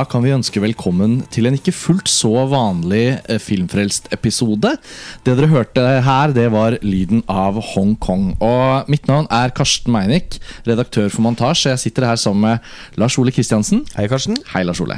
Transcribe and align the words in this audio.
Da 0.00 0.06
kan 0.08 0.22
vi 0.24 0.30
ønske 0.32 0.62
velkommen 0.62 1.18
til 1.28 1.44
en 1.44 1.58
ikke 1.58 1.74
fullt 1.76 2.08
så 2.08 2.46
vanlig 2.48 3.18
eh, 3.28 3.36
Filmfrelst-episode. 3.36 4.70
Det 5.26 5.34
dere 5.36 5.48
hørte 5.50 5.82
her, 6.06 6.30
det 6.32 6.46
var 6.54 6.78
lyden 6.80 7.20
av 7.28 7.58
Hongkong. 7.74 8.30
Og 8.40 8.88
mitt 8.88 9.10
navn 9.10 9.26
er 9.28 9.52
Karsten 9.52 9.92
Meinick, 9.92 10.38
redaktør 10.64 11.10
for 11.12 11.26
Montasj. 11.26 11.66
Jeg 11.68 11.82
sitter 11.82 12.06
her 12.08 12.16
sammen 12.16 12.46
med 12.46 13.02
Lars 13.02 13.18
Ole 13.20 13.34
Kristiansen. 13.36 13.82
Hei, 13.98 14.06
Karsten. 14.08 14.38
Hei, 14.54 14.62
Lars 14.64 14.80
Ole. 14.80 14.96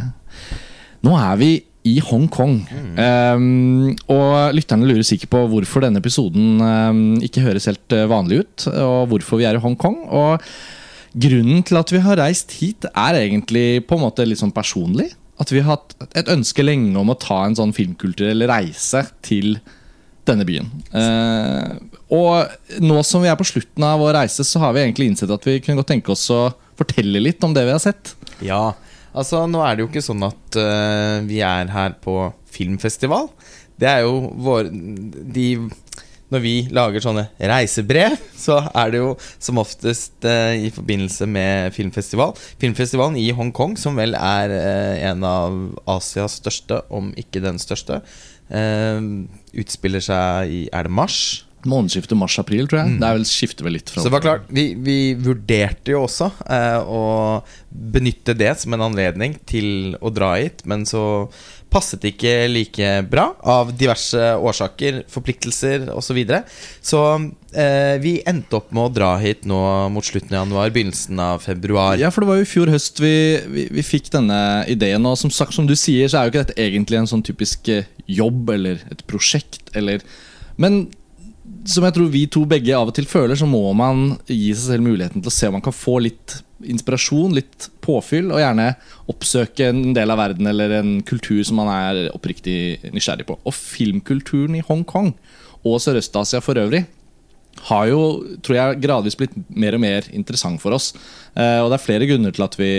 Nå 1.02 1.16
er 1.19 1.41
vi 1.41 1.48
i 1.91 1.96
Hongkong. 2.06 2.60
Um, 2.94 3.88
og 4.06 4.55
lytterne 4.55 4.86
lurer 4.86 5.08
sikkert 5.08 5.32
på 5.34 5.41
hvorfor 5.56 5.82
denne 5.82 5.98
episoden 5.98 6.62
um, 6.62 7.02
ikke 7.27 7.42
høres 7.48 7.66
helt 7.72 7.98
uh, 7.98 8.06
vanlig 8.12 8.44
ut, 8.44 8.69
og 8.70 9.10
hvorfor 9.10 9.42
vi 9.42 9.50
er 9.50 9.58
i 9.58 9.64
Hongkong. 9.66 9.98
Og 10.14 10.46
grunnen 11.12 11.62
til 11.66 11.78
at 11.80 11.92
vi 11.92 12.00
har 12.04 12.20
reist 12.20 12.54
hit, 12.60 12.86
er 12.92 13.18
egentlig 13.20 13.84
på 13.88 13.98
en 13.98 14.04
måte 14.06 14.26
litt 14.26 14.40
sånn 14.40 14.54
personlig. 14.54 15.10
At 15.40 15.52
vi 15.52 15.62
har 15.62 15.76
hatt 15.76 15.94
et 16.18 16.30
ønske 16.30 16.64
lenge 16.64 16.94
om 16.98 17.10
å 17.12 17.18
ta 17.18 17.42
en 17.46 17.56
sånn 17.58 17.74
filmkulturell 17.76 18.46
reise 18.50 19.04
til 19.24 19.56
denne 20.28 20.46
byen. 20.46 20.68
Eh, 20.94 21.72
og 22.14 22.82
nå 22.84 23.00
som 23.06 23.24
vi 23.24 23.30
er 23.30 23.38
på 23.38 23.46
slutten 23.48 23.86
av 23.86 24.00
vår 24.02 24.16
reise, 24.20 24.46
så 24.46 24.62
har 24.62 24.76
vi 24.76 24.84
egentlig 24.84 25.10
innsett 25.10 25.32
at 25.34 25.48
vi 25.48 25.58
kunne 25.62 25.80
godt 25.80 25.90
tenke 25.94 26.14
oss 26.14 26.28
å 26.30 26.44
fortelle 26.78 27.22
litt 27.22 27.42
om 27.42 27.54
det 27.56 27.64
vi 27.66 27.74
har 27.74 27.82
sett. 27.82 28.14
Ja, 28.44 28.76
altså 29.10 29.44
nå 29.50 29.64
er 29.66 29.74
det 29.74 29.84
jo 29.84 29.91
ikke 29.91 30.04
sånn 30.04 30.22
at 30.28 30.58
uh, 30.58 31.19
vi 31.26 31.42
er 31.44 31.72
her 31.74 31.98
på 32.04 32.16
filmfestival. 32.52 33.30
Det 33.80 33.88
er 33.88 34.04
jo 34.04 34.30
vår 34.44 34.69
De 35.34 35.47
Når 36.33 36.42
vi 36.44 36.55
lager 36.72 37.05
sånne 37.05 37.27
reisebrev, 37.36 38.16
så 38.47 38.58
er 38.72 38.92
det 38.92 39.02
jo 39.02 39.12
som 39.36 39.61
oftest 39.62 40.27
eh, 40.28 40.69
i 40.69 40.72
forbindelse 40.75 41.28
med 41.28 41.77
filmfestival. 41.77 42.34
Filmfestivalen 42.62 43.20
i 43.20 43.28
Hongkong, 43.36 43.77
som 43.80 43.98
vel 44.00 44.16
er 44.19 44.56
eh, 44.56 45.06
en 45.10 45.25
av 45.28 45.62
Asias 45.98 46.41
største, 46.41 46.83
om 46.92 47.12
ikke 47.20 47.44
den 47.44 47.60
største, 47.62 48.03
utspiller 48.53 50.03
seg 50.05 50.50
i 50.53 50.58
Er 50.77 50.84
det 50.84 50.92
mars? 50.92 51.47
Månedsskiftet 51.62 52.19
mars-april, 52.19 52.66
tror 52.66 52.80
jeg. 52.83 52.97
Det 52.98 53.06
er 53.06 53.16
vel 53.16 53.27
skifter 53.28 53.66
vel 53.66 53.77
litt 53.77 53.91
fra 53.91 54.03
Så 54.03 54.10
det 54.10 54.16
var 54.16 54.25
klart, 54.25 54.48
vi, 54.50 54.72
vi 54.75 55.14
vurderte 55.14 55.94
jo 55.94 56.03
også 56.08 56.33
eh, 56.50 56.78
å 56.83 57.03
benytte 57.70 58.34
det 58.34 58.50
som 58.58 58.75
en 58.75 58.88
anledning 58.88 59.36
til 59.47 59.94
å 60.03 60.10
dra 60.10 60.34
hit, 60.41 60.64
men 60.66 60.83
så 60.88 61.05
passet 61.73 62.05
ikke 62.06 62.33
like 62.51 62.89
bra 63.11 63.31
av 63.48 63.73
diverse 63.77 64.20
årsaker, 64.37 65.03
forpliktelser 65.11 65.89
osv. 65.91 66.12
Så, 66.12 66.17
videre. 66.17 66.42
så 66.84 67.01
eh, 67.56 67.97
vi 68.03 68.19
endte 68.28 68.59
opp 68.59 68.73
med 68.75 68.84
å 68.84 68.92
dra 68.92 69.15
hit 69.23 69.47
nå 69.48 69.61
mot 69.95 70.05
slutten 70.05 70.34
av 70.34 70.43
januar, 70.43 70.73
begynnelsen 70.75 71.23
av 71.25 71.41
februar. 71.47 71.97
Ja, 72.00 72.11
for 72.12 72.25
det 72.25 72.28
var 72.28 72.41
jo 72.41 72.45
i 72.45 72.50
fjor 72.50 72.73
høst 72.73 73.00
vi, 73.00 73.15
vi, 73.48 73.67
vi 73.73 73.87
fikk 73.87 74.11
denne 74.12 74.41
ideen. 74.69 75.09
Og 75.09 75.17
som 75.20 75.33
sagt, 75.33 75.56
som 75.56 75.69
du 75.69 75.73
sier, 75.78 76.11
så 76.12 76.20
er 76.20 76.28
jo 76.28 76.34
ikke 76.34 76.45
dette 76.45 76.61
egentlig 76.61 77.00
en 77.00 77.09
sånn 77.15 77.25
typisk 77.25 77.73
eh, 77.73 77.89
jobb 78.05 78.53
eller 78.53 78.84
et 78.93 79.06
prosjekt 79.09 79.73
eller 79.78 80.05
Men 80.61 80.84
som 81.66 81.84
jeg 81.86 81.94
tror 81.96 82.10
vi 82.12 82.22
to 82.30 82.44
begge 82.48 82.74
av 82.76 82.90
og 82.90 82.94
til 82.96 83.06
føler, 83.08 83.34
så 83.38 83.48
må 83.50 83.64
man 83.74 84.16
gi 84.28 84.52
seg 84.54 84.74
selv 84.74 84.86
muligheten 84.86 85.22
til 85.22 85.30
å 85.30 85.34
se 85.34 85.50
om 85.50 85.56
man 85.58 85.64
kan 85.64 85.74
få 85.74 85.98
litt 86.04 86.38
inspirasjon, 86.62 87.34
litt 87.34 87.68
påfyll, 87.82 88.30
og 88.30 88.38
gjerne 88.42 88.68
oppsøke 89.10 89.68
en 89.72 89.94
del 89.96 90.14
av 90.14 90.20
verden 90.22 90.46
eller 90.50 90.76
en 90.78 90.96
kultur 91.06 91.42
som 91.46 91.58
man 91.58 91.70
er 91.72 92.10
oppriktig 92.14 92.92
nysgjerrig 92.94 93.26
på. 93.26 93.38
Og 93.42 93.56
filmkulturen 93.56 94.58
i 94.58 94.64
Hongkong 94.66 95.12
og 95.62 95.81
Sørøst-Asia 95.82 96.42
for 96.44 96.58
øvrig 96.62 96.84
har 97.69 97.88
jo, 97.91 98.00
tror 98.42 98.56
jeg, 98.56 98.81
gradvis 98.82 99.19
blitt 99.19 99.34
mer 99.50 99.76
og 99.76 99.82
mer 99.82 100.06
interessant 100.14 100.62
for 100.62 100.75
oss. 100.75 100.92
Eh, 101.34 101.58
og 101.60 101.69
det 101.70 101.78
er 101.78 101.84
flere 101.84 102.08
grunner 102.08 102.34
til 102.34 102.47
at 102.47 102.56
vi 102.58 102.70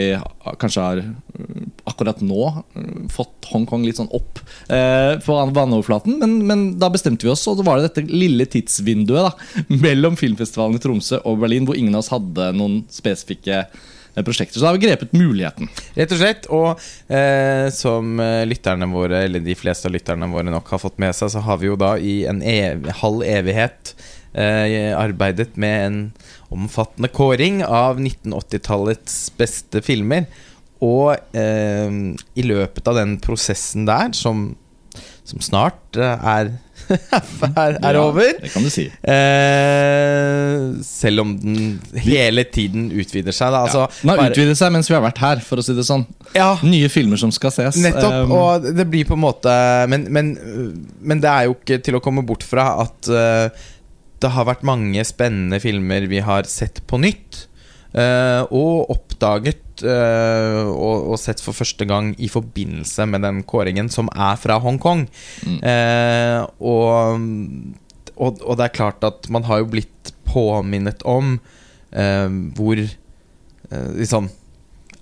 kanskje 0.60 0.88
har 0.88 1.04
uh, 1.04 1.68
akkurat 1.90 2.22
nå 2.24 2.44
uh, 2.50 2.92
fått 3.12 3.50
Hongkong 3.52 3.84
litt 3.86 4.00
sånn 4.00 4.12
opp 4.16 4.40
eh, 4.72 5.20
på 5.22 5.36
vannoverflaten. 5.54 6.16
Men, 6.22 6.38
men, 6.48 6.62
da 6.82 6.88
bestemte 6.90 7.28
vi 7.28 7.32
oss, 7.34 7.44
og 7.52 7.60
så 7.60 7.66
var 7.68 7.78
det 7.78 7.90
dette 7.90 8.06
lille 8.08 8.48
tidsvinduet 8.50 9.28
da, 9.28 9.34
mellom 9.86 10.16
filmfestivalen 10.18 10.80
i 10.80 10.82
Tromsø 10.82 11.20
og 11.28 11.44
Berlin, 11.44 11.68
hvor 11.68 11.78
ingen 11.78 11.94
av 11.94 12.02
oss 12.02 12.14
hadde 12.14 12.48
noen 12.58 12.80
spesifikke 12.90 13.60
eh, 13.66 14.24
prosjekter. 14.24 14.58
Så 14.58 14.64
da 14.64 14.72
har 14.72 14.80
vi 14.80 14.88
grepet 14.88 15.14
muligheten. 15.14 15.70
Rett 16.00 16.16
og 16.16 16.24
slett. 16.24 16.50
Og 16.56 17.14
eh, 17.14 17.68
som 17.76 18.18
lytterne 18.48 18.90
våre, 18.90 19.26
eller 19.28 19.44
de 19.44 19.60
fleste 19.60 19.92
av 19.92 19.94
lytterne 19.94 20.32
våre 20.34 20.50
nok 20.56 20.74
har 20.74 20.82
fått 20.82 20.98
med 21.04 21.14
seg, 21.20 21.36
så 21.36 21.44
har 21.46 21.62
vi 21.62 21.70
jo 21.70 21.78
da 21.78 21.94
i 22.00 22.24
en 22.32 22.42
ev 22.42 22.90
halv 23.04 23.28
evighet 23.28 23.94
eh, 24.34 24.98
arbeidet 24.98 25.58
med 25.58 25.86
en 25.86 26.00
omfattende 26.54 27.08
kåring 27.08 27.64
av 27.66 28.00
1980-tallets 28.00 29.32
beste 29.38 29.82
filmer. 29.82 30.26
Og 30.84 31.14
eh, 31.38 31.96
i 32.36 32.44
løpet 32.46 32.90
av 32.92 32.98
den 33.00 33.16
prosessen 33.24 33.86
der, 33.88 34.12
som, 34.18 34.50
som 35.24 35.40
snart 35.46 35.96
eh, 35.96 36.26
er, 36.36 36.50
er, 37.56 37.78
er 37.80 37.98
over 38.02 38.34
Det 38.42 38.50
kan 38.52 38.66
du 38.66 38.70
si. 38.74 38.90
eh, 39.08 40.82
Selv 40.84 41.24
om 41.24 41.32
den 41.40 41.78
hele 42.04 42.44
tiden 42.52 42.90
utvider 42.92 43.36
seg. 43.36 43.54
Da. 43.56 43.62
Altså, 43.68 43.86
Den 44.02 44.12
har 44.14 44.26
utvidet 44.34 44.58
seg 44.60 44.74
mens 44.76 44.90
vi 44.92 44.98
har 44.98 45.06
vært 45.06 45.22
her, 45.24 45.44
for 45.46 45.62
å 45.62 45.66
si 45.66 45.76
det 45.78 45.86
sånn. 45.88 46.04
ja, 46.36 46.50
Nye 46.68 46.90
filmer 46.92 47.22
som 47.22 47.32
skal 47.36 47.54
ses. 47.56 47.80
Nettopp, 47.84 48.12
Um, 48.24 48.34
og 48.36 48.68
det 48.76 48.86
blir 48.92 49.08
på 49.08 49.16
en 49.16 49.24
måte 49.24 49.54
Men, 49.90 50.04
men, 50.14 50.34
men 51.02 51.22
det 51.24 51.30
er 51.32 51.48
jo 51.48 51.56
ikke 51.56 51.80
til 51.84 51.98
å 51.98 52.02
komme 52.04 52.22
bort 52.28 52.44
fra 52.46 52.68
at 52.84 53.10
uh, 53.10 53.48
det 54.24 54.30
har 54.32 54.46
vært 54.48 54.62
mange 54.68 55.02
spennende 55.08 55.58
filmer 55.64 56.06
vi 56.12 56.20
har 56.24 56.46
sett 56.48 56.84
på 56.88 57.00
nytt. 57.02 57.46
Uh, 57.96 58.44
og 58.56 58.92
oppdaget 58.94 59.63
eh, 59.82 60.60
og, 60.70 61.10
og 61.14 61.20
sett 61.22 61.42
for 61.42 61.58
første 61.58 61.88
gang 61.90 62.12
i 62.22 62.30
forbindelse 62.32 63.08
med 63.10 63.26
den 63.26 63.42
kåringen 63.50 63.90
som 63.94 64.12
er 64.14 64.38
fra 64.40 64.60
Hongkong. 64.62 65.08
Mm. 65.48 65.58
Uh, 65.64 66.40
og, 66.62 68.14
og, 68.14 68.44
og 68.44 68.60
det 68.60 68.68
er 68.68 68.78
klart 68.78 69.08
at 69.08 69.30
man 69.34 69.48
har 69.50 69.64
jo 69.64 69.72
blitt 69.74 70.14
påminnet 70.30 71.02
om 71.10 71.38
uh, 71.40 72.30
hvor 72.58 72.80
liksom 73.74 74.30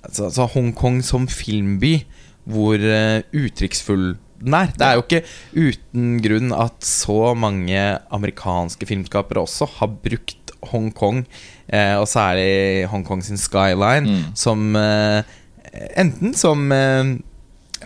altså, 0.02 0.28
altså 0.30 0.48
Hongkong 0.54 1.02
som 1.06 1.28
filmby, 1.28 2.02
hvor 2.48 2.80
uh, 2.80 3.20
uttrykksfull 3.36 4.14
den 4.42 4.58
er. 4.58 4.72
Det 4.74 4.86
er 4.86 4.98
jo 4.98 5.06
ikke 5.06 5.24
uten 5.54 6.16
grunn 6.24 6.54
at 6.56 6.86
så 6.86 7.34
mange 7.38 7.82
amerikanske 8.14 8.88
filmskapere 8.90 9.44
også 9.44 9.70
har 9.78 9.92
brukt 10.04 10.38
Hongkong, 10.72 11.24
eh, 11.72 11.96
og 11.98 12.08
særlig 12.12 12.88
Hongkong 12.92 13.24
sin 13.24 13.38
skyline, 13.42 14.06
Mm. 14.08 14.24
som 14.36 14.76
eh, 14.76 15.24
Enten 15.98 16.34
som 16.36 16.66
eh, 16.76 17.14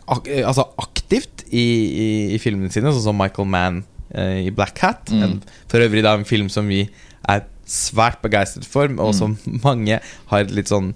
ak 0.10 0.28
altså 0.44 0.64
aktivt 0.82 1.44
i, 1.52 1.62
i, 1.62 2.08
i 2.36 2.40
filmene 2.42 2.72
sine, 2.74 2.90
sånn 2.92 3.04
som 3.12 3.18
Michael 3.20 3.48
Mann 3.48 3.84
eh, 4.14 4.48
i 4.48 4.50
Black 4.52 4.80
Hat. 4.82 5.12
Mm. 5.14 5.22
En, 5.24 5.36
for 5.70 5.86
øvrig 5.86 6.02
da 6.04 6.16
en 6.18 6.26
film 6.26 6.50
som 6.50 6.66
vi 6.68 6.88
er 7.30 7.44
svært 7.66 8.20
begeistret 8.26 8.66
for, 8.70 8.90
og 8.98 9.14
Mm. 9.14 9.18
som 9.20 9.38
mange 9.68 10.00
har 10.32 10.40
et 10.44 10.52
litt 10.54 10.68
sånn 10.70 10.94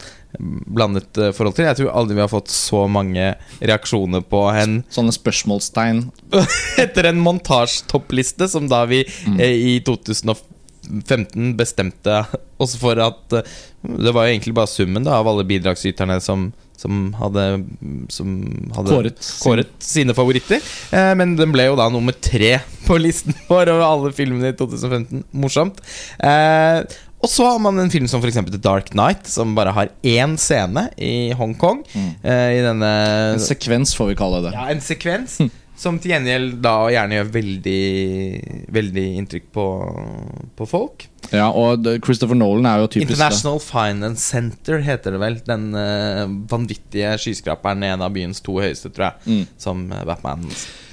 blandet 0.70 1.18
eh, 1.18 1.32
forhold 1.34 1.56
til. 1.58 1.66
Jeg 1.66 1.78
tror 1.80 1.94
aldri 1.98 2.18
vi 2.18 2.22
har 2.26 2.30
fått 2.30 2.50
så 2.54 2.84
mange 2.90 3.32
reaksjoner 3.62 4.22
på 4.30 4.44
en 4.54 4.84
Sånne 4.94 5.14
spørsmålstegn. 5.16 6.04
etter 6.84 7.10
en 7.10 7.22
montasjetoppliste 7.26 8.50
som 8.50 8.68
da 8.70 8.84
vi 8.90 9.04
Mm. 9.28 9.40
eh, 9.40 9.56
i 9.76 9.80
2015 10.90 11.54
bestemte 11.60 12.24
oss 12.60 12.76
for 12.80 13.00
at 13.00 13.34
eh, 13.40 13.46
Det 14.04 14.12
var 14.16 14.26
jo 14.28 14.34
egentlig 14.34 14.54
bare 14.58 14.68
summen 14.68 15.06
da 15.06 15.20
av 15.22 15.28
alle 15.32 15.46
bidragsyterne 15.48 16.18
som, 16.22 16.50
som 16.78 17.14
hadde, 17.20 17.46
som 18.12 18.34
hadde 18.76 18.92
Kåret 18.92 19.30
kåret 19.44 19.72
sine 19.84 20.16
favoritter. 20.18 20.60
Eh, 20.92 21.14
men 21.20 21.38
den 21.40 21.54
ble 21.56 21.70
jo 21.70 21.78
da 21.80 21.88
nummer 21.94 22.16
tre 22.20 22.58
på 22.88 22.98
listen 23.00 23.36
vår 23.52 23.72
over 23.76 23.86
alle 23.88 24.12
filmene 24.18 24.52
i 24.52 24.58
2015. 24.60 25.24
Morsomt. 25.32 25.80
Eh, 26.20 26.82
og 27.20 27.28
så 27.28 27.44
har 27.50 27.58
man 27.60 27.76
en 27.82 27.90
film 27.92 28.06
som 28.08 28.22
f.eks. 28.24 28.38
The 28.48 28.60
Dark 28.64 28.94
Night, 28.96 29.28
som 29.28 29.52
bare 29.56 29.74
har 29.76 29.90
én 30.08 30.38
scene 30.40 30.86
i 30.96 31.32
Hongkong. 31.36 31.82
Mm. 31.92 32.12
Eh, 32.24 32.52
I 32.56 32.62
denne 32.64 32.92
En 33.34 33.42
sekvens, 33.44 33.92
får 33.98 34.14
vi 34.14 34.20
kalle 34.22 34.40
det. 34.48 34.54
ja, 34.56 34.70
en 34.72 34.80
sekvens 34.84 35.36
som 35.80 36.00
til 36.02 36.14
gjengjeld 36.14 36.58
da 36.64 36.76
gjerne 36.92 37.20
gjør 37.20 37.32
veldig 37.38 37.84
Veldig 38.80 39.06
inntrykk 39.22 39.48
på, 39.56 39.66
på 40.60 40.68
folk. 40.70 41.08
Ja, 41.34 41.48
og 41.50 41.88
Christopher 42.06 42.38
Nolan 42.38 42.68
er 42.70 42.84
jo 42.84 42.90
typisk 42.92 43.16
International 43.16 43.58
Finance 43.64 44.26
Center 44.26 44.84
heter 44.86 45.16
det 45.16 45.22
vel. 45.22 45.40
Den 45.46 45.72
eh, 45.78 46.26
vanvittige 46.52 47.16
skyskraperen 47.22 47.86
i 47.86 47.90
en 47.94 48.06
av 48.06 48.14
byens 48.14 48.44
to 48.46 48.60
høyeste, 48.62 48.92
tror 48.94 49.10
jeg. 49.10 49.40
Mm. 49.40 49.58
Som 49.62 49.88
Batman 49.90 50.46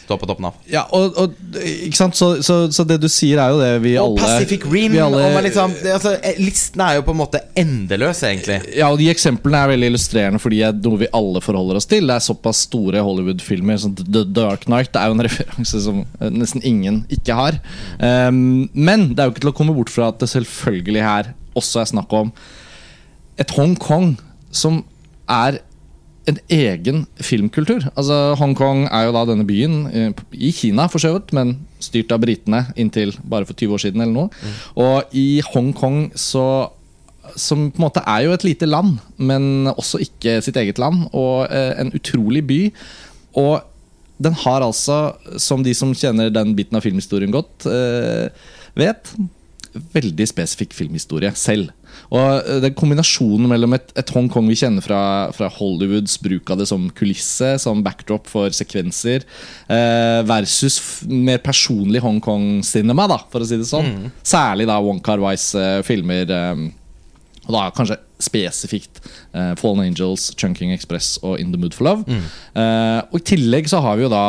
står 0.07 0.21
på 0.23 0.29
toppen 0.31 0.49
av. 0.49 0.57
Ja, 0.71 0.85
og, 0.95 1.17
og 1.19 1.59
ikke 1.61 1.99
sant, 1.99 2.17
så, 2.19 2.37
så, 2.45 2.59
så 2.73 2.87
det 2.89 2.99
du 3.03 3.09
sier 3.13 3.41
er 3.43 3.53
jo 3.53 3.61
det 3.61 3.71
vi 3.85 3.95
Og 4.01 4.17
alle 4.17 4.23
Pacific 4.23 4.67
Rim. 4.71 4.97
alle, 5.03 5.23
og 5.29 5.45
liksom, 5.45 5.75
det, 5.83 5.93
altså, 5.99 6.15
eh, 6.23 6.39
listen 6.41 6.83
er 6.87 6.99
jo 6.99 7.07
på 7.07 7.15
en 7.15 7.21
måte 7.21 7.43
endeløs, 7.59 8.23
egentlig. 8.27 8.61
Ja, 8.77 8.91
og 8.93 9.01
de 9.01 9.11
eksemplene 9.13 9.63
er 9.63 9.73
veldig 9.75 9.93
illustrerende 9.93 10.43
fordi 10.43 10.63
det 10.63 10.69
er 10.71 10.81
noe 10.87 11.03
vi 11.03 11.11
alle 11.17 11.43
forholder 11.45 11.81
oss 11.81 11.89
til. 11.91 12.07
Det 12.09 12.17
er 12.17 12.27
såpass 12.27 12.65
store 12.69 13.03
Hollywood-filmer 13.07 13.81
Sånn 13.83 13.97
The 13.99 14.23
Dark 14.25 14.65
Night 14.71 14.93
Det 14.95 15.03
er 15.03 15.11
jo 15.11 15.17
en 15.17 15.25
referanse 15.29 15.83
som 15.85 16.03
eh, 16.05 16.31
nesten 16.33 16.65
ingen 16.67 17.03
ikke 17.13 17.37
har. 17.37 17.59
Um, 18.01 18.69
men 18.73 19.11
det 19.13 19.23
er 19.23 19.29
jo 19.29 19.37
ikke 19.37 19.47
til 19.47 19.55
å 19.55 19.59
komme 19.59 19.77
bort 19.77 19.93
fra 19.93 20.11
at 20.13 20.21
det 20.23 20.31
selvfølgelig 20.33 21.05
her 21.05 21.33
også 21.57 21.83
er 21.83 21.91
snakk 21.91 22.13
om 22.17 22.33
et 23.41 23.53
Hongkong 23.57 24.15
som 24.55 24.83
er 25.29 25.61
en 26.27 26.39
egen 26.51 27.05
filmkultur. 27.23 27.85
Altså 27.95 28.35
Hongkong 28.41 28.87
er 28.91 29.07
jo 29.07 29.15
da 29.15 29.23
denne 29.29 29.47
byen 29.47 29.77
eh, 29.91 30.25
i 30.35 30.51
Kina, 30.55 30.89
for 30.91 31.03
så 31.03 31.13
vidt, 31.15 31.33
men 31.37 31.55
styrt 31.83 32.11
av 32.15 32.23
britene 32.25 32.65
inntil 32.79 33.15
bare 33.23 33.47
for 33.47 33.55
20 33.55 33.77
år 33.77 33.85
siden. 33.85 34.03
eller 34.03 34.17
noe. 34.17 34.55
Og 34.75 35.17
i 35.17 35.43
Hongkong 35.53 36.11
så 36.19 36.73
som 37.35 37.67
på 37.75 37.81
en 37.81 37.87
måte 37.89 38.03
er 38.07 38.23
jo 38.25 38.35
et 38.37 38.45
lite 38.47 38.69
land, 38.69 39.01
men 39.19 39.67
også 39.73 39.99
ikke 40.05 40.39
sitt 40.45 40.59
eget 40.61 40.79
land. 40.83 41.09
Og 41.13 41.47
eh, 41.51 41.73
en 41.81 41.95
utrolig 41.97 42.45
by. 42.47 42.61
Og 43.43 43.61
den 44.23 44.37
har 44.45 44.65
altså, 44.65 45.17
som 45.43 45.65
de 45.65 45.75
som 45.77 45.95
kjenner 45.95 46.31
den 46.33 46.55
biten 46.57 46.79
av 46.79 46.87
filmhistorien 46.87 47.35
godt, 47.35 47.67
eh, 47.69 48.31
vet, 48.79 49.13
veldig 49.93 50.27
spesifikk 50.31 50.75
filmhistorie 50.77 51.33
selv. 51.37 51.73
Og 52.13 52.23
eh, 52.39 52.61
den 52.65 52.77
kombinasjonen 52.79 53.51
mellom 53.51 53.77
et, 53.77 53.93
et 53.99 54.13
Hongkong 54.15 54.49
vi 54.51 54.59
kjenner 54.59 54.85
fra, 54.85 55.01
fra, 55.37 55.51
Hollywoods 55.59 56.19
bruk 56.23 56.51
av 56.53 56.61
det 56.61 56.69
som 56.71 56.89
kulisse, 56.97 57.55
som 57.63 57.83
backdrop 57.87 58.31
for 58.31 58.55
sekvenser, 58.57 59.27
eh, 59.73 60.21
versus 60.29 60.81
mer 61.11 61.43
personlig 61.45 62.03
Hongkong-cinema, 62.05 63.09
da, 63.11 63.21
for 63.33 63.45
å 63.45 63.49
si 63.49 63.61
det 63.61 63.69
sånn. 63.69 63.93
Mm. 63.93 64.11
Særlig 64.27 64.69
da 64.71 64.81
Wong 64.85 65.03
Kar-Wais 65.05 65.53
eh, 65.59 65.79
filmer. 65.87 66.33
Eh, 66.33 66.67
og 67.47 67.55
da 67.55 67.69
kanskje 67.71 68.01
spesifikt 68.19 69.01
uh, 69.37 69.53
Fallen 69.61 69.85
Angels, 69.85 70.33
Chunking 70.41 70.73
Express 70.75 71.15
og 71.23 71.39
In 71.41 71.53
The 71.53 71.61
Mood 71.61 71.77
for 71.77 71.87
Love. 71.87 72.07
Mm. 72.09 72.25
Uh, 72.57 73.01
og 73.13 73.21
i 73.21 73.27
tillegg 73.35 73.71
så 73.71 73.79
har 73.85 73.99
vi 73.99 74.07
jo 74.07 74.13
da 74.13 74.25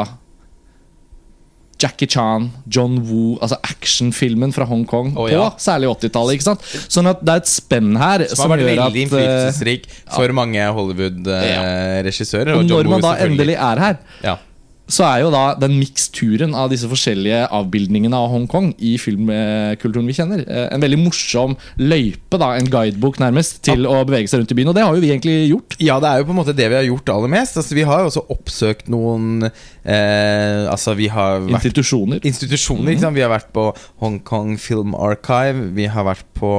Jackie 1.78 2.10
Chan, 2.10 2.50
John 2.66 2.98
Woo, 3.06 3.38
altså 3.42 3.60
actionfilmen 3.62 4.54
fra 4.56 4.66
Hongkong 4.66 5.14
oh, 5.18 5.28
ja. 5.30 5.44
på 5.46 5.62
særlig 5.62 5.92
80-tallet. 5.94 6.66
Sånn 6.90 7.10
at 7.12 7.22
det 7.22 7.36
er 7.36 7.44
et 7.44 7.52
spenn 7.52 7.94
her 8.02 8.26
som, 8.26 8.42
som 8.42 8.54
har 8.54 8.56
vært 8.56 8.70
veldig 8.72 8.88
eh, 8.88 9.06
innflytelsesrik 9.06 9.88
for 10.16 10.26
ja. 10.26 10.38
mange 10.42 10.68
Hollywood-regissører. 10.80 12.56
Ja. 12.56 12.58
og, 12.58 12.66
og 12.66 12.74
når 12.74 12.92
man 12.96 13.06
da 13.06 13.16
endelig 13.28 13.58
er 13.70 13.86
her, 13.86 14.04
ja 14.26 14.38
så 14.88 15.04
er 15.04 15.22
jo 15.26 15.32
da 15.34 15.52
den 15.60 15.76
miksturen 15.82 16.54
av 16.56 16.70
disse 16.72 16.88
forskjellige 16.88 17.44
avbildningene 17.56 18.16
av 18.16 18.30
Hongkong 18.32 18.70
i 18.80 18.94
filmkulturen 19.02 20.08
vi 20.08 20.16
kjenner, 20.16 20.44
eh, 20.48 20.68
en 20.72 20.84
veldig 20.84 21.00
morsom 21.02 21.58
løype, 21.82 22.40
da, 22.40 22.54
en 22.56 22.70
guidebok 22.72 23.20
nærmest, 23.20 23.60
til 23.68 23.84
ja. 23.84 23.92
å 23.92 24.06
bevege 24.08 24.32
seg 24.32 24.42
rundt 24.42 24.54
i 24.56 24.58
byen. 24.60 24.72
Og 24.72 24.78
det 24.78 24.86
har 24.86 24.96
jo 24.96 25.04
vi 25.04 25.12
egentlig 25.12 25.36
gjort. 25.52 25.76
Ja, 25.84 26.00
det 26.04 26.12
er 26.12 26.22
jo 26.22 26.30
på 26.30 26.36
en 26.36 26.40
måte 26.40 26.56
det 26.56 26.70
vi 26.72 26.80
har 26.80 26.88
gjort 26.88 27.12
aller 27.18 27.34
mest. 27.36 27.60
Altså, 27.60 27.76
vi 27.76 27.88
har 27.88 28.04
jo 28.04 28.12
også 28.12 28.24
oppsøkt 28.38 28.92
noen 28.94 29.50
eh, 29.50 30.64
Altså, 30.68 30.96
vi 30.98 31.10
har 31.12 31.42
vært 31.44 31.58
Institusjoner. 31.60 32.22
Institusjoner, 32.28 32.96
mm. 32.96 33.16
Vi 33.18 33.26
har 33.26 33.34
vært 33.34 33.52
på 33.56 33.68
Hongkong 34.04 34.56
Film 34.62 34.96
Archive, 34.96 35.74
vi 35.76 35.90
har 35.92 36.08
vært 36.08 36.28
på 36.38 36.54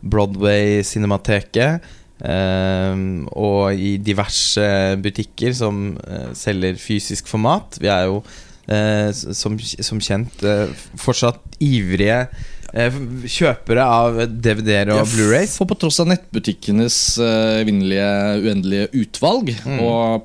Broadway 0.00 0.80
Cinemateket. 0.86 1.84
Uh, 2.22 3.26
og 3.34 3.74
i 3.74 3.96
diverse 3.98 4.64
butikker 5.02 5.54
som 5.56 5.96
uh, 5.98 6.30
selger 6.38 6.78
fysisk 6.80 7.28
format. 7.30 7.78
Vi 7.82 7.90
er 7.90 8.06
jo 8.06 8.20
uh, 8.22 9.10
som, 9.12 9.58
som, 9.58 10.02
kjent 10.02 10.44
uh, 10.46 10.68
fortsatt 11.00 11.58
ivrige 11.64 12.26
kjøpere 12.74 13.82
av 13.86 14.16
DVD-er 14.26 14.88
og 14.96 15.04
Blu-rays. 15.06 15.52
For 15.60 15.70
på 15.70 15.76
tross 15.78 16.00
av 16.02 16.08
nettbutikkenes 16.10 16.96
evinnelige 17.22 18.08
uendelige 18.42 18.88
utvalg 18.98 19.52
mm. 19.62 19.76
og 19.78 20.24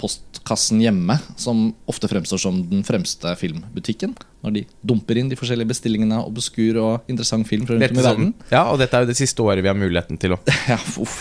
postkassen 0.50 0.82
hjemme, 0.82 1.18
som 1.38 1.74
ofte 1.86 2.08
fremstår 2.10 2.40
som 2.42 2.58
den 2.70 2.82
fremste 2.84 3.36
filmbutikken, 3.38 4.16
når 4.42 4.54
de 4.56 4.64
dumper 4.82 5.20
inn 5.20 5.30
de 5.30 5.38
forskjellige 5.38 5.70
bestillingene 5.70 6.18
av 6.18 6.30
obskur 6.30 6.80
og 6.82 7.12
interessant 7.12 7.46
film 7.48 7.68
fra 7.68 7.76
rundt 7.76 7.92
om 7.92 8.00
i 8.00 8.06
verden. 8.06 8.32
Ja, 8.50 8.64
og 8.72 8.80
dette 8.80 8.98
er 8.98 9.04
jo 9.04 9.10
det 9.12 9.18
siste 9.20 9.44
året 9.44 9.62
vi 9.62 9.70
har 9.70 9.78
muligheten 9.78 10.18
til 10.18 10.34
å 10.34 10.40
Ja, 10.72 10.80
uff 10.80 11.20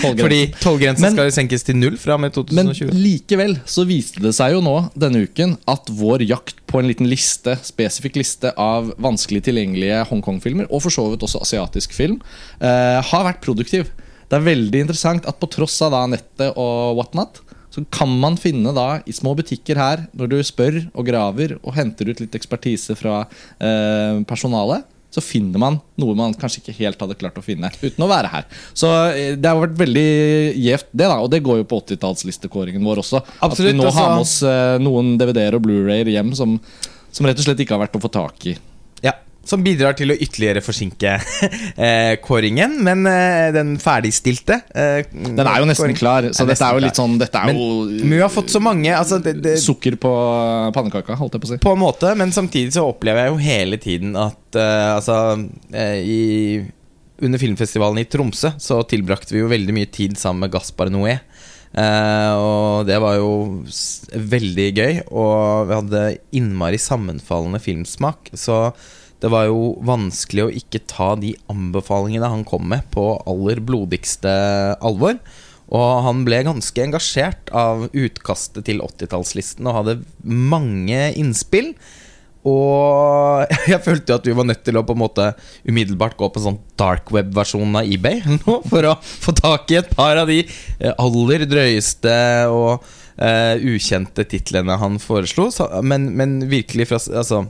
Fordi 0.00 0.40
tollgrensen 0.58 1.14
skal 1.14 1.28
jo 1.28 1.34
senkes 1.36 1.66
til 1.66 1.78
null 1.78 1.98
fra 2.00 2.16
med 2.18 2.34
2020. 2.34 2.90
Men 2.90 3.02
likevel 3.04 3.56
så 3.68 3.86
viste 3.86 4.22
det 4.24 4.34
seg 4.34 4.56
jo 4.56 4.64
nå 4.64 4.76
denne 4.98 5.22
uken 5.28 5.56
at 5.70 5.92
vår 5.92 6.26
jakt 6.26 6.64
på 6.66 6.80
en 6.80 6.90
liten 6.90 7.08
liste, 7.10 7.54
spesifikk 7.62 8.18
liste 8.18 8.50
av 8.58 8.90
vanskelig 8.98 9.44
tilgjengelige 9.46 10.02
Hongkong-filmer, 10.10 10.66
og 10.72 10.82
for 10.82 10.94
så 10.94 11.06
vidt 11.12 11.22
også 11.22 11.44
asiatisk 11.44 11.94
film, 11.94 12.18
eh, 12.58 12.98
har 12.98 13.28
vært 13.28 13.44
produktiv. 13.44 13.92
Det 14.26 14.40
er 14.40 14.48
veldig 14.48 14.80
interessant 14.82 15.28
at 15.30 15.38
på 15.38 15.46
tross 15.52 15.76
av 15.84 15.92
da 15.94 16.00
nettet 16.10 16.56
og 16.58 16.96
whatnot, 16.98 17.44
så 17.74 17.82
kan 17.90 18.10
man 18.22 18.36
finne 18.38 18.70
da 18.74 19.00
i 19.02 19.12
små 19.14 19.32
butikker 19.34 19.78
her, 19.80 20.04
når 20.14 20.30
du 20.30 20.36
spør 20.46 20.76
og 20.92 21.06
graver 21.08 21.56
og 21.58 21.74
henter 21.74 22.12
ut 22.12 22.20
litt 22.22 22.36
ekspertise 22.38 22.94
fra 22.98 23.24
eh, 23.58 24.20
personalet, 24.28 24.86
så 25.14 25.22
finner 25.22 25.62
man 25.62 25.78
noe 26.00 26.14
man 26.18 26.34
kanskje 26.38 26.60
ikke 26.62 26.76
helt 26.80 27.02
hadde 27.02 27.16
klart 27.18 27.38
å 27.38 27.44
finne 27.44 27.70
uten 27.82 28.02
å 28.02 28.10
være 28.10 28.30
her. 28.30 28.46
Så 28.74 28.90
eh, 29.14 29.34
det 29.38 29.50
har 29.50 29.58
vært 29.58 29.78
veldig 29.78 30.08
gjevt, 30.54 30.90
det, 30.92 31.06
da. 31.06 31.18
Og 31.22 31.30
det 31.34 31.42
går 31.46 31.62
jo 31.62 31.68
på 31.70 31.80
80-tallslistekåringen 31.82 32.86
vår 32.86 33.02
også. 33.02 33.22
Absolutt, 33.38 33.72
at 33.72 33.74
vi 33.74 33.78
nå 33.78 33.90
har 33.94 34.14
med 34.14 34.26
oss 34.26 34.36
eh, 34.46 34.76
noen 34.82 35.14
DVD-er 35.18 35.58
og 35.58 35.66
Blu-rayer 35.66 36.10
hjem 36.14 36.34
som, 36.38 36.56
som 37.14 37.26
rett 37.26 37.42
og 37.42 37.46
slett 37.48 37.62
ikke 37.62 37.74
har 37.76 37.84
vært 37.86 37.98
å 37.98 38.02
få 38.02 38.10
tak 38.14 38.50
i. 38.50 38.56
Som 39.48 39.64
bidrar 39.64 39.96
til 39.98 40.12
å 40.12 40.16
ytterligere 40.16 40.62
forsinke 40.64 41.16
eh, 41.86 42.14
kåringen. 42.24 42.78
Men 42.86 43.04
eh, 43.10 43.48
den 43.54 43.74
ferdigstilte 43.82 44.60
eh, 44.74 45.02
Den 45.10 45.44
er 45.44 45.62
jo 45.62 45.68
nesten 45.68 45.84
kåringen. 45.84 46.00
klar, 46.00 46.28
så 46.36 46.46
dette 46.48 46.68
er 46.68 46.78
jo 46.78 46.84
litt 46.84 47.00
sånn 47.00 47.18
Dette 47.20 47.40
er 47.40 47.52
men, 47.52 47.60
jo 47.60 48.08
Mu 48.08 48.16
har 48.22 48.32
fått 48.32 48.52
så 48.54 48.62
mange 48.64 48.92
altså, 48.94 49.20
det, 49.22 49.36
det, 49.44 49.56
Sukker 49.62 49.98
på 50.00 50.12
pannekaka, 50.76 51.18
holdt 51.20 51.36
jeg 51.36 51.44
på 51.44 51.50
å 51.50 51.52
si. 51.54 51.60
På 51.64 51.74
en 51.76 51.82
måte, 51.82 52.14
men 52.18 52.32
samtidig 52.34 52.74
så 52.76 52.86
opplever 52.88 53.26
jeg 53.26 53.34
jo 53.34 53.42
hele 53.44 53.80
tiden 53.82 54.16
at 54.18 54.58
eh, 54.60 54.88
Altså 54.94 55.18
eh, 55.72 55.98
i 56.00 56.22
under 57.24 57.38
filmfestivalen 57.38 58.00
i 58.02 58.08
Tromsø 58.10 58.50
så 58.60 58.80
tilbrakte 58.90 59.36
vi 59.36 59.42
jo 59.42 59.50
veldig 59.50 59.74
mye 59.76 59.88
tid 59.92 60.16
sammen 60.18 60.44
med 60.44 60.54
Gaspar 60.54 60.90
Noé. 60.92 61.20
Uh, 61.74 62.32
og 62.38 62.86
det 62.86 63.00
var 63.02 63.16
jo 63.18 63.30
veldig 64.14 64.66
gøy, 64.76 64.98
og 65.10 65.70
vi 65.70 65.78
hadde 65.78 66.02
innmari 66.38 66.78
sammenfallende 66.78 67.58
filmsmak. 67.62 68.30
Så 68.38 68.68
det 69.22 69.30
var 69.32 69.48
jo 69.48 69.74
vanskelig 69.86 70.44
å 70.44 70.52
ikke 70.52 70.82
ta 70.90 71.14
de 71.20 71.32
anbefalingene 71.52 72.30
han 72.32 72.44
kom 72.48 72.66
med, 72.72 72.86
på 72.94 73.14
aller 73.30 73.62
blodigste 73.64 74.32
alvor. 74.84 75.18
Og 75.74 75.90
han 76.04 76.24
ble 76.26 76.42
ganske 76.46 76.82
engasjert 76.84 77.52
av 77.56 77.86
utkastet 77.90 78.66
til 78.68 78.82
80-tallslisten 78.84 79.68
og 79.70 79.78
hadde 79.78 80.00
mange 80.22 81.08
innspill. 81.18 81.72
Og 82.44 83.48
jeg 83.72 83.80
følte 83.84 84.12
jo 84.12 84.18
at 84.20 84.28
vi 84.28 84.36
var 84.36 84.48
nødt 84.48 84.64
til 84.66 84.76
å 84.76 84.84
på 84.84 84.96
en 84.96 85.02
måte 85.06 85.30
umiddelbart 85.64 86.18
gå 86.20 86.28
på 86.34 86.42
sånn 86.44 86.60
dark 86.80 87.08
web-versjon 87.14 87.80
av 87.80 87.88
eBay 87.88 88.20
for 88.70 88.90
å 88.90 88.98
få 89.00 89.34
tak 89.40 89.72
i 89.72 89.80
et 89.80 89.90
par 89.96 90.20
av 90.20 90.28
de 90.30 90.42
eh, 90.44 90.92
aller 90.92 91.46
drøyeste 91.48 92.14
og 92.52 92.84
uh, 92.84 93.54
ukjente 93.56 94.26
titlene 94.28 94.76
han 94.80 95.00
foreslo. 95.02 95.48
Men, 95.82 96.10
men 96.18 96.42
virkelig 96.52 96.90
fra 96.92 97.00
Altså 97.14 97.46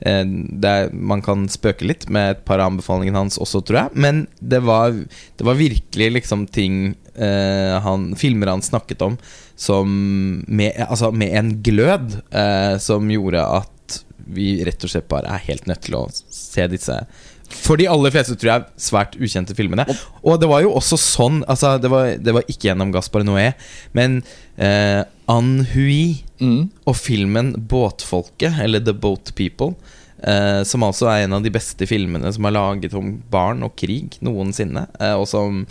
er, 0.00 0.90
man 0.92 1.22
kan 1.24 1.46
spøke 1.48 1.86
litt 1.88 2.08
med 2.12 2.30
et 2.30 2.44
par 2.48 2.60
av 2.60 2.72
anbefalingene 2.72 3.24
hans 3.24 3.38
også, 3.40 3.62
tror 3.64 3.80
jeg. 3.80 4.02
Men 4.06 4.26
det 4.40 4.60
var, 4.66 4.92
det 4.92 5.46
var 5.46 5.58
virkelig 5.58 6.10
liksom 6.18 6.46
ting 6.52 6.94
eh, 7.14 7.76
han, 7.82 8.10
filmer 8.18 8.52
han 8.52 8.64
snakket 8.64 9.02
om 9.06 9.16
som 9.56 9.88
med, 10.46 10.74
altså 10.88 11.10
med 11.16 11.32
en 11.38 11.54
glød 11.64 12.18
eh, 12.28 12.76
som 12.82 13.08
gjorde 13.10 13.40
at 13.40 13.72
vi 14.26 14.58
rett 14.66 14.82
og 14.84 14.90
slett 14.90 15.08
bare 15.08 15.30
er 15.32 15.46
helt 15.46 15.68
nødt 15.70 15.86
til 15.86 15.96
å 15.96 16.06
se 16.12 16.66
disse 16.68 16.98
for 17.54 17.78
de 17.80 17.88
aller 17.90 18.12
fleste 18.14 18.36
tror 18.38 18.52
jeg 18.52 18.86
svært 18.88 19.16
ukjente 19.20 19.56
filmene. 19.58 19.86
Og 20.22 20.40
det 20.42 20.48
var 20.50 20.64
jo 20.64 20.74
også 20.78 20.98
sånn 21.00 21.42
altså, 21.46 21.76
det, 21.82 21.90
var, 21.92 22.14
det 22.18 22.34
var 22.34 22.46
ikke 22.50 22.70
gjennom 22.70 22.92
Gaspar 22.94 23.26
Noé, 23.26 23.50
men 23.96 24.20
eh, 24.56 25.02
An 25.30 25.52
Hui 25.72 26.22
mm. 26.40 26.86
og 26.86 26.96
filmen 26.98 27.54
'Båtfolket', 27.58 28.60
eller 28.62 28.82
'The 28.82 28.96
Boat 29.02 29.34
People', 29.38 29.74
eh, 30.22 30.62
som 30.66 30.86
altså 30.86 31.10
er 31.12 31.26
en 31.26 31.38
av 31.38 31.44
de 31.44 31.52
beste 31.54 31.88
filmene 31.88 32.32
som 32.34 32.46
er 32.46 32.56
laget 32.56 32.96
om 32.98 33.16
barn 33.30 33.62
og 33.66 33.76
krig 33.78 34.18
noensinne, 34.24 34.86
eh, 35.00 35.14
og 35.14 35.26
som 35.30 35.64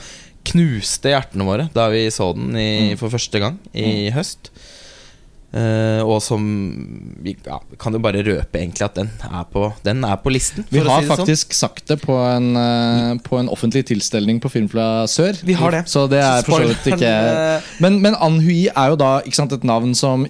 knuste 0.46 1.10
hjertene 1.10 1.48
våre 1.48 1.70
da 1.74 1.88
vi 1.90 2.06
så 2.14 2.30
den 2.38 2.54
i, 2.54 2.70
mm. 2.92 2.98
for 3.02 3.14
første 3.14 3.42
gang 3.42 3.60
i 3.74 4.10
mm. 4.10 4.16
høst. 4.18 4.52
Uh, 5.56 6.02
og 6.04 6.18
som 6.20 6.42
ja, 7.24 7.62
kan 7.80 7.96
jo 7.96 8.00
bare 8.04 8.20
røpe 8.28 8.60
egentlig 8.60 8.84
at 8.90 8.98
den 8.98 9.08
er 9.24 9.46
på, 9.48 9.70
den 9.86 10.02
er 10.04 10.18
på 10.20 10.34
listen. 10.34 10.66
Vi 10.68 10.82
har 10.84 10.90
si 11.00 11.08
sånn. 11.08 11.12
faktisk 11.14 11.54
sånn. 11.54 11.60
sagt 11.62 11.86
det 11.94 11.96
på 12.02 12.18
en, 12.28 12.50
uh, 12.60 13.14
på 13.24 13.40
en 13.40 13.48
offentlig 13.54 13.86
tilstelning 13.88 14.42
på 14.44 14.52
Filmfla 14.52 15.06
Sør. 15.08 15.40
Vi 15.48 15.56
har 15.56 15.72
det 15.72 15.86
Så 15.88 16.10
det 16.12 16.20
er 16.20 16.44
for 16.44 16.60
så 16.60 16.74
vidt 16.74 16.90
ikke 16.92 17.14
Men, 17.86 18.02
men 18.04 18.18
Anhui 18.20 18.66
er 18.68 18.92
jo 18.92 19.00
da 19.00 19.14
sant, 19.32 19.56
et 19.56 19.64
navn 19.64 19.96
som 19.96 20.26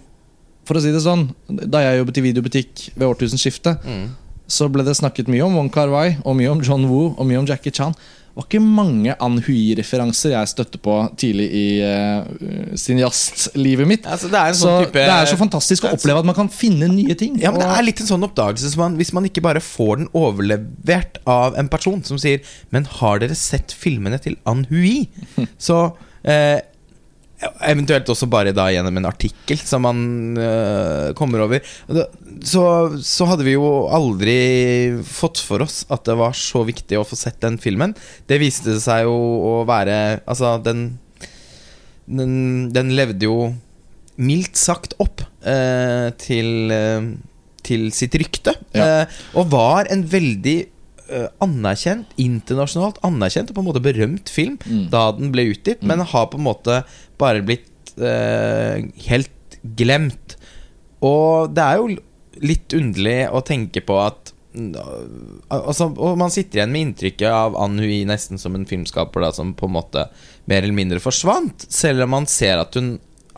For 0.69 0.77
å 0.77 0.83
si 0.83 0.93
det 0.93 1.01
sånn, 1.01 1.31
da 1.49 1.81
jeg 1.81 2.03
jobbet 2.03 2.21
i 2.21 2.25
videobutikk 2.27 2.85
ved 2.93 3.07
årtusenskiftet, 3.09 3.81
mm. 3.81 4.05
så 4.49 4.69
ble 4.69 4.85
det 4.85 4.93
snakket 4.97 5.29
mye 5.29 5.45
om 5.45 5.57
Wong 5.57 5.73
Kar-wai 5.73 6.19
og 6.21 6.37
mye 6.37 6.53
om 6.53 6.61
John 6.65 6.85
Woo 6.89 7.15
og 7.15 7.25
mye 7.25 7.41
om 7.41 7.49
Jackie 7.49 7.73
Chan 7.73 7.97
var 8.35 8.47
ikke 8.49 8.59
mange 8.59 9.13
Anhui-referanser 9.23 10.33
jeg 10.33 10.51
støtte 10.51 10.79
på 10.83 10.95
tidlig 11.19 11.45
i 11.55 11.65
uh, 11.87 12.75
cineastlivet 12.79 13.87
mitt. 13.87 14.09
Altså, 14.11 14.27
det, 14.31 14.41
er 14.41 14.57
så 14.57 14.65
sånn 14.65 14.83
type, 14.83 15.05
det 15.07 15.15
er 15.15 15.29
så 15.31 15.39
fantastisk 15.39 15.87
å 15.87 15.93
oppleve 15.95 16.19
at 16.19 16.27
man 16.27 16.37
kan 16.37 16.51
finne 16.51 16.89
nye 16.91 17.15
ting. 17.15 17.37
Ja, 17.39 17.53
men 17.55 17.63
Det 17.63 17.69
er 17.71 17.87
litt 17.87 18.03
en 18.03 18.11
sånn 18.11 18.27
oppdagelse 18.27 18.73
man, 18.81 18.99
Hvis 18.99 19.13
man 19.15 19.27
ikke 19.29 19.43
bare 19.45 19.63
får 19.63 20.01
den 20.01 20.11
overlevert 20.15 21.21
av 21.29 21.55
en 21.59 21.71
person 21.71 22.03
som 22.05 22.19
sier 22.21 22.43
Men 22.75 22.87
har 22.99 23.21
dere 23.23 23.37
sett 23.39 23.71
filmene 23.75 24.19
til 24.21 24.35
Anhui? 24.49 25.07
Så 25.69 25.79
uh, 25.95 26.59
Eventuelt 27.67 28.07
også 28.09 28.29
bare 28.31 28.53
da 28.55 28.69
gjennom 28.71 28.95
en 29.01 29.07
artikkel 29.09 29.59
som 29.59 29.83
man 29.83 29.97
uh, 30.39 31.11
kommer 31.19 31.43
over. 31.43 31.65
Så, 32.47 32.63
så 33.03 33.27
hadde 33.27 33.43
vi 33.47 33.57
jo 33.57 33.65
aldri 33.91 34.35
fått 35.03 35.41
for 35.43 35.65
oss 35.65 35.81
at 35.91 36.05
det 36.07 36.15
var 36.15 36.35
så 36.37 36.63
viktig 36.67 36.99
å 36.99 37.03
få 37.07 37.17
sett 37.19 37.41
den 37.43 37.59
filmen. 37.61 37.93
Det 38.29 38.39
viste 38.41 38.77
seg 38.79 39.03
jo 39.09 39.15
å 39.15 39.55
være 39.67 40.21
Altså, 40.25 40.55
den 40.63 40.97
Den, 42.05 42.69
den 42.71 42.93
levde 42.95 43.25
jo 43.25 43.37
mildt 44.15 44.55
sagt 44.55 44.93
opp 45.01 45.25
uh, 45.43 46.13
til, 46.21 46.71
uh, 46.71 47.03
til 47.65 47.89
sitt 47.91 48.15
rykte. 48.15 48.53
Ja. 48.77 49.03
Og 49.35 49.51
var 49.51 49.91
en 49.91 50.05
veldig 50.07 50.71
anerkjent, 51.37 52.15
internasjonalt 52.17 52.95
anerkjent 53.05 53.51
og 53.51 53.57
på 53.57 53.61
en 53.61 53.67
måte 53.67 53.81
berømt 53.85 54.31
film 54.33 54.55
Mm. 54.65 54.87
da 54.89 55.11
den 55.13 55.29
ble 55.29 55.43
utgitt, 55.51 55.83
men 55.85 56.01
har 56.01 56.25
på 56.31 56.39
en 56.39 56.47
måte 56.47 56.79
bare 57.21 57.43
blitt 57.45 57.95
eh, 57.99 58.85
helt 59.07 59.59
glemt. 59.77 60.37
Og 61.05 61.51
det 61.55 61.65
er 61.65 61.81
jo 61.81 61.89
litt 62.45 62.75
underlig 62.75 63.19
å 63.31 63.43
tenke 63.45 63.83
på 63.85 63.99
at 64.03 64.31
Altså, 65.51 65.89
og 65.91 66.13
man 66.15 66.31
sitter 66.31 66.61
igjen 66.61 66.71
med 66.71 66.83
inntrykket 66.85 67.27
av 67.27 67.57
Anne 67.59 67.83
Hui 67.83 68.05
nesten 68.07 68.39
som 68.39 68.53
en 68.55 68.63
filmskaper 68.63 69.25
da, 69.25 69.33
som 69.35 69.49
på 69.51 69.67
en 69.67 69.73
måte 69.75 70.05
mer 70.47 70.63
eller 70.63 70.77
mindre 70.77 71.01
forsvant, 71.03 71.65
selv 71.67 72.05
om 72.05 72.13
man 72.15 72.27
ser 72.31 72.61
at 72.61 72.77
hun 72.79 72.93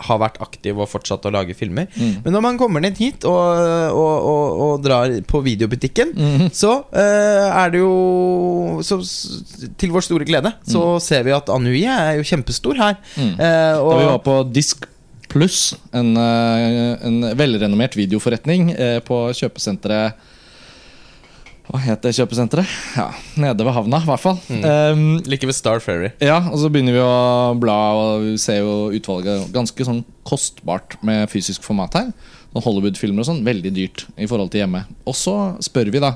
har 0.07 0.19
vært 0.21 0.39
aktiv 0.43 0.77
og 0.77 0.89
fortsatt 0.91 1.25
å 1.25 1.33
lage 1.33 1.55
filmer. 1.57 1.87
Mm. 1.95 2.23
Men 2.25 2.37
når 2.37 2.45
man 2.45 2.59
kommer 2.59 2.83
ned 2.83 2.99
hit 3.01 3.25
og, 3.27 3.61
og, 3.93 4.27
og, 4.31 4.59
og 4.65 4.83
drar 4.85 5.13
på 5.27 5.41
videobutikken, 5.45 6.13
mm. 6.13 6.45
så 6.55 6.73
uh, 6.85 7.47
er 7.47 7.73
det 7.73 7.81
jo 7.81 7.93
så, 8.85 8.99
Til 9.79 9.93
vår 9.93 10.05
store 10.05 10.27
glede 10.27 10.51
så 10.67 10.83
ser 11.03 11.25
vi 11.25 11.33
at 11.35 11.49
Anui 11.53 11.81
er 11.89 12.17
jo 12.19 12.27
kjempestor 12.27 12.77
her. 12.77 12.99
Mm. 13.17 13.33
Og, 13.81 13.89
Da 13.89 13.97
vi 14.01 14.11
var 14.11 14.21
på 14.25 14.37
Disk 14.53 14.85
Pluss, 15.27 15.75
en, 15.91 16.15
eh, 16.17 17.05
en 17.05 17.17
velrenommert 17.37 17.97
videoforretning 17.99 18.71
uh, 18.73 18.99
på 19.03 19.19
kjøpesenteret 19.35 20.15
Hva 21.67 21.81
het 21.83 22.05
det 22.05 22.13
kjøpesenteret? 22.15 22.69
Ja, 22.95 23.09
Nede 23.43 23.65
ved 23.67 23.75
havna, 23.75 23.99
i 23.99 24.07
hvert 24.07 24.23
fall. 24.23 24.37
Um, 24.47 25.17
like 25.27 25.47
ved 25.49 25.57
Star 25.57 25.81
Ferry. 25.83 26.13
ja, 26.23 26.37
og 26.47 26.61
så 26.61 26.71
begynner 26.71 26.95
vi 26.95 27.03
å 27.03 27.53
bla, 27.59 27.77
og 27.99 28.23
vi 28.23 28.37
ser 28.39 28.61
jo 28.61 28.87
utvalget 28.95 29.51
ganske 29.55 29.87
sånn 29.87 30.03
kostbart 30.27 30.95
med 31.03 31.27
fysisk 31.31 31.67
format 31.67 31.99
her. 31.99 32.11
Hollywood-filmer 32.57 33.21
og 33.21 33.27
sånn, 33.27 33.43
veldig 33.45 33.71
dyrt 33.75 34.05
i 34.17 34.25
forhold 34.29 34.49
til 34.53 34.63
hjemme. 34.63 34.85
Og 35.05 35.13
så 35.17 35.35
spør 35.61 35.91
vi, 35.93 36.01
da. 36.01 36.15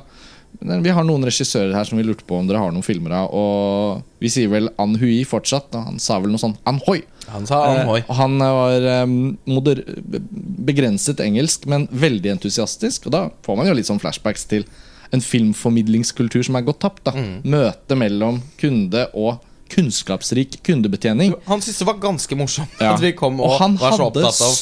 Vi 0.61 0.93
har 0.93 1.05
noen 1.07 1.23
regissører 1.25 1.73
her 1.73 1.87
som 1.87 1.97
vi 1.99 2.05
lurte 2.05 2.25
på 2.27 2.37
om 2.37 2.47
dere 2.49 2.59
har 2.61 2.73
noen 2.73 2.85
filmer 2.85 3.13
av. 3.15 3.31
Og 3.33 4.21
vi 4.21 4.29
sier 4.31 4.49
vel 4.51 4.69
An 4.81 4.97
Hui 5.01 5.23
fortsatt. 5.27 5.71
Og 5.77 5.87
Han 5.87 6.01
sa 6.01 6.19
vel 6.21 6.33
noe 6.33 6.41
sånn 6.41 6.57
An 6.69 6.81
Hoi. 6.87 6.99
Han 7.31 7.47
sa 7.49 7.61
Anhoi. 7.69 8.01
Eh, 8.01 8.13
han 8.17 8.37
var 8.41 8.87
eh, 8.93 9.15
moder 9.49 9.83
begrenset 10.01 11.21
engelsk, 11.23 11.65
men 11.71 11.87
veldig 11.91 12.35
entusiastisk. 12.35 13.07
Og 13.07 13.15
da 13.15 13.23
får 13.45 13.59
man 13.59 13.69
jo 13.69 13.77
litt 13.77 13.89
sånn 13.89 14.01
flashbacks 14.01 14.45
til 14.51 14.67
en 15.13 15.21
filmformidlingskultur 15.21 16.43
som 16.43 16.55
er 16.55 16.61
gått 16.67 16.79
tapt. 16.79 17.03
da 17.03 17.11
Mm. 17.11 17.41
Møte 17.43 17.95
mellom 17.97 18.41
kunde 18.57 19.07
og 19.13 19.39
kunnskapsrik 19.71 20.61
kundebetjening. 20.63 21.33
Han 21.47 21.61
syntes 21.61 21.79
det 21.79 21.87
var 21.87 21.99
ganske 21.99 22.35
morsomt 22.35 22.69
Ja. 22.81 22.93
at 22.93 22.99
vi 23.01 23.11
kom 23.13 23.39
og, 23.39 23.57
han 23.59 23.77
var 23.77 23.91
så 23.97 24.07
opptatt 24.09 24.41
av 24.41 24.55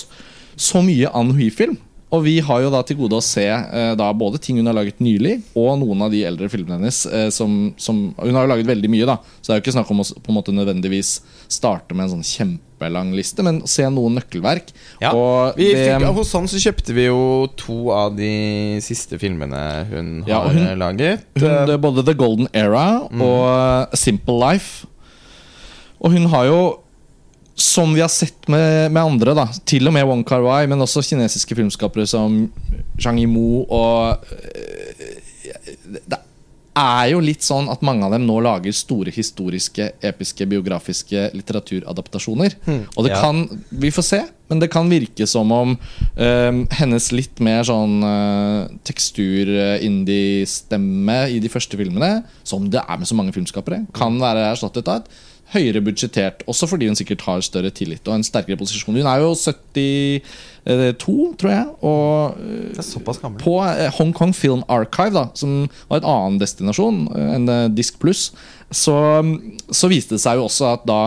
så 0.60 0.82
mye 0.84 1.10
Anne 1.14 1.34
Hui-film. 1.34 1.78
Og 2.10 2.24
vi 2.26 2.40
har 2.42 2.62
jo 2.64 2.72
da 2.74 2.80
til 2.82 2.98
gode 2.98 3.20
å 3.20 3.22
se 3.22 3.44
eh, 3.46 3.92
da 3.94 4.08
både 4.18 4.40
ting 4.42 4.58
hun 4.58 4.66
har 4.66 4.74
laget 4.74 4.98
nylig, 5.00 5.44
og 5.54 5.76
noen 5.78 6.02
av 6.02 6.10
de 6.10 6.24
eldre 6.26 6.48
filmene 6.50 6.80
hennes. 6.80 7.04
Eh, 7.06 7.28
som, 7.30 7.74
som, 7.78 8.00
hun 8.18 8.34
har 8.34 8.48
jo 8.48 8.50
laget 8.50 8.66
veldig 8.66 8.90
mye, 8.90 9.06
da 9.06 9.20
så 9.22 9.52
det 9.52 9.54
er 9.54 9.60
jo 9.60 9.64
ikke 9.68 9.76
snakk 9.78 9.92
om 9.94 10.02
å 10.02 10.08
på 10.26 10.32
en 10.34 10.38
måte 10.40 10.56
nødvendigvis 10.58 11.12
starte 11.54 11.94
med 11.94 12.08
en 12.08 12.16
sånn 12.16 12.26
kjempelang 12.26 13.12
liste, 13.14 13.46
men 13.46 13.62
se 13.70 13.86
noen 13.94 14.18
nøkkelverk. 14.18 14.74
Ja, 15.04 15.12
og 15.14 15.54
vi 15.62 15.70
det- 15.74 15.86
fikk, 16.00 16.08
Hos 16.18 16.34
han 16.34 16.50
så 16.50 16.58
kjøpte 16.66 16.98
vi 16.98 17.06
jo 17.12 17.22
to 17.62 17.78
av 17.94 18.18
de 18.18 18.80
siste 18.82 19.20
filmene 19.22 19.62
hun 19.94 20.24
Ja, 20.26 20.42
har 20.42 20.50
hun- 20.58 20.66
eh, 20.68 20.76
laget. 20.82 21.26
Hun, 21.38 21.68
det 21.70 21.78
både 21.80 22.04
The 22.10 22.14
Golden 22.18 22.50
Era 22.54 23.06
Mm. 23.06 23.22
og 23.22 23.46
A 23.94 23.96
Simple 23.96 24.40
Life. 24.40 24.88
Og 26.02 26.12
hun 26.18 26.26
har 26.34 26.46
jo, 26.50 26.60
som 27.60 27.94
vi 27.94 28.02
har 28.02 28.08
sett 28.08 28.48
med, 28.48 28.92
med 28.92 29.04
andre, 29.04 29.34
da 29.36 29.48
til 29.68 29.88
og 29.90 29.94
med 29.96 30.06
Wong 30.08 30.24
Kar-wai, 30.28 30.68
men 30.70 30.82
også 30.82 31.02
kinesiske 31.04 31.56
filmskapere 31.58 32.08
som 32.08 32.52
Zhang 33.02 33.20
Yimou 33.20 33.66
og 33.68 34.18
øh, 34.32 34.40
Det 36.10 36.18
er 36.80 37.08
jo 37.12 37.20
litt 37.20 37.44
sånn 37.44 37.70
at 37.72 37.82
mange 37.84 38.06
av 38.06 38.12
dem 38.16 38.26
nå 38.28 38.40
lager 38.46 38.72
store 38.76 39.12
historiske, 39.12 39.92
episke, 40.06 40.46
biografiske 40.48 41.30
litteraturadaptasjoner. 41.36 42.52
Og 42.96 43.04
det 43.04 43.12
ja. 43.12 43.20
kan 43.20 43.50
Vi 43.82 43.92
får 43.92 44.04
se, 44.08 44.22
men 44.48 44.60
det 44.62 44.70
kan 44.72 44.88
virke 44.88 45.28
som 45.28 45.52
om 45.52 45.76
um, 45.76 46.68
hennes 46.80 47.12
litt 47.12 47.40
mer 47.44 47.64
sånn 47.68 48.04
uh, 48.06 48.68
tekstur-indie-stemme 48.88 51.28
i 51.36 51.40
de 51.44 51.50
første 51.52 51.76
filmene, 51.82 52.24
som 52.48 52.72
det 52.72 52.80
er 52.86 52.98
med 53.02 53.08
så 53.10 53.16
mange 53.18 53.34
filmskapere, 53.36 53.84
kan 53.92 54.16
være 54.22 54.52
erstattet 54.54 54.88
av 54.88 54.96
et 55.02 55.08
høyere 55.54 55.82
budsjettert, 55.84 56.44
også 56.50 56.70
fordi 56.70 56.88
hun 56.90 56.98
sikkert 57.00 57.24
har 57.26 57.42
større 57.46 57.72
tillit 57.74 58.06
og 58.08 58.20
en 58.20 58.26
sterkere 58.26 58.60
posisjon. 58.60 58.96
Hun 59.00 59.10
er 59.10 59.24
jo 59.24 59.34
72, 59.34 60.22
tror 61.42 61.52
jeg, 61.52 61.66
og 61.82 62.38
gammel. 63.24 63.42
på 63.42 63.56
Hongkong 63.60 63.90
Hong 63.98 64.14
Kong 64.14 64.36
Film 64.36 64.64
Archive, 64.70 65.16
da, 65.18 65.26
som 65.34 65.68
var 65.90 66.02
et 66.02 66.08
annen 66.08 66.40
destinasjon 66.42 67.04
eh, 67.16 67.36
enn 67.38 67.50
Disk 67.50 67.90
Disc 67.90 68.00
Plus, 68.00 68.32
så, 68.70 68.96
så 69.74 69.90
viste 69.90 70.16
det 70.16 70.22
seg 70.22 70.38
jo 70.38 70.46
også 70.46 70.68
at 70.76 70.84
da 70.86 71.00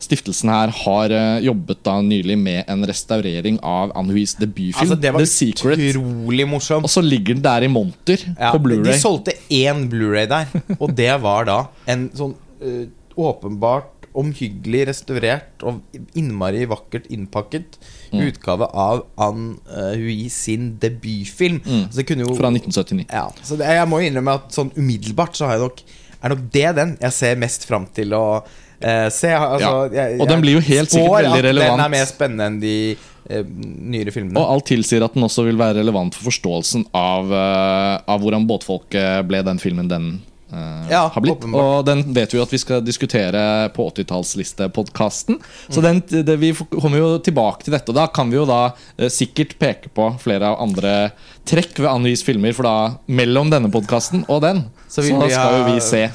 stiftelsen 0.00 0.48
her 0.52 0.72
har 0.72 1.12
eh, 1.12 1.42
jobbet 1.44 1.82
da 1.84 1.98
nylig 2.04 2.38
med 2.40 2.70
en 2.70 2.86
restaurering 2.88 3.58
av 3.66 3.92
Anne 3.98 4.14
Huis 4.16 4.32
debutfilm, 4.40 4.80
Altså, 4.86 4.96
det 4.96 5.12
var 5.12 5.20
The 5.20 5.28
Secret. 5.28 5.82
utrolig 5.90 6.46
morsomt. 6.48 6.88
Og 6.88 6.92
så 6.92 7.04
ligger 7.04 7.36
den 7.36 7.44
der 7.44 7.66
i 7.66 7.72
monter 7.72 8.24
Ja, 8.32 8.54
på 8.54 8.62
Blu-ray. 8.64 8.88
De 8.88 8.96
solgte 9.00 9.36
én 9.52 9.84
Blu-ray 9.92 10.30
der, 10.30 10.48
og 10.78 10.94
det 10.96 11.12
var 11.20 11.44
da 11.50 11.58
en 11.90 12.08
sånn 12.16 12.34
eh, 12.64 12.86
åpenbart 13.20 14.08
omhyggelig 14.18 14.88
restaurert 14.88 15.62
og 15.62 15.78
innmari 16.18 16.64
vakkert 16.70 17.06
innpakket 17.14 17.78
Mm. 18.10 18.24
utgave 18.26 18.66
av 18.74 19.04
Ann 19.22 19.60
uh, 19.70 19.92
Hui 19.94 20.24
sin 20.34 20.72
debutfilm. 20.82 21.60
Så 21.94 22.02
kunne 22.02 22.24
jo 22.24 22.34
Fra 22.34 22.50
1979. 22.50 23.04
Ja, 23.06 23.28
så 23.46 23.54
det, 23.60 23.68
jeg 23.70 23.86
må 23.86 24.00
innrømme 24.02 24.34
at 24.40 24.56
sånn 24.56 24.72
umiddelbart 24.74 25.38
så 25.38 25.46
har 25.46 25.60
jeg 25.60 25.68
nok 25.68 25.84
er 26.20 26.34
nok 26.34 26.42
det 26.52 26.66
den 26.76 26.96
jeg 27.00 27.16
ser 27.16 27.38
mest 27.40 27.68
fram 27.68 27.86
til 27.96 28.12
å 28.18 28.24
eh, 28.82 29.06
se. 29.14 29.30
Altså, 29.30 29.70
Ja, 29.94 30.08
jeg, 30.10 30.18
og 30.20 30.28
den 30.28 30.42
blir 30.42 30.58
jo 30.58 30.64
helt 30.66 30.90
sikkert 30.92 31.28
veldig 31.28 31.44
relevant. 31.46 31.78
Den 31.78 31.84
er 31.86 31.94
mer 31.94 32.08
spennende 32.10 32.48
enn 32.50 32.58
de 32.60 32.74
eh, 33.30 33.44
nyere 33.94 34.12
filmene. 34.16 34.36
Og 34.42 34.56
alt 34.56 34.66
tilsier 34.72 35.06
at 35.06 35.14
den 35.14 35.28
også 35.28 35.46
vil 35.46 35.60
være 35.60 35.78
relevant 35.80 36.18
for 36.18 36.28
forståelsen 36.32 36.88
av, 36.90 37.30
uh, 37.30 38.02
av 38.10 38.20
hvordan 38.20 38.48
båtfolket 38.50 39.22
ble 39.30 39.44
den 39.46 39.62
filmen 39.62 39.88
den 39.88 40.10
Ja, 40.90 41.04
har 41.14 41.22
blitt. 41.22 41.36
åpenbart. 41.38 41.62
Og 41.62 41.86
den 41.86 42.02
vet 42.16 42.34
vi 42.34 42.40
at 42.42 42.52
vi 42.54 42.60
skal 42.62 42.82
diskutere 42.84 43.42
på 43.76 43.86
80-tallslistepodkasten. 43.92 45.38
Så 45.68 45.82
den, 45.84 46.02
det, 46.10 46.36
vi 46.42 46.52
kommer 46.54 46.98
jo 46.98 47.10
tilbake 47.22 47.66
til 47.66 47.76
dette. 47.76 47.92
Og 47.92 47.98
da 47.98 48.08
kan 48.10 48.32
vi 48.32 48.40
jo 48.40 48.46
da 48.48 48.60
eh, 48.96 49.10
sikkert 49.12 49.56
peke 49.62 49.92
på 49.94 50.10
flere 50.22 50.50
av 50.50 50.60
andre 50.64 50.94
trekk 51.48 51.78
ved 51.78 51.90
Anne-Vis 51.92 52.24
filmer. 52.26 52.54
For 52.56 52.66
da, 52.66 52.76
mellom 53.10 53.52
denne 53.52 53.70
podkasten 53.72 54.26
og 54.28 54.42
den, 54.46 54.64
Så 54.88 55.04
så, 55.06 55.20
da 55.22 55.30
skal 55.30 55.60
jo 55.60 55.68
vi 55.70 55.84
se. 55.84 56.06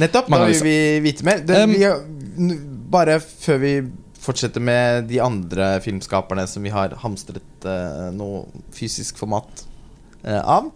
Nettopp. 0.00 0.30
Da 0.32 0.44
vil 0.48 0.64
vi 0.64 0.78
vite 1.10 1.28
mer. 1.28 1.44
Det, 1.44 1.62
Um, 1.62 1.76
vi 1.76 2.54
bare 2.92 3.18
før 3.20 3.60
vi 3.60 3.74
fortsetter 4.22 4.62
med 4.62 5.08
de 5.10 5.20
andre 5.22 5.76
filmskaperne 5.82 6.46
som 6.48 6.64
vi 6.64 6.72
har 6.72 6.94
hamstret 7.02 7.66
eh, 7.66 8.10
noe 8.14 8.44
fysisk 8.74 9.18
format 9.20 9.64
eh, 10.22 10.38
av, 10.38 10.70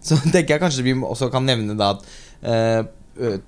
så 0.00 0.18
tenker 0.32 0.56
jeg 0.56 0.62
kanskje 0.62 0.86
vi 0.86 0.96
også 0.96 1.30
kan 1.32 1.46
nevne 1.46 1.76
da 1.78 1.94
at 1.96 2.06
eh, 2.42 2.82
eh, 3.20 3.38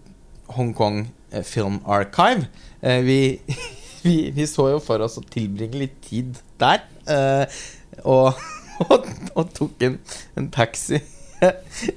Hong 0.57 0.73
Kong 0.75 1.02
eh, 1.33 1.42
Film 1.45 1.80
Archive 1.87 2.47
eh, 2.80 3.00
vi, 3.04 3.18
vi, 4.07 4.16
vi 4.35 4.47
så 4.49 4.71
jo 4.73 4.80
for 4.80 5.04
oss 5.04 5.18
å 5.21 5.26
tilbringe 5.28 5.78
litt 5.87 6.00
tid 6.09 6.38
der. 6.61 6.87
eh, 7.09 7.61
og, 8.04 8.33
og, 8.88 9.07
og 9.35 9.54
tok 9.57 9.83
en, 9.88 9.99
en 10.38 10.49
taxi 10.54 11.00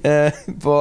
eh, 0.06 0.30
på, 0.62 0.74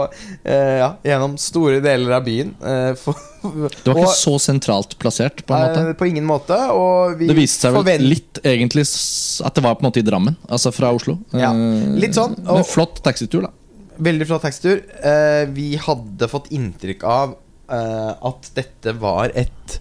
ja, 0.46 0.90
gjennom 1.06 1.34
store 1.42 1.80
deler 1.82 2.12
av 2.20 2.26
byen. 2.28 2.52
eh, 2.62 2.92
for, 3.00 3.18
Det 3.42 3.90
var 3.90 4.04
ikke 4.04 4.18
så 4.20 4.36
sentralt 4.42 4.94
plassert. 5.02 5.42
på 5.50 5.56
en 5.58 5.64
måte 5.66 5.96
på 5.98 6.06
ingen 6.12 6.28
måte. 6.30 6.58
Og 6.76 7.16
vi 7.18 7.30
Det 7.32 7.38
viste 7.40 7.72
seg 7.72 7.80
vel 7.88 8.06
litt 8.06 8.38
egentlig 8.46 8.84
at 8.86 9.58
det 9.58 9.64
var 9.66 9.80
på 9.80 9.82
en 9.82 9.90
måte 9.90 10.04
i 10.04 10.06
Drammen, 10.06 10.38
altså 10.46 10.70
fra 10.76 10.92
Oslo. 10.94 11.16
Ja, 11.34 11.50
litt 11.98 12.14
sånn, 12.18 12.36
Men 12.46 12.62
flott 12.70 13.02
taxitur, 13.06 13.48
da. 13.48 13.54
Veldig 14.02 14.26
flott 14.26 14.46
taxitur. 14.48 14.82
Eh, 15.06 15.48
vi 15.54 15.76
hadde 15.78 16.30
fått 16.32 16.50
inntrykk 16.56 17.04
av 17.06 17.36
eh, 17.70 18.14
at 18.18 18.48
dette 18.56 18.94
var 18.98 19.30
et, 19.38 19.76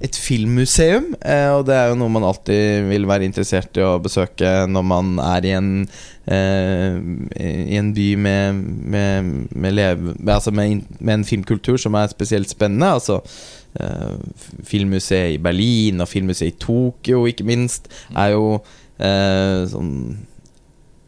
et 0.00 0.16
filmmuseum. 0.16 1.10
Eh, 1.20 1.50
og 1.52 1.66
det 1.68 1.74
er 1.76 1.90
jo 1.90 1.98
noe 2.00 2.14
man 2.14 2.24
alltid 2.24 2.86
vil 2.88 3.04
være 3.08 3.26
interessert 3.28 3.76
i 3.76 3.84
å 3.84 3.98
besøke 4.00 4.52
når 4.70 4.86
man 4.92 5.10
er 5.20 5.48
i 5.48 5.52
en 5.58 5.68
eh, 6.24 6.96
I 7.36 7.76
en 7.76 7.90
by 7.96 8.06
med, 8.24 8.62
med, 8.94 9.28
med, 9.52 9.76
leve, 9.76 10.14
altså 10.24 10.54
med, 10.56 10.86
en 11.12 11.26
filmkultur 11.28 11.76
som 11.82 11.98
er 12.00 12.08
spesielt 12.14 12.48
spennende. 12.48 12.94
Altså 12.96 13.18
eh, 13.76 14.16
Filmmuseet 14.64 15.34
i 15.34 15.42
Berlin 15.42 16.00
og 16.00 16.08
filmmuseet 16.14 16.54
i 16.54 16.56
Tokyo, 16.64 17.26
ikke 17.28 17.44
minst, 17.44 17.92
er 18.16 18.32
jo 18.38 18.56
eh, 18.56 19.68
sånn 19.68 19.92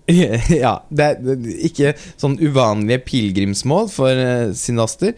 Ja, 0.65 0.79
det 0.89 1.05
er, 1.05 1.43
ikke 1.69 1.93
sånn 2.17 2.39
uvanlige 2.41 3.03
pilegrimsmål 3.09 3.91
for 3.93 4.17
uh, 4.17 4.55
synaster. 4.57 5.15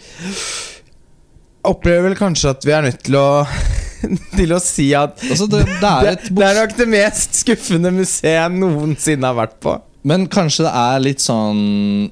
Opplever 1.69 2.09
vel 2.09 2.17
kanskje 2.19 2.55
at 2.55 2.65
vi 2.67 2.73
er 2.75 2.87
nødt 2.89 3.03
til 3.05 3.19
å 3.21 3.27
Til 4.39 4.55
å 4.57 4.59
si 4.65 4.87
at 4.97 5.21
Altså, 5.27 5.45
det, 5.51 5.61
det 5.69 5.91
er 5.91 6.07
det, 6.07 6.13
et 6.15 6.31
det 6.39 6.47
er 6.47 6.59
nok 6.63 6.77
det 6.79 6.87
mest 6.89 7.37
skuffende 7.43 7.93
museet 7.93 8.39
jeg 8.39 8.55
noensinne 8.57 9.29
har 9.29 9.37
vært 9.37 9.59
på. 9.61 9.77
Men 10.09 10.25
kanskje 10.33 10.65
det 10.65 10.73
er 10.81 11.03
litt 11.05 11.21
sånn 11.21 12.09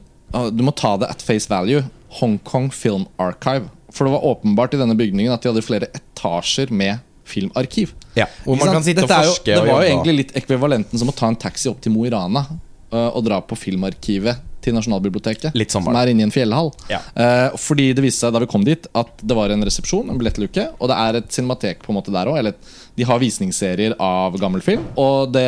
Du 0.52 0.60
må 0.66 0.74
ta 0.76 0.98
det 1.00 1.08
at 1.08 1.24
face 1.24 1.48
value. 1.48 1.80
Hongkong 2.20 2.68
Film 2.76 3.06
Archive. 3.16 3.70
For 3.88 4.04
det 4.04 4.12
var 4.12 4.26
åpenbart 4.28 4.76
i 4.76 4.80
denne 4.82 4.96
bygningen 4.98 5.32
at 5.32 5.40
de 5.44 5.48
hadde 5.48 5.64
flere 5.64 5.88
etasjer 5.96 6.68
med 6.68 7.00
filmarkiv. 7.28 7.94
Ja, 8.16 8.26
hvor 8.44 8.56
man 8.60 8.70
kan 8.72 8.84
sitte 8.84 9.04
og 9.04 9.12
er 9.12 9.24
jo- 9.24 9.40
Det 9.44 9.56
var 9.64 9.82
jo 9.82 9.88
egentlig 9.88 10.16
litt 10.16 10.36
ekvivalenten 10.36 11.00
som 11.00 11.08
å 11.08 11.16
ta 11.16 11.28
en 11.28 11.36
taxi 11.40 11.68
opp 11.72 11.80
til 11.80 11.92
Mo 11.92 12.04
i 12.04 12.12
Rana 12.12 12.44
øh, 12.92 13.08
og 13.08 13.24
dra 13.26 13.40
på 13.44 13.58
filmarkivet 13.58 14.44
til 14.64 14.74
Nasjonalbiblioteket. 14.76 15.56
Litt 15.58 15.72
som 15.72 15.86
er 15.92 16.10
inne 16.10 16.24
i 16.24 16.26
en 16.26 16.34
fjellhall. 16.34 16.70
Ja. 16.90 17.00
Eh, 17.14 17.56
fordi 17.60 17.90
det 17.96 18.04
viste 18.04 18.26
seg 18.26 18.34
da 18.34 18.42
vi 18.42 18.50
kom 18.50 18.66
dit, 18.66 18.88
at 18.98 19.22
det 19.22 19.36
var 19.38 19.54
en 19.54 19.64
resepsjon, 19.66 20.10
en 20.10 20.20
billettluke, 20.20 20.68
og 20.78 20.90
det 20.90 20.98
er 20.98 21.20
et 21.20 21.32
cinematek 21.34 21.82
på 21.84 21.92
en 21.92 21.98
måte 22.00 22.14
der 22.14 22.30
òg. 22.30 22.52
De 22.98 23.06
har 23.06 23.22
visningsserier 23.22 23.96
av 24.02 24.38
gammel 24.40 24.64
film. 24.64 24.84
Og 24.98 25.32
det, 25.34 25.46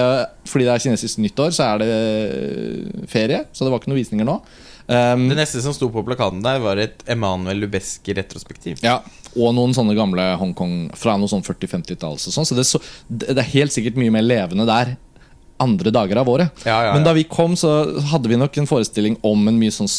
fordi 0.49 0.69
det 0.69 0.75
er 0.75 0.85
kinesisk 0.87 1.23
nyttår, 1.27 1.55
så 1.57 1.73
er 1.73 1.83
det 1.83 1.93
øh, 1.93 3.07
ferie, 3.11 3.45
så 3.53 3.67
det 3.67 3.73
var 3.73 3.83
ikke 3.83 3.93
noen 3.93 4.03
visninger 4.03 4.29
nå. 4.29 4.41
Um, 4.91 5.29
Det 5.31 5.37
neste 5.39 5.61
som 5.63 5.75
sto 5.75 5.87
på 5.93 6.03
plakaten 6.03 6.41
der, 6.43 6.59
var 6.63 6.81
et 6.83 7.05
Emanuel 7.11 7.61
Lubeski-retrospektiv. 7.63 8.81
Ja, 8.83 8.97
og 9.37 9.53
noen 9.55 9.75
sånne 9.77 9.95
gamle 9.95 10.33
Hongkong 10.41 10.89
fra 10.99 11.15
noe 11.21 11.31
sånn 11.31 11.45
40-50-tall. 11.47 12.19
Så, 12.19 12.33
sånn, 12.35 12.49
så 12.49 12.59
det, 12.59 12.67
så, 12.67 12.81
det 13.07 13.37
det 13.37 13.45
er 13.45 13.53
helt 13.53 13.75
sikkert 13.75 14.01
mye 14.01 14.15
mer 14.15 14.27
levende 14.27 14.67
der 14.67 14.97
andre 15.61 15.93
dager 15.95 16.21
av 16.23 16.29
året. 16.33 16.63
Ja, 16.65 16.79
ja. 16.87 16.93
Men 16.95 17.05
da 17.05 17.13
vi 17.17 17.25
kom, 17.29 17.57
så 17.59 17.71
hadde 18.11 18.31
vi 18.31 18.39
nok 18.41 18.57
en 18.61 18.69
forestilling 18.69 19.19
om 19.27 19.49
en 19.51 19.59
mye 19.61 19.75
sånn 19.75 19.91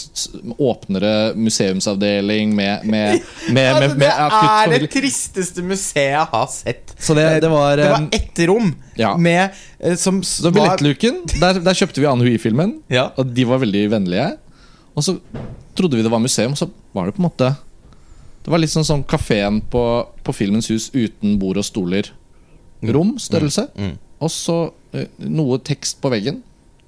åpnere 0.58 1.34
museumsavdeling 1.38 2.56
med, 2.58 2.86
med, 2.86 3.22
med, 3.56 3.80
med, 3.80 3.98
med, 4.02 4.10
Altså, 4.12 4.42
det 4.72 4.78
er 4.80 4.86
det 4.86 4.92
tristeste 4.94 5.66
museet 5.66 6.16
jeg 6.16 6.28
har 6.34 6.48
sett. 6.52 6.96
Så 6.98 7.16
det, 7.18 7.28
det 7.46 7.52
var, 7.52 7.76
Det 7.78 7.90
var 7.92 8.06
um, 8.06 8.10
ett 8.18 8.44
rom 8.50 8.74
med 9.22 9.44
eh, 9.80 9.96
som 9.98 10.22
Så 10.26 10.52
Billettluken, 10.54 11.24
der, 11.40 11.62
der 11.64 11.78
kjøpte 11.78 12.04
vi 12.04 12.10
Anne 12.10 12.28
Hui-filmen. 12.28 12.80
Og 13.16 13.36
de 13.36 13.48
var 13.50 13.62
veldig 13.64 13.88
vennlige. 13.96 14.30
Og 14.98 15.06
så 15.06 15.18
trodde 15.78 15.98
vi 15.98 16.04
det 16.04 16.12
var 16.12 16.24
museum, 16.24 16.56
så 16.58 16.70
var 16.92 17.08
det 17.08 17.16
på 17.16 17.22
en 17.22 17.30
måte 17.30 17.54
Det 18.44 18.52
var 18.52 18.60
litt 18.60 18.74
sånn 18.74 18.88
som 18.88 19.04
kafeen 19.06 19.62
på, 19.72 19.84
på 20.26 20.34
Filmens 20.34 20.72
hus 20.74 20.90
uten 20.94 21.38
bord 21.40 21.62
og 21.62 21.66
stoler. 21.68 22.10
Rom, 22.82 23.16
størrelse. 23.22 23.68
Mm. 23.78 24.00
Og 24.22 24.32
så 24.34 24.56
noe 25.18 25.60
tekst 25.66 26.02
på 26.04 26.12
veggen 26.14 26.42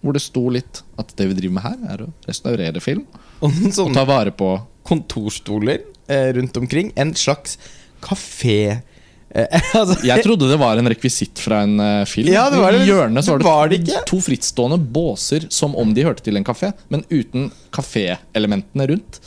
hvor 0.04 0.16
det 0.16 0.24
sto 0.24 0.44
litt 0.52 0.82
at 1.00 1.14
det 1.16 1.30
vi 1.30 1.38
driver 1.38 1.56
med 1.56 1.64
her, 1.64 1.78
er 1.94 2.02
å 2.04 2.10
restaurere 2.28 2.82
film. 2.84 3.06
Og 3.40 3.54
Og 3.80 3.94
ta 3.96 4.04
vare 4.08 4.34
på 4.36 4.50
kontorstoler 4.84 5.80
eh, 6.12 6.34
rundt 6.36 6.58
omkring. 6.60 6.92
En 7.00 7.14
slags 7.16 7.56
kafé. 8.04 8.82
Eh, 9.30 9.48
altså, 9.80 9.98
Jeg 10.06 10.24
trodde 10.26 10.50
det 10.52 10.60
var 10.60 10.78
en 10.78 10.92
rekvisitt 10.92 11.40
fra 11.40 11.62
en 11.64 11.80
eh, 11.80 12.06
film. 12.10 12.34
Ja, 12.34 12.50
det 12.52 12.60
var 12.60 12.76
det. 12.76 12.84
I 12.84 12.92
hjørnet 12.92 13.28
var 13.32 13.40
Det 13.40 13.48
var 13.48 13.72
det 13.72 13.80
ikke. 13.82 14.04
to 14.12 14.20
frittstående 14.22 14.78
båser 14.78 15.48
som 15.50 15.76
om 15.80 15.96
de 15.96 16.04
hørte 16.04 16.26
til 16.26 16.38
en 16.40 16.48
kafé, 16.48 16.74
men 16.92 17.06
uten 17.10 17.48
kaféelementene 17.72 18.90
rundt. 18.92 19.22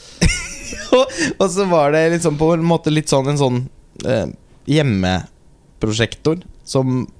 og, 1.39 1.49
så 1.49 1.65
var 1.65 1.91
det 1.97 2.05
liksom 2.17 2.37
på 2.37 2.53
en 2.53 2.65
måte 2.65 2.93
litt 2.93 3.09
sånn 3.09 3.33
en 3.33 3.41
sånn 3.41 3.63
eh, 4.05 4.27
hjemmeprosjektor 4.69 6.45
som 6.67 7.01
eh, 7.01 7.13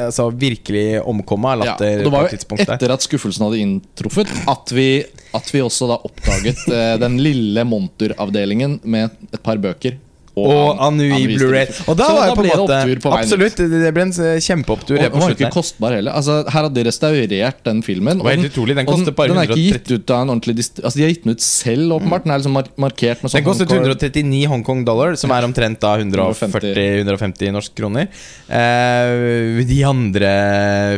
altså, 0.07 0.29
virkelig 0.35 0.87
omkomme 1.05 1.53
av 1.53 1.59
Ja, 1.59 1.73
latter 1.75 2.01
og 2.01 2.05
det 2.09 2.13
var 2.15 2.29
jo 2.29 2.67
etter 2.67 2.95
at 2.95 3.05
skuffelsen 3.07 3.47
hadde 3.49 3.63
inntruffet, 3.63 4.31
at 4.49 4.75
vi, 4.75 4.89
at 5.37 5.51
vi 5.55 5.63
også 5.65 5.91
da 5.91 5.99
oppdaget 6.09 6.63
eh, 6.73 6.95
den 7.03 7.19
lille 7.23 7.65
monteravdelingen 7.69 8.79
med 8.89 9.11
et 9.33 9.43
par 9.45 9.61
bøker. 9.63 9.99
Og 10.49 10.83
Anui 10.89 11.25
Blu-ray. 11.35 11.67
Og 11.89 11.99
da 11.99 12.09
var 12.15 12.31
da 12.31 12.37
på 12.37 12.45
ble 12.45 12.51
en 12.51 12.55
det 12.55 12.63
måte 12.63 12.79
opptur 12.79 13.03
på 13.05 13.13
veien. 13.13 13.27
Absolutt. 13.27 13.63
Det 13.63 13.81
det 13.83 13.93
ble 13.97 14.05
en 14.07 14.15
kjempeopptur. 14.49 14.97
Og 14.99 15.03
den 15.03 15.25
var 15.25 15.35
ikke 15.35 15.51
kostbar 15.55 15.97
heller. 15.99 16.17
Altså, 16.19 16.39
her 16.47 16.67
hadde 16.69 16.77
de 16.79 16.87
restaurert 16.89 17.61
den 17.69 17.83
filmen. 17.87 18.23
Og 18.23 18.31
den, 18.31 18.49
utrolig. 18.51 18.77
Den 18.79 18.89
og 18.89 19.03
den, 19.03 19.15
bare 19.19 19.33
den 19.35 19.43
er 19.43 19.51
ikke 19.51 19.61
gitt 19.65 19.93
ut 19.95 20.15
av 20.15 20.25
en 20.25 20.35
ordentlig 20.37 20.57
Altså 20.59 20.95
De 20.99 21.05
har 21.07 21.13
gitt 21.13 21.27
den 21.27 21.37
ut 21.37 21.45
selv, 21.45 21.97
åpenbart. 21.99 22.25
Den 22.27 22.35
er 22.35 22.43
liksom 22.43 22.57
markert 22.59 23.23
med 23.23 23.33
sånn 23.33 23.39
Den 23.41 23.49
kostet 23.49 23.73
Hongkong- 23.73 23.93
139 23.99 24.43
Hongkong 24.55 24.85
dollar, 24.89 25.17
som 25.21 25.35
er 25.35 25.47
omtrent 25.49 25.81
da 25.83 25.97
140-150 25.99 27.55
norske 27.55 27.77
kroner. 27.79 28.09
Eh, 28.49 29.63
de 29.69 29.83
andre 29.87 30.33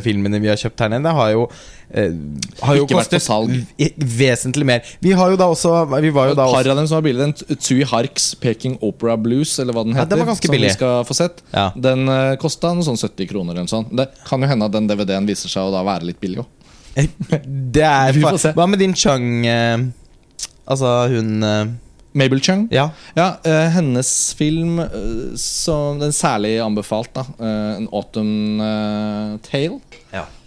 filmene 0.05 0.40
vi 0.42 0.50
har 0.53 0.61
kjøpt 0.61 0.85
her 0.85 0.92
nede, 0.96 1.14
har 1.16 1.35
jo 1.35 1.48
Har 1.90 2.76
jo 2.79 2.85
Ikke 2.87 2.94
kostet 3.00 3.22
salg. 3.24 3.50
vesentlig 3.98 4.66
mer. 4.68 4.85
Vi 5.03 5.11
har 5.16 5.33
jo 5.33 5.38
da 5.40 5.48
også 5.50 5.72
Vi 6.00 6.12
var 6.14 6.31
jo 6.31 6.37
da 6.38 6.44
par 6.46 6.61
også 6.62 6.70
av 6.70 6.79
dem 6.79 6.87
som 6.87 7.00
var 7.00 7.03
billige. 7.09 7.26
Den 7.48 7.59
Tsui 7.59 7.83
Harks 7.83 8.35
Peking 8.38 8.79
Opera 8.81 9.16
Blues, 9.18 9.57
eller 9.59 9.74
hva 9.74 9.83
den 9.85 9.94
heter. 9.98 10.07
Ja, 10.07 10.11
den 10.14 10.22
var 10.22 10.31
ganske 10.33 10.46
som 10.46 10.55
billig. 10.55 10.70
vi 10.70 10.79
skal 10.79 11.05
få 11.09 11.16
sett 11.18 11.42
Ja. 11.53 11.66
Den 11.74 12.07
uh, 12.09 12.37
kosta 12.40 12.72
noe 12.76 12.87
sånn 12.87 13.00
70 13.00 13.26
kroner. 13.33 13.53
Eller 13.57 13.66
noe 13.66 13.74
sånt. 13.74 13.90
Det 13.96 14.07
kan 14.29 14.40
jo 14.42 14.48
hende 14.50 14.70
at 14.70 14.76
den 14.79 14.87
DVD-en 14.90 15.26
viser 15.26 15.50
seg 15.50 15.66
å 15.66 15.74
da 15.74 15.83
være 15.87 16.07
litt 16.12 16.20
billig 16.22 16.44
òg. 16.44 16.48
Det 17.74 17.87
er. 17.87 18.18
Hva 18.59 18.66
med 18.70 18.79
din 18.83 18.94
Chang 18.98 19.46
eh, 19.46 19.79
Altså, 20.70 20.87
hun 21.11 21.42
eh, 21.42 21.70
Mabel 22.18 22.40
Chung. 22.42 22.64
Ja. 22.74 22.88
Ja, 23.14 23.37
eh, 23.46 23.68
hennes 23.74 24.35
film 24.38 24.79
eh, 24.83 25.35
som 25.38 25.98
den 26.03 26.12
særlig 26.14 26.57
anbefalt, 26.62 27.11
da. 27.14 27.24
eh, 27.38 27.76
en 27.81 27.88
Autumn 27.94 28.61
eh, 28.62 29.37
Tale. 29.46 29.81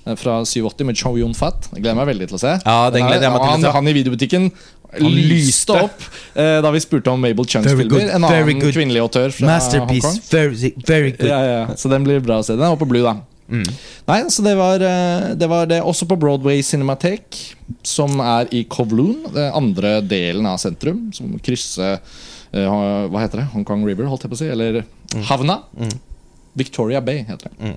Eh, 0.05 0.15
Fra 0.19 0.39
87 0.45 0.83
med 0.87 0.97
Chow 0.99 1.17
Yun-fat. 1.19 1.69
Jeg 1.73 1.83
gleder 1.83 1.95
meg 2.01 2.09
veldig 2.13 2.27
til 2.31 2.37
å 2.39 2.41
se. 2.43 2.53
Ja, 2.65 2.77
den 2.93 3.05
gleder 3.07 3.27
jeg 3.29 3.31
meg 3.35 3.41
til 3.43 3.49
å 3.49 3.51
han, 3.57 3.61
se. 3.67 3.71
han 3.77 3.87
i 3.87 3.93
videobutikken 3.99 4.49
lyste 4.93 5.33
lyste. 5.33 5.73
opp 5.87 6.03
eh, 6.37 6.59
da 6.61 6.69
vi 6.69 6.79
spurte 6.83 7.09
om 7.09 7.21
Mabel 7.23 7.47
Chungs 7.49 7.65
Very 7.65 7.79
filmer. 7.81 7.95
good, 7.95 8.09
En 8.13 8.21
very 8.29 8.43
annen 8.51 8.59
good. 8.61 8.73
kvinnelig 8.75 9.01
autør 9.01 9.31
fra 9.33 9.47
Masterpiece. 9.47 10.05
Hongkong. 10.05 10.27
Very, 10.29 10.73
very 10.85 11.11
good. 11.15 11.29
Ja, 11.31 11.39
ja. 11.47 11.63
Så 11.79 11.89
den 11.89 12.03
blir 12.05 12.19
bra 12.21 12.41
å 12.43 12.45
se. 12.45 12.53
Den 12.59 12.67
er 12.67 12.75
på 12.77 12.85
Blue, 12.89 13.01
da. 13.01 13.15
Mm. 13.53 13.65
Nei, 14.07 14.19
så 14.31 14.43
det 14.45 14.53
var, 14.57 14.81
eh, 14.85 15.33
det 15.35 15.49
var 15.49 15.65
det. 15.71 15.79
Også 15.83 16.05
på 16.09 16.15
Broadway 16.19 16.61
Cinematek, 16.63 17.39
som 17.83 18.19
er 18.23 18.47
i 18.53 18.63
Kowloon. 18.69 19.25
Den 19.33 19.49
andre 19.57 19.95
delen 20.05 20.45
av 20.49 20.59
sentrum. 20.61 21.07
Som 21.13 21.33
krysser 21.43 21.97
eh, 22.53 23.09
Hva 23.09 23.23
heter 23.23 23.41
det? 23.41 23.47
Hong 23.55 23.65
Kong 23.65 23.83
River, 23.87 24.05
holdt 24.11 24.27
jeg 24.27 24.31
på 24.35 24.37
å 24.37 24.43
si. 24.43 24.51
Eller 24.53 24.83
havna. 25.31 25.57
Mm. 25.79 25.95
Victoria 26.55 27.01
Bay 27.01 27.23
heter 27.25 27.49
det. 27.49 27.73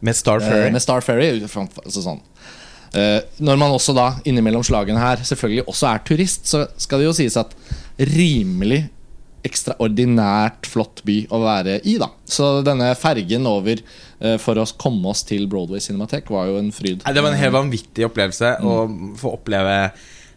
Med 0.00 0.14
Star 0.16 0.38
Eh, 0.40 0.48
Ferry. 0.48 0.70
med 0.72 0.82
Star 0.82 1.00
Ferry. 1.00 1.30
Altså 1.42 2.02
sånn. 2.04 2.20
Eh, 2.94 3.20
når 3.40 3.58
man 3.58 3.70
også 3.74 3.94
da 3.94 4.14
innimellom 4.24 4.62
slagene 4.64 4.98
her 4.98 5.16
selvfølgelig 5.16 5.66
også 5.66 5.88
er 5.94 5.98
turist, 6.08 6.46
så 6.46 6.66
skal 6.78 6.98
det 7.00 7.06
jo 7.10 7.12
sies 7.18 7.36
at 7.36 7.52
rimelig 7.98 8.88
ekstraordinært 9.44 10.66
flott 10.66 11.02
by 11.06 11.26
å 11.30 11.38
være 11.42 11.78
i, 11.86 11.96
da. 12.00 12.08
Så 12.28 12.62
denne 12.66 12.90
fergen 12.98 13.46
over 13.48 13.78
eh, 14.20 14.36
for 14.42 14.54
å 14.60 14.66
komme 14.80 15.06
oss 15.12 15.22
til 15.28 15.46
Broadway 15.50 15.80
Cinematek 15.80 16.30
var 16.30 16.46
jo 16.50 16.58
en 16.58 16.72
fryd. 16.74 17.04
Det 17.04 17.22
var 17.22 17.30
en 17.32 17.38
helt 17.42 17.54
vanvittig 17.54 18.06
opplevelse 18.08 18.56
Mm. 18.58 18.66
å 18.66 19.16
få 19.20 19.34
oppleve 19.38 19.76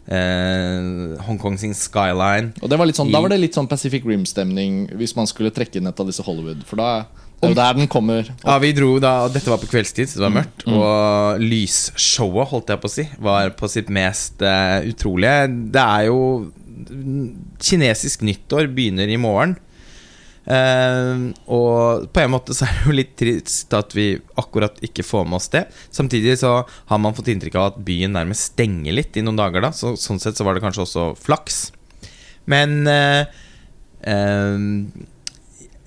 eh, 0.08 1.18
Hongkong 1.26 1.58
sin 1.58 1.74
skyline. 1.74 2.52
Og 2.62 2.68
det 2.70 2.78
var 2.78 2.86
litt 2.86 2.96
sånn, 2.98 3.10
Da 3.12 3.20
var 3.20 3.28
det 3.32 3.40
litt 3.40 3.54
sånn 3.54 3.68
Pacific 3.70 4.04
Rim-stemning 4.04 4.88
hvis 4.98 5.14
man 5.16 5.26
skulle 5.30 5.50
trekke 5.54 5.76
inn 5.80 5.86
et 5.86 6.00
av 6.00 6.06
disse 6.08 6.22
Hollywood. 6.26 6.64
For 6.68 6.76
da 6.76 7.04
jo 7.50 7.56
der 7.58 7.74
den 7.76 7.90
kommer. 7.90 8.28
Ja, 8.44 8.56
vi 8.62 8.70
dro 8.76 8.94
da 9.02 9.26
Dette 9.32 9.50
var 9.50 9.60
på 9.62 9.70
kveldstid, 9.70 10.10
så 10.10 10.20
det 10.20 10.26
var 10.28 10.36
mørkt. 10.36 10.64
Mm. 10.66 10.76
Og 10.78 11.42
lysshowet, 11.42 12.50
holdt 12.52 12.72
jeg 12.72 12.82
på 12.82 12.90
å 12.90 12.94
si, 12.94 13.06
var 13.22 13.52
på 13.58 13.70
sitt 13.70 13.90
mest 13.92 14.44
uh, 14.46 14.78
utrolige. 14.86 15.50
Det 15.74 15.82
er 15.82 16.08
jo 16.10 16.22
Kinesisk 17.62 18.24
nyttår 18.26 18.70
begynner 18.74 19.10
i 19.10 19.20
morgen. 19.20 19.56
Uh, 20.42 21.30
og 21.54 22.08
på 22.10 22.22
en 22.24 22.32
måte 22.32 22.54
så 22.56 22.66
er 22.66 22.74
det 22.74 22.88
jo 22.88 22.96
litt 22.96 23.12
trist 23.18 23.74
at 23.78 23.94
vi 23.94 24.06
akkurat 24.40 24.80
ikke 24.82 25.06
får 25.06 25.28
med 25.28 25.38
oss 25.38 25.52
det. 25.52 25.66
Samtidig 25.94 26.38
så 26.40 26.56
har 26.66 27.02
man 27.02 27.14
fått 27.14 27.30
inntrykk 27.30 27.58
av 27.60 27.68
at 27.70 27.84
byen 27.86 28.14
nærmest 28.18 28.54
stenger 28.54 28.98
litt 28.98 29.18
i 29.18 29.22
noen 29.26 29.38
dager, 29.38 29.62
da. 29.66 29.70
Så, 29.76 29.94
sånn 30.00 30.22
sett 30.22 30.38
så 30.38 30.46
var 30.46 30.58
det 30.58 30.64
kanskje 30.64 30.86
også 30.86 31.06
flaks. 31.22 31.64
Men 32.50 32.82
uh, 32.86 33.22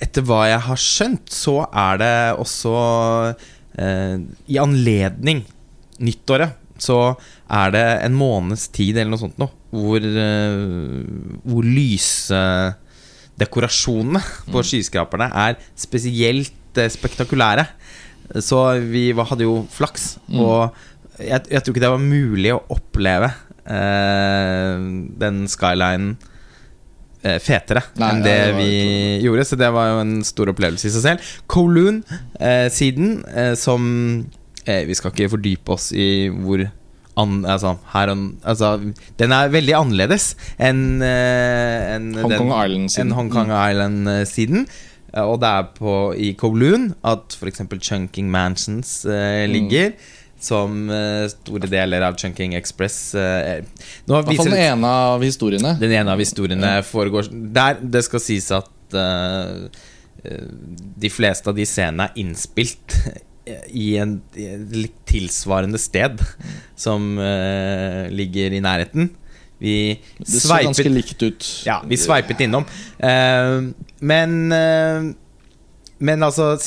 etter 0.06 0.26
hva 0.26 0.46
jeg 0.48 0.62
har 0.70 0.82
skjønt, 0.82 1.34
så 1.34 1.60
er 1.68 2.00
det 2.02 2.16
også 2.42 2.76
eh, 3.82 4.16
I 4.54 4.62
anledning 4.62 5.44
nyttåret 6.04 6.62
så 6.82 7.16
er 7.52 7.72
det 7.72 7.84
en 8.04 8.14
måneds 8.18 8.68
tid 8.76 8.98
eller 8.98 9.12
noe 9.14 9.20
sånt 9.22 9.38
nå 9.40 9.48
hvor, 9.76 10.00
eh, 10.00 10.56
hvor 11.48 11.64
lysdekorasjonene 11.68 14.22
på 14.54 14.64
skyskraperne 14.70 15.28
er 15.46 15.54
spesielt 15.80 16.78
eh, 16.80 16.92
spektakulære. 16.92 17.66
Så 18.42 18.58
vi 18.90 19.14
hadde 19.14 19.44
jo 19.46 19.68
flaks, 19.70 20.18
og 20.34 20.74
jeg, 21.22 21.42
jeg 21.52 21.62
tror 21.62 21.74
ikke 21.74 21.84
det 21.84 21.94
var 21.94 22.02
mulig 22.02 22.52
å 22.56 22.66
oppleve 22.74 23.30
eh, 23.70 24.78
den 25.22 25.46
skylinen 25.52 26.18
fetere 27.42 27.82
Nei, 27.98 28.10
enn 28.14 28.22
ja, 28.22 28.26
det 28.26 28.38
det 28.46 28.56
vi 28.60 28.72
gjorde. 29.26 29.46
Så 29.50 29.58
det 29.60 29.70
var 29.74 29.92
jo 29.92 30.00
en 30.04 30.16
stor 30.28 30.52
opplevelse 30.54 30.90
i 30.90 30.94
seg 30.96 31.06
selv. 31.06 31.30
Kowloon-siden, 31.52 33.12
eh, 33.34 33.54
som 33.60 33.86
eh, 34.66 34.84
Vi 34.90 34.98
skal 34.98 35.14
ikke 35.14 35.32
fordype 35.36 35.76
oss 35.76 35.92
i 35.96 36.28
hvor 36.30 36.66
an, 37.16 37.46
altså, 37.48 37.78
her, 37.94 38.12
altså, 38.44 38.74
Den 39.20 39.32
er 39.36 39.54
veldig 39.54 39.78
annerledes 39.78 40.34
enn 40.60 41.00
eh, 41.06 41.94
enn 41.96 42.12
Hong 42.20 42.36
Kong 42.36 42.52
Island-siden. 42.52 43.16
Hong 43.16 43.32
Kong 43.32 43.54
Island-siden. 43.56 44.66
Eh, 45.14 45.24
Og 45.24 45.40
det 45.40 45.48
er 45.52 45.70
på, 45.78 45.94
i 46.18 46.34
Kowloon 46.38 46.90
at 47.08 47.38
f.eks. 47.40 47.64
Chunking 47.80 48.30
Mansions 48.32 49.06
eh, 49.06 49.46
ligger. 49.48 49.94
Som 50.46 50.90
eh, 50.94 51.26
store 51.32 51.70
deler 51.72 52.06
av 52.06 52.18
Chunking 52.22 52.54
Express 52.60 53.00
eh, 53.18 53.66
Nå 54.06 54.20
hvert 54.20 54.30
fall 54.30 54.36
viser 54.36 54.54
den 54.54 54.62
ene 54.62 54.96
av 55.16 55.26
historiene. 55.26 55.76
den 55.82 55.96
ene 55.98 56.14
av 56.14 56.22
historiene 56.22 56.72
foregår 56.86 57.32
Der 57.32 57.80
det 57.82 58.06
skal 58.06 58.22
sies 58.22 58.52
at 58.54 58.98
eh, 59.00 59.86
eh, 60.24 60.50
de 61.06 61.12
fleste 61.14 61.50
av 61.50 61.58
de 61.58 61.66
scenene 61.70 62.12
er 62.12 62.22
innspilt 62.22 63.00
i 63.70 63.96
en, 64.02 64.18
i 64.38 64.48
et 64.56 64.72
litt 64.74 64.96
tilsvarende 65.10 65.80
sted 65.82 66.22
som 66.80 67.14
uh, 67.20 68.08
ligger 68.10 68.56
i 68.56 68.62
nærheten. 68.64 69.12
Vi 69.62 69.76
Det 70.18 70.42
så 70.42 70.58
ganske 70.66 70.90
likt 70.90 71.22
ut. 71.24 71.46
ja, 71.66 71.80
vi 71.88 71.98
sveipet 72.00 72.42
innom. 72.46 72.66
Uh, 73.00 73.72
men 74.00 74.52
uh, 74.52 75.14
Men 75.98 76.24
altså, 76.24 76.58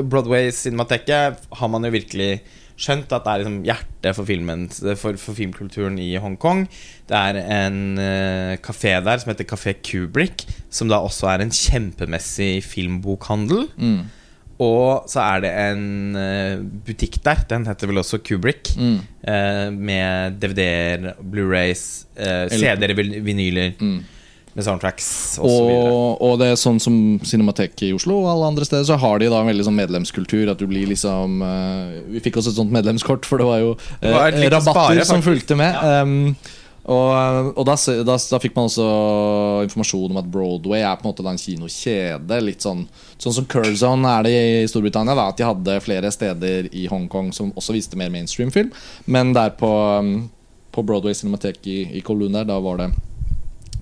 Broadway 0.00 0.50
Cinemateket 0.50 1.42
har 1.50 1.68
man 1.68 1.84
jo 1.84 1.90
virkelig 1.92 2.40
skjønt 2.78 3.10
at 3.12 3.24
det 3.26 3.32
er 3.32 3.40
liksom 3.42 3.56
hjertet 3.66 4.14
for, 4.14 4.28
filmen, 4.28 4.66
for, 5.00 5.16
for 5.18 5.34
filmkulturen 5.34 5.96
i 5.98 6.12
Hongkong. 6.22 6.64
Det 7.10 7.16
er 7.18 7.40
en 7.42 7.80
uh, 7.98 8.52
kafé 8.62 8.92
der 9.02 9.18
som 9.18 9.32
heter 9.32 9.48
Kafé 9.50 9.74
Kubrick, 9.82 10.44
som 10.70 10.88
da 10.92 11.00
også 11.02 11.26
er 11.32 11.42
en 11.42 11.50
kjempemessig 11.54 12.62
filmbokhandel. 12.62 13.66
Mm. 13.76 13.98
Og 14.62 15.04
så 15.10 15.22
er 15.22 15.42
det 15.44 15.50
en 15.54 16.16
uh, 16.18 16.62
butikk 16.86 17.18
der, 17.26 17.42
den 17.50 17.66
heter 17.70 17.90
vel 17.90 18.00
også 18.02 18.18
Kubrick, 18.26 18.72
Mm. 18.78 19.00
uh, 19.26 19.68
med 19.74 20.38
DVD-er, 20.42 21.12
Blu-rays, 21.22 21.84
CD-er, 22.18 22.94
vinyler, 23.26 23.74
Mm. 23.80 23.98
Med 24.58 24.66
soundtracks 24.66 25.08
og, 25.38 25.70
Og, 25.70 26.22
og 26.24 26.36
det 26.40 26.50
er 26.50 26.58
sånn 26.58 26.80
som 26.82 26.94
Cinemateket 27.26 27.86
i 27.88 27.94
Oslo 27.94 28.18
og 28.24 28.30
alle 28.32 28.52
andre 28.52 28.66
steder, 28.66 28.86
så 28.88 28.98
har 28.98 29.20
de 29.22 29.30
da 29.30 29.40
en 29.42 29.50
veldig 29.50 29.66
sånn 29.68 29.78
medlemskultur. 29.78 30.50
At 30.50 30.60
du 30.60 30.66
blir 30.70 30.88
liksom 30.90 31.42
uh, 31.44 31.98
Vi 32.10 32.22
fikk 32.24 32.40
også 32.40 32.52
et 32.52 32.60
sånt 32.60 32.74
medlemskort, 32.74 33.28
for 33.28 33.40
det 33.40 33.48
var 33.48 33.60
jo 33.62 33.74
Det 34.02 34.14
var 34.14 34.32
eh, 34.34 34.48
rabatter 34.48 34.72
spare, 34.74 35.04
som 35.06 35.22
fulgte 35.24 35.58
med. 35.58 35.78
Um, 35.78 36.34
og 36.88 37.52
og 37.60 37.66
da, 37.68 37.74
da, 38.08 38.14
da 38.16 38.38
fikk 38.40 38.54
man 38.56 38.70
også 38.70 38.86
informasjon 39.66 40.14
om 40.14 40.20
at 40.22 40.30
Broadway 40.32 40.80
er 40.80 40.96
på 40.96 41.04
en 41.04 41.10
måte 41.12 41.26
en 41.28 41.40
kinokjede. 41.40 42.40
Litt 42.44 42.64
sånn 42.64 42.86
Sånn 43.18 43.34
som 43.34 43.46
Curzon 43.50 44.06
er 44.06 44.22
det 44.24 44.32
i 44.32 44.66
Storbritannia. 44.70 45.16
Da, 45.18 45.28
at 45.32 45.38
de 45.38 45.46
hadde 45.46 45.80
flere 45.84 46.10
steder 46.14 46.70
i 46.70 46.86
Hongkong 46.90 47.32
som 47.34 47.50
også 47.58 47.74
viste 47.74 47.98
mer 47.98 48.12
mainstream-film. 48.14 48.70
Men 49.10 49.34
der 49.36 49.52
på, 49.58 49.70
um, 49.98 50.30
på 50.74 50.86
Broadway 50.86 51.18
Cinematek 51.18 51.66
i, 51.66 51.80
i 51.98 52.02
Kowloon 52.06 52.38
der, 52.38 52.46
da 52.48 52.60
var 52.62 52.78
det 52.80 52.92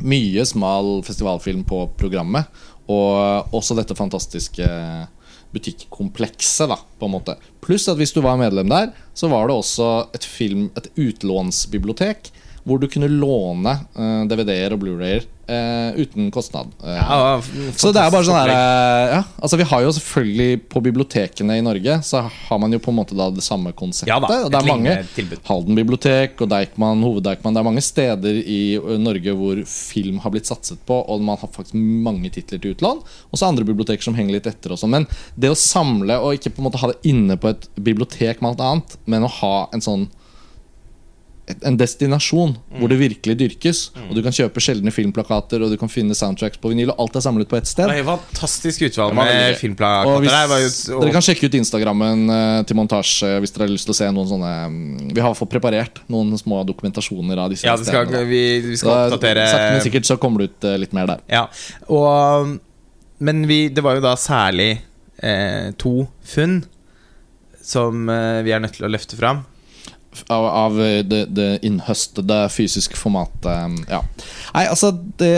mye 0.05 0.45
smal 0.49 1.01
festivalfilm 1.07 1.65
på 1.69 1.85
programmet. 2.01 2.49
Og 2.93 3.55
også 3.57 3.77
dette 3.79 3.97
fantastiske 3.99 4.67
butikkomplekset, 5.55 6.69
da, 6.71 6.79
på 6.99 7.09
en 7.09 7.15
måte. 7.17 7.37
Pluss 7.65 7.89
at 7.91 7.99
hvis 7.99 8.13
du 8.15 8.21
var 8.25 8.39
medlem 8.41 8.69
der, 8.71 8.93
så 9.17 9.31
var 9.33 9.49
det 9.49 9.57
også 9.57 9.89
et, 10.17 10.27
film, 10.27 10.69
et 10.79 10.91
utlånsbibliotek. 11.01 12.31
Hvor 12.67 12.81
du 12.83 12.89
kunne 12.91 13.09
låne 13.13 13.77
eh, 13.95 14.23
DVD-er 14.27 14.75
og 14.75 14.81
Blu-rayer 14.83 15.23
eh, 15.47 16.01
uten 16.03 16.31
kostnad. 16.35 16.73
Eh, 16.83 16.97
Ja, 16.97 17.41
så 17.79 17.93
det 17.95 18.03
er 18.03 18.11
bare 18.11 18.27
sånn 18.27 18.39
her 18.41 18.51
ja, 18.51 19.21
Altså 19.39 19.59
Vi 19.61 19.67
har 19.71 19.85
jo 19.85 19.93
selvfølgelig 19.95 20.65
På 20.73 20.83
bibliotekene 20.83 21.59
i 21.61 21.63
Norge 21.65 21.99
Så 22.07 22.23
har 22.27 22.59
man 22.59 22.73
jo 22.75 22.81
på 22.83 22.91
en 22.91 22.99
måte 22.99 23.17
da 23.19 23.29
det 23.31 23.45
samme 23.47 23.71
konseptet. 23.77 24.11
Ja 24.11 24.19
da, 24.23 24.49
det 24.51 24.59
er 24.59 24.67
mange. 24.67 24.97
Halden 25.47 25.79
bibliotek 25.79 26.43
og 26.43 26.51
Deichman, 26.51 27.05
Hoved-Deichman 27.07 27.55
Det 27.55 27.63
er 27.63 27.69
mange 27.69 27.85
steder 27.87 28.41
i 28.43 28.61
Norge 29.03 29.37
hvor 29.39 29.63
film 29.71 30.19
har 30.25 30.35
blitt 30.35 30.49
satset 30.51 30.83
på, 30.89 30.99
og 31.07 31.23
man 31.23 31.39
har 31.39 31.51
faktisk 31.53 31.77
mange 31.77 32.31
titler 32.35 32.61
til 32.63 32.75
utlån. 32.75 33.03
Og 33.31 33.39
så 33.39 33.49
andre 33.49 33.67
biblioteker 33.69 34.03
som 34.07 34.17
henger 34.19 34.39
litt 34.39 34.49
etter. 34.51 34.75
Men 34.91 35.07
det 35.39 35.53
å 35.53 35.59
samle 35.59 36.19
og 36.23 36.37
ikke 36.37 36.55
på 36.57 36.63
en 36.63 36.69
måte 36.69 36.81
ha 36.83 36.91
det 36.91 36.99
inne 37.11 37.39
på 37.41 37.53
et 37.53 37.69
bibliotek 37.79 38.43
med 38.43 38.55
alt 38.55 38.65
annet, 38.67 38.97
men 39.07 39.27
å 39.27 39.33
ha 39.41 39.55
en 39.75 39.85
sånn 39.85 40.09
en 41.63 41.77
destinasjon 41.79 42.57
hvor 42.81 42.91
det 42.91 42.97
virkelig 42.99 43.37
dyrkes. 43.39 43.81
Og 44.09 44.17
Du 44.17 44.21
kan 44.25 44.35
kjøpe 44.35 44.59
sjeldne 44.63 44.91
filmplakater 44.91 45.63
Og 45.63 45.71
du 45.71 45.77
kan 45.79 45.91
finne 45.91 46.15
soundtracks 46.19 46.59
på 46.59 46.73
vinyl, 46.73 46.91
og 46.91 47.05
alt 47.05 47.19
er 47.21 47.23
samlet 47.23 47.47
på 47.51 47.59
ett 47.61 47.69
sted. 47.71 47.87
Det 47.87 48.03
var 48.07 48.19
fantastisk 48.19 48.83
utvalg 48.89 49.15
med. 49.15 49.31
Og 49.55 49.61
filmplakater. 49.61 50.25
hvis, 50.25 50.79
der 50.83 50.93
jo- 50.95 51.01
dere 51.05 51.15
kan 51.15 51.23
sjekke 51.23 51.47
ut 51.47 51.55
Instagrammen 51.61 52.25
eh, 52.35 52.63
til 52.67 52.77
montasje 52.81 53.31
hvis 53.45 53.55
dere 53.55 53.69
har 53.69 53.75
lyst 53.77 53.87
til 53.87 53.95
å 53.95 53.99
se 54.01 54.11
noen 54.11 54.31
sånne 54.33 54.53
mm, 54.75 55.15
Vi 55.15 55.23
har 55.23 55.35
fått 55.39 55.53
preparert 55.55 56.03
noen 56.11 56.35
små 56.41 56.65
dokumentasjoner 56.67 57.39
av 57.39 57.55
disse 57.55 57.67
ja, 57.69 57.77
skal, 57.79 58.09
stedene. 58.11 58.27
vi, 58.27 58.43
vi 58.67 58.77
skal 58.77 58.91
Så, 58.91 59.15
oppdatere 59.15 59.47
Sakte, 59.47 59.73
men 59.77 59.85
sikkert 59.87 60.11
så 60.11 60.19
kommer 60.19 60.43
det 60.43 60.51
ut 60.51 60.65
eh, 60.73 60.79
litt 60.83 60.93
mer 60.97 61.07
der. 61.15 61.23
Ja, 61.31 61.47
og 61.87 62.57
Men 63.19 63.47
vi, 63.49 63.69
det 63.73 63.81
var 63.87 63.95
jo 63.97 64.03
da 64.05 64.13
særlig 64.21 64.81
eh, 65.23 65.71
to 65.81 66.09
funn 66.27 66.65
som 67.63 68.09
eh, 68.13 68.43
vi 68.47 68.53
er 68.55 68.61
nødt 68.63 68.77
til 68.77 68.87
å 68.87 68.91
løfte 68.93 69.17
fram. 69.19 69.45
Av, 70.33 70.45
av 70.47 70.81
eh, 70.83 71.03
det, 71.07 71.23
det 71.37 71.49
innhøstede 71.67 72.39
fysiske 72.53 72.97
formatet. 72.99 73.47
mm, 73.47 73.79
Ja. 73.91 74.03
Nei, 74.55 74.67
altså, 74.67 74.93
det 75.21 75.35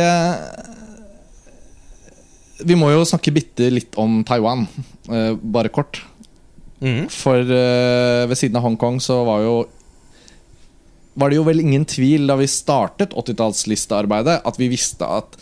Vi 2.66 2.74
må 2.74 2.90
jo 2.90 3.04
snakke 3.06 3.30
bitte 3.34 3.68
litt 3.70 3.94
om 4.00 4.22
Taiwan, 4.26 4.66
eh, 5.10 5.34
bare 5.38 5.70
kort. 5.70 6.00
For 7.10 7.42
eh, 7.42 8.26
ved 8.30 8.38
siden 8.38 8.56
av 8.58 8.62
Hongkong 8.62 9.00
så 9.02 9.24
var 9.26 9.40
jo 9.42 9.54
Var 11.18 11.30
det 11.32 11.36
jo 11.40 11.46
vel 11.48 11.58
ingen 11.64 11.82
tvil 11.90 12.28
da 12.30 12.36
vi 12.38 12.46
startet 12.46 13.10
80-tallslistearbeidet, 13.18 14.36
at 14.46 14.58
vi 14.60 14.68
visste 14.70 15.02
at 15.02 15.34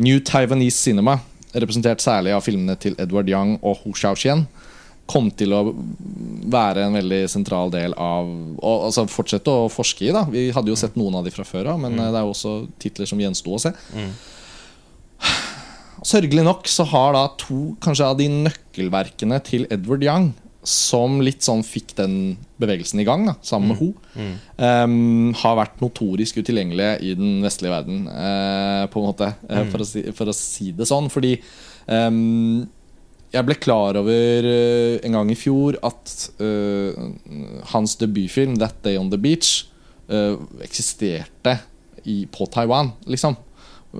New 0.00 0.20
Taiwanese 0.24 0.78
Cinema, 0.80 1.18
representert 1.52 2.00
særlig 2.00 2.32
av 2.32 2.40
filmene 2.46 2.78
til 2.80 2.94
Edward 2.96 3.28
Young 3.28 3.58
og 3.60 3.82
Hu 3.82 3.92
Xiaoxian, 3.92 4.46
kom 5.08 5.30
til 5.32 5.54
å 5.56 5.62
være 6.52 6.84
en 6.86 6.96
veldig 6.98 7.22
sentral 7.32 7.72
del 7.72 7.94
av 7.96 8.28
Og 8.28 8.88
altså 8.88 9.06
fortsette 9.10 9.52
å 9.52 9.68
forske 9.72 10.08
i. 10.08 10.12
da 10.14 10.26
Vi 10.28 10.48
hadde 10.54 10.72
jo 10.72 10.78
sett 10.78 10.98
noen 11.00 11.18
av 11.18 11.26
de 11.26 11.32
fra 11.34 11.46
før 11.48 11.72
av, 11.74 11.80
men 11.80 11.96
mm. 11.96 12.02
det 12.02 12.18
er 12.20 12.26
jo 12.26 12.34
også 12.34 12.56
titler 12.82 13.08
som 13.08 13.22
gjensto 13.22 13.54
å 13.54 13.62
se. 13.62 13.72
Sørgelig 16.06 16.44
nok 16.46 16.68
så 16.70 16.86
har 16.92 17.16
da 17.16 17.24
to 17.40 17.72
kanskje 17.82 18.06
av 18.06 18.20
de 18.20 18.28
nøkkelverkene 18.30 19.40
til 19.46 19.66
Edward 19.74 20.04
Young 20.06 20.30
som 20.68 21.20
litt 21.24 21.44
sånn 21.46 21.62
fikk 21.64 21.94
den 21.96 22.14
bevegelsen 22.60 23.00
i 23.00 23.06
gang, 23.06 23.24
da, 23.28 23.34
sammen 23.46 23.72
med 23.72 23.78
Ho, 23.80 23.88
um, 24.58 25.30
har 25.40 25.56
vært 25.62 25.78
notorisk 25.80 26.40
utilgjengelige 26.42 26.98
i 27.06 27.14
den 27.16 27.38
vestlige 27.44 27.72
verden, 27.72 28.02
uh, 28.10 28.84
på 28.92 29.00
en 29.00 29.06
måte, 29.08 29.30
eh, 29.48 29.64
for, 29.70 29.84
å 29.84 29.88
si, 29.88 30.02
for 30.16 30.28
å 30.28 30.34
si 30.36 30.72
det 30.76 30.88
sånn. 30.90 31.08
Fordi 31.12 31.36
em, 31.94 32.66
jeg 33.32 33.44
ble 33.44 33.56
klar 33.60 33.98
over 34.00 34.46
uh, 34.48 34.94
en 35.04 35.16
gang 35.18 35.32
i 35.32 35.36
fjor 35.36 35.76
at 35.84 36.12
uh, 36.40 36.92
hans 37.74 37.96
debutfilm 38.00 38.56
'That 38.56 38.78
Day 38.84 38.96
On 39.00 39.10
The 39.12 39.20
Beach' 39.20 39.66
uh, 40.08 40.38
eksisterte 40.64 41.58
i, 42.08 42.22
på 42.32 42.46
Taiwan, 42.48 42.94
liksom. 43.04 43.36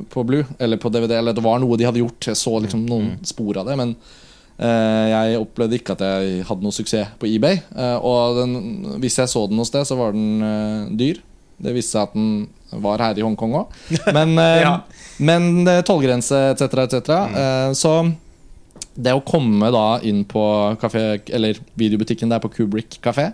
På 0.08 0.22
Blue, 0.24 0.46
eller 0.58 0.80
på 0.80 0.88
DVD. 0.92 1.18
Eller 1.18 1.36
det 1.36 1.44
var 1.44 1.60
noe 1.60 1.76
de 1.76 1.84
hadde 1.84 2.00
gjort. 2.00 2.30
Jeg 2.30 2.40
så 2.40 2.54
liksom 2.62 2.86
noen 2.88 3.18
spor 3.26 3.56
av 3.60 3.68
det. 3.68 3.76
Men 3.80 3.94
jeg 4.58 5.38
opplevde 5.38 5.76
ikke 5.78 5.94
at 5.94 6.02
jeg 6.02 6.44
hadde 6.48 6.64
noe 6.66 6.74
suksess 6.74 7.12
på 7.20 7.28
eBay. 7.30 7.60
Og 8.04 8.36
den, 8.40 8.54
hvis 9.00 9.16
jeg 9.20 9.30
så 9.30 9.44
den 9.48 9.56
noe 9.60 9.68
sted, 9.68 9.86
så 9.88 9.96
var 9.96 10.12
den 10.16 10.96
dyr. 10.98 11.20
Det 11.62 11.72
viste 11.76 11.94
seg 11.96 12.08
at 12.08 12.16
den 12.16 12.80
var 12.84 13.00
her 13.04 13.16
i 13.20 13.24
Hongkong 13.24 13.54
òg. 13.60 13.76
Men, 14.12 14.34
Ja. 14.64 14.74
men 15.24 15.64
tollgrense 15.88 16.40
etc., 16.52 16.84
etc. 16.84 17.00
Mm. 17.32 17.76
så 17.78 17.94
det 18.98 19.14
å 19.14 19.22
komme 19.24 19.70
da 19.74 20.00
inn 20.06 20.24
på 20.28 20.42
kafé, 20.82 21.20
eller 21.34 21.60
videobutikken 21.78 22.32
der 22.32 22.42
på 22.42 22.50
Kubrick 22.56 22.98
kafé 23.04 23.30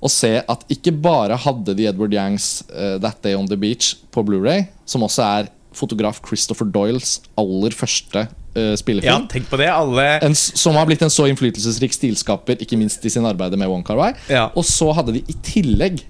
og 0.00 0.08
se 0.12 0.38
at 0.40 0.62
ikke 0.72 0.94
bare 0.96 1.36
hadde 1.36 1.74
de 1.76 1.86
Edward 1.90 2.14
Yangs 2.16 2.62
uh, 2.72 2.96
That 3.02 3.20
Day 3.24 3.36
On 3.36 3.48
The 3.48 3.58
Beach 3.60 3.94
på 4.12 4.24
Blu-ray 4.24 4.66
som 4.88 5.04
også 5.04 5.24
er 5.26 5.50
fotograf 5.76 6.22
Christopher 6.24 6.68
Doyles 6.68 7.18
aller 7.38 7.74
første 7.76 8.26
spillefilm 8.50 9.06
Ja, 9.06 9.18
tenk 9.30 9.44
på 9.46 9.60
det. 9.60 9.68
Alle 9.70 10.04
En, 10.26 10.34
som 10.34 10.74
har 10.74 10.88
blitt 10.88 11.04
en 11.06 11.12
så 11.12 11.28
innflytelsesrik 11.30 11.92
stilskaper, 11.94 12.58
ikke 12.58 12.78
minst 12.80 13.04
i 13.06 13.12
sin 13.12 13.28
arbeid 13.28 13.54
med 13.54 13.70
Wong 13.70 13.84
Kar-wai. 13.86 14.08
Ja. 14.26 14.48
Og 14.58 14.66
så 14.66 14.88
hadde 14.96 15.14
de 15.14 15.22
i 15.30 15.36
tillegg 15.46 16.00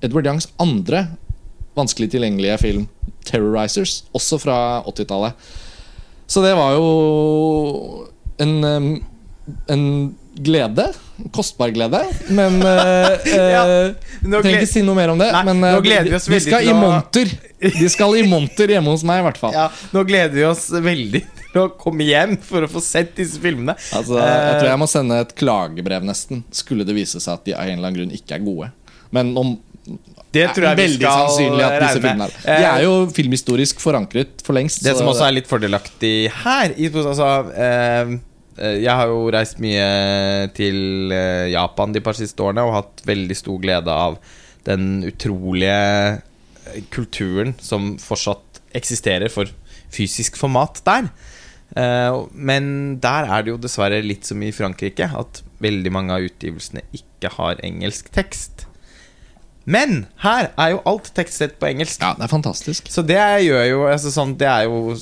Edward 0.00 0.30
Yangs 0.30 0.48
andre 0.62 1.02
vanskelig 1.76 2.10
tilgjengelige 2.14 2.58
film, 2.58 2.88
'Terrorizers', 3.26 4.04
også 4.14 4.38
fra 4.38 4.82
80-tallet. 4.86 5.32
Så 6.26 6.42
det 6.44 6.54
var 6.56 6.72
jo 6.76 8.06
en, 8.42 8.54
en 9.68 9.84
glede. 10.34 10.86
Kostbar 11.32 11.68
glede. 11.70 12.00
Men 12.34 12.56
uh, 12.64 13.12
Ja, 13.28 13.60
uh, 13.62 13.94
Trenger 14.24 14.40
gled- 14.42 14.56
ikke 14.62 14.70
si 14.72 14.82
noe 14.82 14.96
mer 14.98 15.12
om 15.12 15.20
det. 15.20 15.28
Nei, 15.34 15.42
men 15.52 15.62
uh, 15.62 15.76
de, 15.84 16.16
de 16.16 16.40
skal 16.42 16.64
i 16.66 16.72
å- 16.72 16.78
monter. 16.80 17.30
De 17.64 17.88
skal 17.92 18.16
i 18.18 18.24
monter 18.28 18.72
hjemme 18.74 18.90
hos 18.92 19.04
meg, 19.06 19.22
i 19.22 19.26
hvert 19.28 19.38
fall. 19.40 19.54
Ja, 19.54 19.68
nå 19.94 20.02
gleder 20.08 20.34
vi 20.36 20.46
oss 20.48 20.66
veldig 20.74 21.22
til 21.54 21.60
å 21.62 21.68
komme 21.78 22.04
hjem 22.08 22.34
for 22.42 22.66
å 22.66 22.68
få 22.72 22.82
sett 22.82 23.12
disse 23.20 23.38
filmene. 23.40 23.76
Altså, 23.94 24.18
jeg 24.18 24.56
tror 24.58 24.68
jeg 24.72 24.80
må 24.82 24.88
sende 24.90 25.20
et 25.22 25.36
klagebrev, 25.38 26.02
nesten. 26.08 26.42
Skulle 26.52 26.84
det 26.88 26.96
vise 26.98 27.22
seg 27.22 27.36
at 27.38 27.44
de 27.46 27.54
av 27.54 27.62
en 27.68 27.76
eller 27.78 27.92
annen 27.92 28.00
grunn 28.00 28.16
ikke 28.18 28.40
er 28.40 28.42
gode. 28.44 28.72
Men 29.14 29.30
om 29.38 29.54
Det 30.34 30.44
tror 30.56 30.66
jeg 30.68 30.78
vi 30.78 30.84
veldig 30.84 31.00
skal 31.00 31.24
sannsynlig 31.24 31.64
at 31.64 31.74
disse 31.74 31.88
regne 31.88 32.04
filmene 32.04 32.28
med. 32.28 32.38
er 32.44 32.60
De 32.60 32.68
er 32.68 32.84
jo 32.84 32.94
filmhistorisk 33.16 33.82
forankret 33.82 34.44
for 34.46 34.58
lengst. 34.58 34.82
Det 34.84 34.94
så 34.94 35.02
som 35.02 35.10
også 35.12 35.26
er 35.28 35.36
litt 35.38 35.50
fordelaktig 35.50 36.14
her 36.42 36.74
i, 36.76 36.88
altså, 36.90 37.28
eh, 37.54 38.14
eh, 38.58 38.78
Jeg 38.82 38.94
har 39.00 39.12
jo 39.12 39.20
reist 39.34 39.60
mye 39.62 39.88
til 40.56 41.12
eh, 41.14 41.50
Japan 41.54 41.94
de 41.94 42.02
par 42.04 42.18
siste 42.18 42.42
årene 42.42 42.66
og 42.66 42.76
hatt 42.80 43.04
veldig 43.08 43.38
stor 43.38 43.60
glede 43.62 43.98
av 44.08 44.18
den 44.68 45.04
utrolige 45.06 45.78
eh, 46.14 46.82
kulturen 46.94 47.54
som 47.62 47.94
fortsatt 48.02 48.62
eksisterer 48.74 49.30
for 49.30 49.50
fysisk 49.94 50.38
format 50.40 50.80
der. 50.86 51.08
Eh, 51.76 52.20
men 52.32 52.98
der 53.02 53.30
er 53.30 53.42
det 53.44 53.54
jo 53.54 53.60
dessverre 53.60 54.02
litt 54.04 54.26
som 54.28 54.42
i 54.42 54.52
Frankrike, 54.54 55.08
at 55.10 55.42
veldig 55.64 55.92
mange 55.94 56.14
av 56.16 56.26
utgivelsene 56.26 56.84
ikke 56.96 57.32
har 57.38 57.62
engelsk 57.66 58.10
tekst. 58.14 58.66
Men 59.66 60.06
her 60.20 60.50
er 60.60 60.74
jo 60.74 60.80
alt 60.84 61.06
tekstet 61.16 61.54
på 61.60 61.66
engelsk. 61.70 62.02
Ja, 62.04 62.12
det 62.18 62.26
er 62.26 62.32
fantastisk. 62.32 62.90
Så 62.92 63.00
det 63.06 63.16
gjør 63.46 63.64
jo 63.70 63.78
altså, 63.88 64.10
sånn, 64.12 64.34
Det 64.36 64.44
er 64.50 64.66
jo 64.68 64.92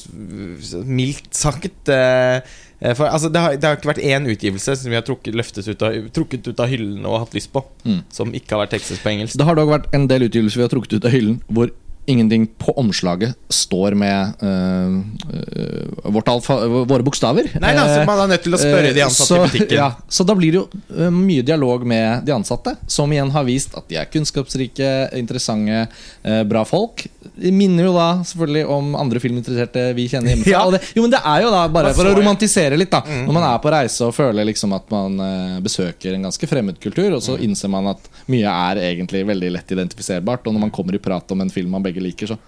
mildt 0.86 1.34
sagt 1.34 1.90
eh, 1.90 2.38
eh, 2.78 2.94
For 2.94 3.08
altså, 3.08 3.30
det, 3.32 3.42
har, 3.42 3.56
det 3.58 3.66
har 3.68 3.78
ikke 3.78 3.90
vært 3.90 4.02
én 4.06 4.28
utgivelse 4.30 4.76
som 4.78 4.92
vi 4.92 4.98
har 4.98 5.04
trukket, 5.06 5.34
løftet 5.38 5.66
ut 5.68 5.82
av, 5.86 5.98
trukket 6.14 6.46
ut 6.46 6.62
av 6.62 6.70
hyllen 6.70 7.06
og 7.08 7.24
hatt 7.24 7.34
lyst 7.38 7.52
på, 7.54 7.64
Mm. 7.82 8.04
som 8.14 8.30
ikke 8.30 8.54
har 8.54 8.60
vært 8.62 8.76
tekstet 8.76 9.00
på 9.02 9.10
engelsk. 9.10 9.34
Det 9.34 9.46
har 9.48 9.56
dog 9.58 9.72
vært 9.72 9.88
en 9.96 10.04
del 10.06 10.28
utgivelser 10.28 10.60
vi 10.60 10.66
har 10.68 10.70
trukket 10.70 11.00
ut 11.00 11.06
av 11.08 11.10
hyllen 11.10 11.40
hvor 11.50 11.72
ingenting 12.06 12.46
på 12.58 12.72
omslaget 12.80 13.34
står 13.52 13.94
med 13.94 14.32
uh, 14.42 14.96
øh, 15.30 16.10
vårt 16.14 16.28
alfa, 16.28 16.56
våre 16.66 17.04
bokstaver. 17.06 17.46
Nei, 17.54 17.72
nei, 17.74 17.82
altså, 17.82 18.00
Eh, 18.02 18.06
Man 18.08 18.18
er 18.24 18.30
nødt 18.32 18.42
til 18.42 18.54
å 18.56 18.58
spørre 18.58 18.90
de 18.94 19.00
Eh, 19.00 19.06
ansatte 19.06 19.28
så, 19.28 19.38
i 19.38 19.48
butikken. 19.52 19.76
Ja, 19.78 19.88
så 20.08 20.24
da 20.26 20.34
blir 20.34 20.50
det 20.54 20.58
jo 20.58 20.64
eh, 20.98 21.10
mye 21.14 21.42
dialog 21.46 21.84
med 21.86 22.24
de 22.26 22.32
ansatte, 22.34 22.74
som 22.90 23.12
igjen 23.12 23.30
har 23.34 23.44
vist 23.46 23.76
at 23.78 23.86
de 23.88 23.96
er 24.00 24.08
kunnskapsrike, 24.10 24.88
interessante, 25.18 25.86
eh, 26.24 26.42
bra 26.48 26.64
folk. 26.66 27.04
Det 27.36 27.52
minner 27.54 27.86
jo 27.86 27.92
da 27.94 28.08
selvfølgelig 28.26 28.64
om 28.74 28.94
andre 28.98 29.20
filminteresserte 29.22 29.84
vi 29.96 30.08
kjenner 30.10 30.34
hjemmefra. 30.34 30.52
Ja. 30.56 30.64
Det, 30.74 30.82
jo, 30.96 31.02
men 31.06 31.14
det 31.14 31.22
er 31.24 31.42
jo 31.46 31.52
da 31.54 31.62
bare 31.72 31.92
for 31.94 32.08
å 32.10 32.16
romantisere 32.18 32.76
litt, 32.80 32.90
da. 32.92 33.02
Mm. 33.06 33.26
Når 33.28 33.36
man 33.38 33.46
er 33.52 33.58
på 33.62 33.72
reise 33.72 34.08
og 34.08 34.14
føler 34.16 34.48
liksom 34.48 34.74
at 34.76 34.90
man 34.92 35.20
eh, 35.22 35.60
besøker 35.64 36.16
en 36.16 36.26
ganske 36.28 36.48
fremmed 36.50 36.80
kultur, 36.82 37.12
og 37.18 37.22
så 37.22 37.32
Mm. 37.38 37.44
innser 37.48 37.70
man 37.72 37.86
at 37.94 38.04
mye 38.30 38.50
er 38.50 38.76
egentlig 38.92 39.22
veldig 39.26 39.48
lett 39.54 39.72
identifiserbart. 39.72 40.46
Og 40.46 40.52
når 40.54 40.60
man 40.66 40.70
kommer 40.70 40.94
i 40.94 41.00
prat 41.02 41.30
om 41.32 41.40
en 41.40 41.50
film 41.50 41.70
man 41.72 41.82
begge 41.82 41.91
liker, 42.00 42.26
så 42.26 42.38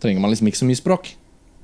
trenger 0.00 0.20
man 0.20 0.30
liksom 0.30 0.46
ikke 0.48 0.58
så 0.58 0.66
mye 0.66 0.76
språk. 0.76 1.14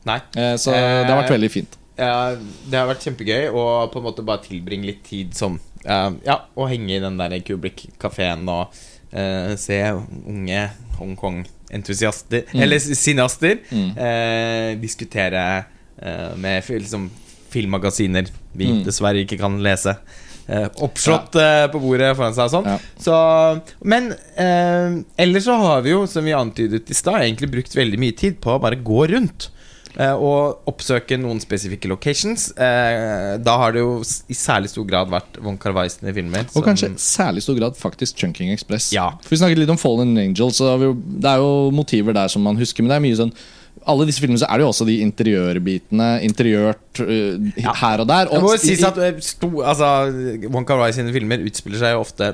Nei. 0.06 0.20
Eh, 0.36 0.54
så 0.56 0.70
det 0.70 1.08
har 1.10 1.22
vært 1.22 1.30
veldig 1.34 1.50
fint. 1.50 1.76
Ja, 1.98 2.34
det 2.36 2.74
har 2.78 2.86
vært 2.86 3.02
kjempegøy 3.02 3.50
å 3.54 3.90
på 3.90 3.98
en 3.98 4.04
måte 4.04 4.22
bare 4.24 4.42
tilbringe 4.42 4.84
litt 4.84 5.02
tid 5.04 5.32
sånn. 5.34 5.58
eh, 5.84 6.10
Ja, 6.24 6.40
å 6.56 6.68
henge 6.68 6.90
i 6.96 7.00
den 7.00 7.16
der 7.16 7.30
Kubrick-kafeen 7.40 8.48
og 8.48 8.68
uh, 9.16 9.54
se 9.56 9.80
unge 10.26 10.70
Hongkong-entusiaster, 10.98 12.44
Mm. 12.52 12.60
eller 12.62 12.78
cineaster, 12.78 13.58
Mm. 13.70 13.90
uh, 13.96 14.74
diskutere 14.80 15.64
uh, 16.02 16.36
med 16.36 16.62
liksom, 16.68 17.10
filmmagasiner 17.50 18.26
vi 18.54 18.66
Mm. 18.66 18.84
dessverre 18.84 19.24
ikke 19.24 19.38
kan 19.38 19.58
lese. 19.62 19.96
Eh, 20.46 20.66
oppslått 20.84 21.34
eh, 21.40 21.66
på 21.72 21.80
bordet 21.80 22.10
foran 22.18 22.34
seg 22.36 22.44
og 22.50 22.52
sånn. 22.52 22.66
Ja. 22.68 22.76
Så, 23.00 23.14
men 23.88 24.10
eh, 24.36 24.98
ellers 25.24 25.46
så 25.48 25.56
har 25.56 25.80
vi 25.86 25.94
jo, 25.94 26.02
som 26.10 26.24
vi 26.26 26.34
antydet 26.36 26.90
i 26.92 26.96
stad, 26.98 27.22
egentlig 27.22 27.48
brukt 27.54 27.72
veldig 27.76 28.00
mye 28.02 28.12
tid 28.18 28.36
på 28.44 28.52
å 28.52 28.60
bare 28.60 28.76
gå 28.84 29.06
rundt. 29.14 29.50
eh, 29.96 30.10
og 30.12 30.66
oppsøke 30.66 31.14
noen 31.22 31.38
spesifikke 31.40 31.86
locations. 31.88 32.48
Eh, 32.58 33.36
da 33.38 33.56
har 33.60 33.72
det 33.72 33.80
jo 33.84 34.00
i 34.02 34.34
særlig 34.34 34.72
stor 34.72 34.84
grad 34.90 35.08
vært 35.12 35.38
Von 35.40 35.56
Kar-Wai 35.56 35.86
sine 35.88 36.12
filmer. 36.12 36.40
Og 36.50 36.50
som- 36.58 36.64
kanskje 36.66 36.90
i 36.90 36.98
særlig 36.98 37.42
stor 37.46 37.54
grad 37.60 37.76
faktisk 37.78 38.16
Chunking 38.18 38.50
Express. 38.52 38.92
Ja. 38.92 39.10
For 39.22 39.30
Vi 39.30 39.36
snakket 39.38 39.58
litt 39.62 39.70
om 39.70 39.78
Fallen 39.78 40.16
Angels. 40.18 40.60
Og 40.60 40.98
det 41.20 41.30
er 41.30 41.38
jo 41.38 41.70
motiver 41.70 42.12
der 42.12 42.26
som 42.28 42.42
man 42.42 42.56
husker. 42.58 42.82
Men 42.82 42.90
det 42.90 42.96
er 42.96 43.06
mye 43.08 43.20
sånn 43.22 43.32
alle 43.90 44.06
disse 44.08 44.22
filmene 44.22 44.40
så 44.40 44.48
er 44.48 44.60
det 44.60 44.64
jo 44.64 44.70
også 44.70 44.86
de 44.88 44.96
interiørbitene. 45.04 46.08
Interiørt 46.26 47.00
uh, 47.02 47.50
Ja. 47.60 47.74
her 47.80 48.02
og 48.04 48.08
der. 48.08 48.30
Det 48.30 48.40
må 48.42 48.52
jo 48.54 48.60
sies 48.62 48.84
at 48.86 48.98
eh, 49.02 49.18
sto, 49.24 49.50
altså, 49.60 49.88
Wonka 50.48 50.72
Kar-Wai 50.74 50.92
sine 50.96 51.12
filmer 51.14 51.42
utspiller 51.44 51.82
seg 51.82 51.94
jo 51.94 52.04
ofte 52.04 52.30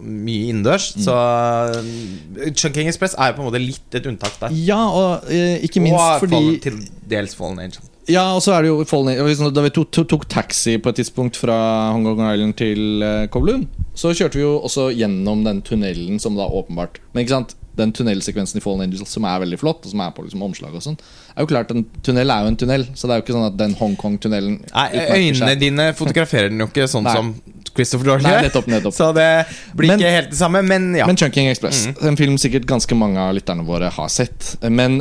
mye 0.00 0.50
innendørs. 0.52 0.92
Mm. 0.96 1.06
Så 1.06 1.16
uh, 1.16 2.52
Chunking 2.52 2.90
Express 2.92 3.16
er 3.18 3.32
jo 3.32 3.38
på 3.38 3.44
en 3.44 3.50
måte 3.50 3.62
litt 3.62 3.98
et 3.98 4.06
unntak 4.10 4.38
der. 4.42 4.54
Ja, 4.54 4.80
og 4.90 5.26
uh, 5.30 5.56
ikke 5.66 5.82
minst 5.84 5.98
og 5.98 6.24
fordi 6.26 6.38
fall, 6.38 6.54
til 6.68 6.78
dels 7.10 7.36
Fallen 7.38 7.64
Angel. 7.66 7.90
Ja, 8.10 8.26
og 8.36 8.42
så 8.44 8.52
er 8.52 8.66
det 8.66 8.68
jo 8.68 8.82
Fallen 8.84 9.16
Da 9.56 9.62
vi 9.64 9.72
tok, 9.72 9.88
tok, 9.96 10.26
taxi 10.28 10.76
på 10.76 10.92
et 10.92 11.00
tidspunkt 11.00 11.38
fra 11.40 11.56
Hong 11.94 12.04
Kong 12.04 12.20
Island 12.28 12.52
til 12.60 13.04
Kowloon, 13.32 13.64
så 13.96 14.12
kjørte 14.12 14.36
vi 14.36 14.44
jo 14.44 14.58
også 14.60 14.90
gjennom 14.92 15.40
den 15.46 15.62
tunnelen 15.64 16.20
som 16.20 16.36
da 16.36 16.44
åpenbart 16.44 17.00
Men 17.14 17.24
ikke 17.24 17.38
sant 17.38 17.54
den 17.76 17.92
tunnelsekvensen 17.92 18.58
i 18.58 18.62
Fallen 18.62 18.82
Angels 18.86 19.08
som 19.10 19.24
er 19.24 19.40
veldig 19.42 19.58
flott, 19.58 19.84
og 19.84 19.90
som 19.90 20.00
er 20.00 20.10
på 20.14 20.22
liksom 20.24 20.42
omslag 20.46 20.74
og 20.74 20.82
sånn, 20.84 20.98
er 21.36 21.42
jo 21.42 21.46
klart 21.50 21.70
en 21.74 21.84
tunnel 22.06 22.30
er 22.30 22.42
jo 22.44 22.52
en 22.52 22.56
tunnel, 22.56 22.84
så 22.94 23.08
det 23.08 23.14
er 23.16 23.20
jo 23.20 23.24
ikke 23.26 23.34
sånn 23.36 23.46
at 23.48 23.56
den 23.58 23.74
Hongkong-tunnelen 23.74 24.60
Nei, 24.74 24.88
Øynene 25.16 25.56
dine 25.58 25.88
fotograferer 25.98 26.48
den 26.52 26.60
jo 26.62 26.66
ikke 26.70 26.86
sånn 26.90 27.02
Nei. 27.08 27.14
som 27.16 27.34
Christopher 27.74 28.06
Dorley 28.12 28.30
gjør. 28.30 28.42
nettopp, 28.46 28.66
nettopp. 28.70 28.94
Så 28.94 29.08
det 29.16 29.46
blir 29.74 29.88
Men- 29.88 29.98
ikke 29.98 30.10
helt 30.14 30.30
det 30.30 30.38
samme, 30.38 30.62
men 30.62 30.94
ja. 30.94 31.06
Men 31.06 31.16
Chunking 31.16 31.48
Express, 31.50 31.86
Mm. 31.88 32.06
en 32.06 32.16
film 32.16 32.36
sikkert 32.38 32.66
ganske 32.66 32.94
mange 32.96 33.18
av 33.18 33.34
lytterne 33.34 33.64
våre 33.66 33.90
har 33.90 34.08
sett. 34.08 34.56
Men 34.70 35.00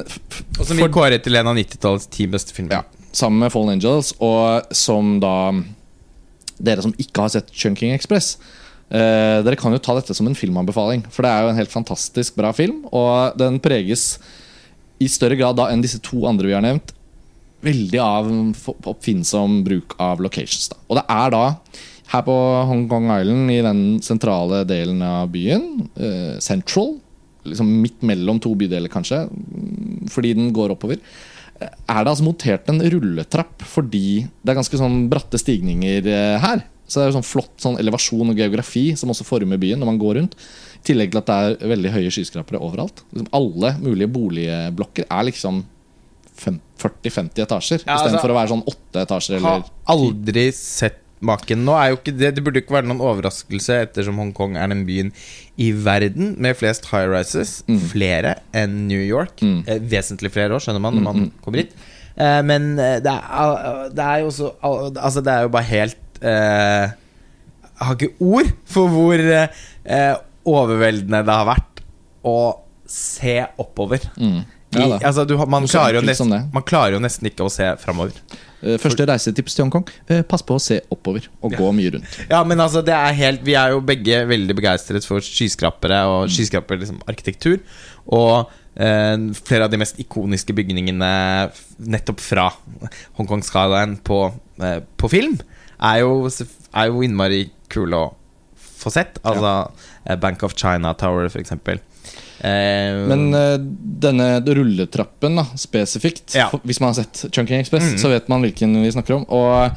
Og 0.59 0.65
som 0.65 0.75
vi 0.77 0.83
kåret 0.83 1.21
til 1.23 1.35
en 1.35 1.47
av 1.47 1.55
90-tallets 1.55 2.09
ti 2.09 2.25
beste 2.25 2.51
filmer. 2.51 2.71
Ja, 2.71 2.81
sammen 3.13 3.37
med 3.39 3.51
Fallen 3.51 3.69
Angels, 3.79 4.13
og 4.19 4.63
som 4.73 5.19
da 5.19 5.53
Dere 6.61 6.81
som 6.81 6.93
ikke 6.93 7.21
har 7.21 7.29
sett 7.29 7.51
Chunking 7.51 7.93
Express, 7.93 8.37
eh, 8.93 9.39
dere 9.45 9.59
kan 9.59 9.73
jo 9.73 9.81
ta 9.81 9.97
dette 9.97 10.15
som 10.15 10.29
en 10.29 10.37
filmanbefaling. 10.37 11.05
For 11.13 11.25
det 11.25 11.33
er 11.33 11.43
jo 11.43 11.53
en 11.53 11.61
helt 11.61 11.73
fantastisk 11.73 12.37
bra 12.39 12.53
film, 12.55 12.83
og 12.93 13.37
den 13.39 13.59
preges 13.63 14.17
i 15.03 15.09
større 15.11 15.37
grad 15.39 15.57
da 15.59 15.69
enn 15.73 15.83
disse 15.83 16.01
to 16.03 16.23
andre 16.29 16.49
vi 16.49 16.55
har 16.55 16.63
nevnt, 16.63 16.93
veldig 17.63 17.99
av 18.03 18.29
oppfinnsom 18.91 19.61
bruk 19.65 19.95
av 20.01 20.21
locations. 20.23 20.69
Da. 20.71 20.79
Og 20.89 20.99
det 20.99 21.05
er 21.11 21.33
da 21.33 21.43
her 22.13 22.25
på 22.27 22.35
Hong 22.69 22.85
Kong 22.91 23.09
Island, 23.09 23.51
i 23.51 23.61
den 23.65 23.83
sentrale 24.05 24.63
delen 24.69 25.01
av 25.05 25.31
byen, 25.33 25.87
eh, 25.95 26.39
Central, 26.43 26.97
liksom 27.47 27.69
midt 27.81 28.03
mellom 28.05 28.39
to 28.39 28.53
bydeler, 28.55 28.91
kanskje, 28.91 29.23
mm, 29.27 30.09
fordi 30.09 30.33
den 30.35 30.51
går 30.53 30.75
oppover, 30.75 30.99
eh, 31.59 31.69
er 31.89 32.03
det 32.03 32.11
altså 32.11 32.27
montert 32.27 32.69
en 32.69 32.79
rulletrapp 32.79 33.61
fordi 33.61 34.27
det 34.43 34.51
er 34.51 34.59
ganske 34.59 34.77
sånn 34.77 35.09
bratte 35.09 35.39
stigninger 35.39 36.05
eh, 36.05 36.39
her. 36.39 36.63
Så 36.93 36.99
det 37.01 37.07
er 37.07 37.11
jo 37.11 37.15
sånn 37.17 37.25
flott 37.25 37.53
sånn 37.63 37.79
elevasjon 37.81 38.29
og 38.29 38.37
geografi 38.37 38.85
som 38.99 39.09
også 39.09 39.25
former 39.25 39.57
byen 39.61 39.81
når 39.81 39.89
man 39.89 39.97
går 40.01 40.19
rundt. 40.19 40.37
I 40.77 40.85
tillegg 40.91 41.13
til 41.15 41.21
at 41.23 41.29
det 41.31 41.37
er 41.65 41.71
veldig 41.73 41.91
høye 41.95 42.11
skyskrapere 42.13 42.61
overalt. 42.61 43.01
Liksom 43.15 43.31
alle 43.33 43.73
mulige 43.81 44.11
boligblokker 44.13 45.07
er 45.09 45.29
liksom 45.31 45.63
40-50 46.43 47.43
etasjer, 47.45 47.83
Ja, 47.85 47.95
istedenfor 47.97 48.29
altså, 48.29 48.33
å 48.33 48.37
være 48.39 48.51
sånn 48.51 48.63
åtte 48.71 49.03
etasjer. 49.05 49.41
Har 49.43 49.65
aldri 49.93 50.47
sett 50.55 50.99
maken. 51.23 51.61
Nå 51.63 51.75
er 51.79 51.93
jo 51.93 51.99
ikke 52.01 52.11
det 52.19 52.33
Det 52.35 52.41
burde 52.43 52.59
ikke 52.59 52.75
være 52.75 52.89
noen 52.89 52.99
overraskelse, 53.05 53.77
ettersom 53.85 54.17
Hongkong 54.19 54.57
er 54.59 54.67
den 54.73 54.81
byen 54.87 55.13
i 55.61 55.69
verden 55.85 56.33
med 56.43 56.57
flest 56.59 56.89
high 56.91 57.07
rises. 57.07 57.61
Mm. 57.69 57.79
Flere 57.93 58.33
enn 58.59 58.81
New 58.89 58.99
York. 58.99 59.39
Mm. 59.39 59.61
Eh, 59.67 59.79
vesentlig 59.93 60.33
flere 60.35 60.57
år, 60.57 60.63
skjønner 60.65 60.83
man, 60.83 60.97
når 60.97 61.03
Mm, 61.05 61.07
man 61.07 61.21
mm. 61.29 61.31
kommer 61.45 61.63
hit. 61.63 61.71
Eh, 62.17 62.41
men 62.43 62.67
eh, 62.77 62.97
det 63.05 63.13
er, 63.13 63.87
det 63.95 64.03
er 64.09 64.19
jo 64.21 64.27
også 64.33 64.51
Altså, 64.99 65.21
det 65.23 65.31
er 65.33 65.47
jo 65.47 65.53
bare 65.55 65.69
helt 65.71 65.97
eh, 66.23 66.93
Jeg 67.73 67.87
har 67.87 67.95
ikke 67.99 68.15
ord 68.23 68.51
for 68.69 68.87
hvor 68.93 69.19
eh, 69.19 70.15
overveldende 70.47 71.23
det 71.27 71.37
har 71.39 71.47
vært 71.53 71.83
å 72.27 72.37
se 72.89 73.39
oppover. 73.61 74.09
mm. 74.17 74.41
Ja, 74.73 74.87
I, 74.87 75.03
altså, 75.05 75.21
du, 75.29 75.35
man, 75.45 75.67
klarer 75.69 75.99
jo 75.99 76.01
nesten, 76.01 76.31
man 76.49 76.63
klarer 76.65 76.95
jo 76.95 77.01
nesten 77.03 77.27
ikke 77.29 77.45
å 77.45 77.49
se 77.53 77.67
framover. 77.77 78.15
eh, 78.63 78.79
første 78.81 79.05
reisetips 79.05 79.53
til 79.53 79.67
Hongkong. 79.67 79.83
Eh, 80.09 80.23
pass 80.25 80.41
på 80.41 80.55
å 80.57 80.61
se 80.63 80.79
oppover 80.89 81.27
og 81.45 81.53
gå 81.53 81.67
mye 81.77 81.91
rundt. 81.93 82.15
Ja, 82.31 82.39
men 82.47 82.57
altså, 82.63 82.81
det 82.81 82.95
er 82.97 83.13
helt 83.19 83.43
Vi 83.45 83.53
er 83.53 83.75
jo 83.75 83.83
begge 83.85 84.23
veldig 84.31 84.55
begeistret 84.57 85.05
for 85.05 85.21
skyskrapere 85.21 85.99
og 86.09 86.23
Mm. 86.25 86.33
skyskraperarkitektur. 86.33 87.59
Og 88.17 88.49
eh, 88.73 89.29
flere 89.45 89.67
av 89.67 89.69
de 89.69 89.77
mest 89.77 89.99
ikoniske 90.01 90.55
bygningene 90.57 91.11
nettopp 91.77 92.19
fra 92.25 92.49
Hongkong-skalaen 93.19 93.99
på, 94.01 94.23
eh, 94.57 94.79
på 94.97 95.09
film 95.13 95.37
er 95.83 95.99
jo, 96.03 96.29
er 96.73 96.89
jo 96.91 97.01
innmari 97.05 97.45
kule 97.73 97.99
å 97.99 98.11
få 98.83 98.91
sett. 98.93 99.19
Altså 99.23 99.53
ja. 100.07 100.15
Bank 100.21 100.43
of 100.43 100.55
China 100.59 100.93
Tower, 100.99 101.29
for 101.31 101.39
eksempel. 101.43 101.79
Eh, 102.43 103.03
Men 103.07 103.29
uh, 103.31 103.55
denne 104.03 104.41
rulletrappen 104.43 105.37
da, 105.39 105.45
spesifikt, 105.59 106.33
Ja. 106.35 106.49
hvis 106.63 106.81
man 106.83 106.91
har 106.93 107.03
sett 107.03 107.25
Chunking 107.31 107.61
Express, 107.61 107.93
Mm. 107.93 107.99
så 108.01 108.09
vet 108.11 108.27
man 108.31 108.43
hvilken 108.43 108.73
vi 108.83 108.91
snakker 108.91 109.15
om. 109.21 109.25
Og 109.29 109.71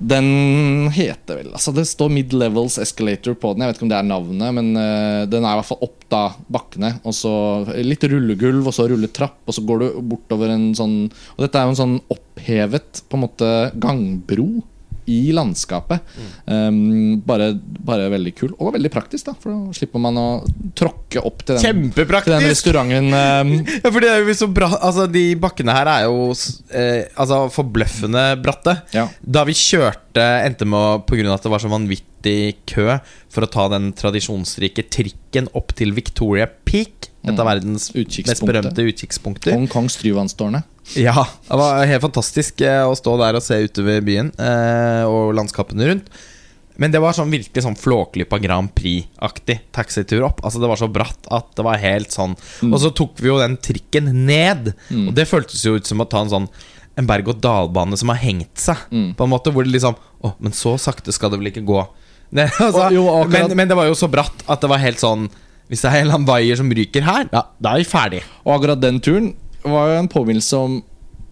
den 0.00 0.88
heter 0.96 1.36
vel 1.42 1.50
altså 1.52 1.74
Det 1.76 1.82
står 1.84 2.08
Mid 2.08 2.32
Levels 2.32 2.78
Escalator 2.80 3.34
på 3.36 3.50
den. 3.52 3.60
Jeg 3.66 3.68
vet 3.68 3.76
ikke 3.76 3.84
om 3.84 3.90
det 3.92 3.98
er 3.98 4.08
navnet, 4.08 4.54
men 4.56 4.70
eh, 4.80 5.26
den 5.28 5.44
er 5.44 5.52
i 5.52 5.58
hvert 5.60 5.68
fall 5.68 5.82
opp 5.84 6.06
da 6.08 6.22
bakkene. 6.50 6.94
Og 7.04 7.12
så 7.14 7.32
litt 7.84 8.06
rullegulv, 8.08 8.70
og 8.70 8.72
så 8.76 8.86
rulletrapp, 8.88 9.36
og 9.46 9.54
så 9.58 9.64
går 9.66 9.82
du 9.82 10.00
bortover 10.14 10.54
en 10.54 10.70
sånn 10.78 10.96
Og 11.36 11.44
dette 11.44 11.58
er 11.60 11.66
jo 11.68 11.74
en 11.74 11.82
sånn 11.82 11.98
opphevet 12.10 13.02
på 13.10 13.18
en 13.18 13.26
måte 13.26 13.50
gangbro 13.82 14.62
i 15.10 15.32
landskapet. 15.36 16.04
Um, 16.46 17.20
bare, 17.26 17.52
bare 17.58 18.08
veldig 18.12 18.32
kul, 18.38 18.54
og 18.58 18.74
veldig 18.76 18.92
praktisk, 18.92 19.28
da. 19.30 19.34
For 19.40 19.52
da 19.52 19.76
slipper 19.76 20.02
man 20.02 20.18
å 20.20 20.26
tråkke 20.78 21.22
opp 21.26 21.44
til 21.46 21.58
den, 21.60 21.90
til 21.94 22.34
den 22.34 22.46
restauranten. 22.48 23.10
Um, 23.10 23.54
Ja, 23.80 23.90
for 23.90 24.02
det 24.02 24.10
er 24.12 24.22
jo 24.24 24.34
så 24.36 24.48
bra 24.52 24.68
Altså, 24.76 25.06
de 25.10 25.24
bakkene 25.40 25.74
her 25.74 25.88
er 25.90 26.04
jo 26.06 26.30
eh, 26.76 27.08
Altså 27.20 27.42
forbløffende 27.54 28.24
bratte. 28.42 28.76
ja. 28.94 29.06
Da 29.20 29.44
vi 29.48 29.54
kjørte, 29.56 30.24
endte 30.46 30.66
med 30.68 30.78
å 30.78 31.18
av 31.30 31.36
at 31.36 31.46
det 31.46 31.52
var 31.52 31.62
så 31.62 31.70
vanvittig 31.70 32.38
kø 32.68 32.98
for 33.30 33.46
å 33.46 33.50
ta 33.50 33.68
den 33.72 33.90
tradisjonsrike 33.96 34.84
trikken 34.92 35.48
opp 35.56 35.74
til 35.78 35.94
Victoria 35.96 36.48
Peak. 36.48 37.10
Et 37.20 37.36
av 37.36 37.44
verdens 37.44 37.90
mest 37.92 38.44
berømte 38.48 38.84
utkikkspunkter. 38.88 39.52
Hongkongs 39.52 39.98
Tryvannstårnet. 40.00 40.64
Ja, 40.98 41.26
det 41.46 41.58
var 41.60 41.86
helt 41.86 42.02
fantastisk 42.02 42.60
eh, 42.66 42.82
å 42.86 42.96
stå 42.98 43.14
der 43.20 43.38
og 43.38 43.44
se 43.44 43.60
utover 43.62 44.02
byen 44.04 44.32
eh, 44.40 45.04
og 45.06 45.34
landskapene 45.38 45.90
rundt. 45.90 46.10
Men 46.80 46.94
det 46.94 47.02
var 47.02 47.12
sånn 47.12 47.32
virkelig 47.32 47.62
sånn 47.64 47.76
Flåklypa 47.76 48.38
Grand 48.40 48.70
Prix-aktig 48.72 49.58
taxitur 49.74 50.24
opp. 50.24 50.40
Altså 50.40 50.62
Det 50.62 50.70
var 50.70 50.80
så 50.80 50.88
bratt 50.88 51.28
at 51.28 51.50
det 51.58 51.64
var 51.66 51.80
helt 51.82 52.14
sånn 52.14 52.32
Og 52.64 52.78
så 52.80 52.88
tok 52.96 53.18
vi 53.20 53.28
jo 53.28 53.36
den 53.36 53.58
trikken 53.60 54.08
ned. 54.24 54.70
Og 54.94 55.10
det 55.16 55.28
føltes 55.28 55.60
jo 55.66 55.74
ut 55.76 55.88
som 55.88 56.00
å 56.00 56.06
ta 56.08 56.22
en 56.24 56.32
sånn 56.32 56.46
En 56.96 57.10
berg-og-dal-bane 57.10 57.98
som 58.00 58.12
har 58.14 58.22
hengt 58.22 58.62
seg. 58.64 58.80
Mm. 58.88 59.10
På 59.18 59.26
en 59.26 59.32
måte 59.34 59.52
Hvor 59.52 59.68
det 59.68 59.74
liksom 59.74 59.98
Å, 60.24 60.32
men 60.40 60.56
så 60.56 60.72
sakte 60.80 61.12
skal 61.12 61.34
det 61.34 61.42
vel 61.42 61.52
ikke 61.52 61.66
gå. 61.68 61.82
Det, 62.30 62.44
altså, 62.62 62.86
jo, 62.94 63.04
men, 63.26 63.52
men 63.58 63.66
det 63.66 63.74
var 63.74 63.88
jo 63.88 63.96
så 63.98 64.06
bratt 64.06 64.44
at 64.46 64.62
det 64.62 64.68
var 64.70 64.78
helt 64.78 65.00
sånn 65.02 65.24
Hvis 65.66 65.82
det 65.82 65.88
er 65.90 65.96
en 65.98 66.04
eller 66.04 66.20
annen 66.20 66.28
vaier 66.28 66.60
som 66.60 66.68
ryker 66.70 67.02
her, 67.02 67.24
ja, 67.34 67.40
da 67.58 67.72
er 67.74 67.82
vi 67.82 67.88
ferdig. 67.90 68.20
Og 68.46 68.54
akkurat 68.54 68.80
den 68.80 69.00
turen 69.02 69.32
var 69.64 69.90
jo 69.90 69.98
en 70.00 70.10
påminnelse 70.10 70.60
om 70.60 70.78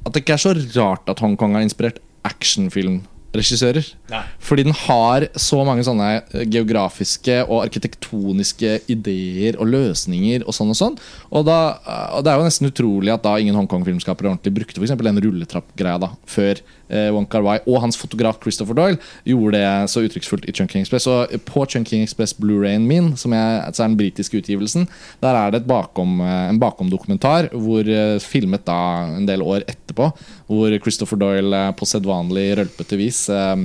at 0.06 0.14
det 0.14 0.24
ikke 0.24 0.36
er 0.38 0.42
så 0.42 0.56
rart 0.78 1.08
at 1.10 1.20
Hongkong 1.22 1.56
har 1.56 1.64
inspirert 1.64 2.00
actionfilmregissører. 2.28 3.90
Nei. 4.12 4.22
Fordi 4.42 4.64
den 4.66 4.76
har 4.86 5.28
så 5.38 5.60
mange 5.66 5.84
sånne 5.86 6.08
eh, 6.20 6.46
geografiske 6.48 7.40
og 7.46 7.62
arkitektoniske 7.66 8.78
ideer 8.92 9.58
og 9.60 9.70
løsninger 9.72 10.46
og 10.46 10.56
sånn 10.56 10.72
og 10.74 10.80
sånn. 10.80 10.98
Og, 11.30 11.44
da, 11.48 11.58
eh, 11.82 12.08
og 12.18 12.24
det 12.24 12.32
er 12.32 12.40
jo 12.40 12.48
nesten 12.48 12.70
utrolig 12.70 13.14
at 13.14 13.24
da 13.26 13.36
ingen 13.38 13.58
Hongkong-filmskapere 13.58 14.32
ordentlig 14.32 14.56
brukte 14.60 14.82
for 14.82 15.08
den 15.10 15.22
rulletrappgreia 15.24 16.02
da 16.06 16.12
før 16.28 16.64
eh, 16.88 17.08
Wong 17.14 17.26
Kar-wai 17.30 17.58
og 17.66 17.80
hans 17.84 17.98
fotograf 18.00 18.40
Christopher 18.42 18.76
Doyle 18.78 18.98
gjorde 19.28 19.58
det 19.58 19.90
så 19.92 20.02
uttrykksfullt 20.06 20.48
i 20.48 20.54
Chunking 20.56 20.84
Express. 20.84 21.08
Og 21.10 21.34
på 21.48 21.64
Chunking 21.66 22.04
Express 22.06 22.34
Blu-rayen 22.38 22.86
min, 22.88 23.12
som 23.20 23.34
jeg, 23.36 23.60
altså 23.64 23.84
er 23.84 23.92
den 23.92 23.98
britiske 24.00 24.40
utgivelsen, 24.40 24.88
der 25.24 25.38
er 25.38 25.52
det 25.52 25.62
et 25.62 25.70
bakom, 25.70 26.18
eh, 26.24 26.48
en 26.52 26.62
bakomdokumentar 26.62 27.50
hvor 27.54 27.88
eh, 27.88 28.16
filmet 28.22 28.66
da 28.68 28.80
en 29.18 29.28
del 29.28 29.44
år 29.44 29.66
etterpå, 29.66 30.10
hvor 30.48 30.80
Christopher 30.84 31.20
Doyle 31.20 31.62
på 31.78 31.88
sedvanlig 31.88 32.50
rølpete 32.58 32.98
vis, 33.00 33.26
eh, 33.32 33.56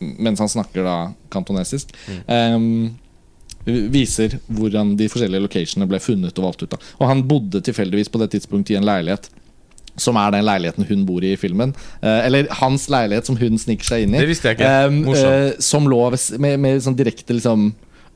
mens 0.00 0.40
han 0.40 0.48
snakker 0.48 0.86
da 0.86 0.96
kantonesisk 1.30 1.92
eh, 2.24 2.56
viser 3.66 4.38
hvordan 4.48 4.94
de 4.96 5.08
forskjellige 5.10 5.44
locationene 5.44 5.88
ble 5.90 6.00
funnet 6.02 6.38
og 6.38 6.46
valgt 6.48 6.64
ut. 6.64 6.72
Da. 6.72 6.80
Og 7.00 7.10
han 7.10 7.24
bodde 7.28 7.60
tilfeldigvis 7.64 8.08
på 8.12 8.20
det 8.22 8.30
tidspunktet 8.34 8.74
i 8.74 8.78
en 8.80 8.88
leilighet 8.88 9.28
som 9.96 10.18
er 10.20 10.34
den 10.34 10.46
leiligheten 10.46 10.86
hun 10.88 11.06
bor 11.08 11.24
i 11.24 11.32
i 11.34 11.36
filmen. 11.40 11.74
Eh, 12.02 12.26
eller 12.26 12.48
hans 12.60 12.88
leilighet 12.92 13.26
som 13.26 13.36
hun 13.40 13.58
sniker 13.58 13.84
seg 13.84 14.06
inn 14.06 14.14
i. 14.14 14.22
Det 14.22 14.30
visste 14.30 14.50
jeg 14.50 14.58
ikke. 14.58 14.90
Morsomt. 15.04 15.54
eh, 15.54 15.60
som 15.60 15.88
lå 15.90 16.02
med, 16.38 16.58
med 16.60 16.82
sånn 16.84 16.98
direkte 16.98 17.36
liksom 17.36 17.70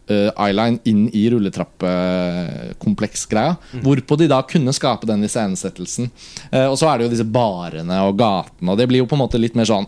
eh, 0.09 0.31
eyeline 0.37 0.79
inn 0.91 1.07
i 1.13 1.27
rulletrappekompleksgreia. 1.33 3.57
Hvorpå 3.85 4.17
de 4.21 4.27
da 4.31 4.41
kunne 4.49 4.73
skape 4.77 5.07
den 5.09 5.25
iscenesettelsen. 5.27 6.05
Uh, 6.53 6.69
og 6.71 6.77
så 6.81 6.85
er 6.91 6.95
det 6.99 7.05
jo 7.09 7.15
disse 7.17 7.29
barene 7.29 7.97
og 8.09 8.19
gatene, 8.21 8.69
og 8.73 8.77
det 8.81 8.89
blir 8.91 9.01
jo 9.03 9.09
på 9.11 9.17
en 9.19 9.25
måte 9.27 9.41
litt 9.41 9.57
mer 9.59 9.69
sånn 9.69 9.87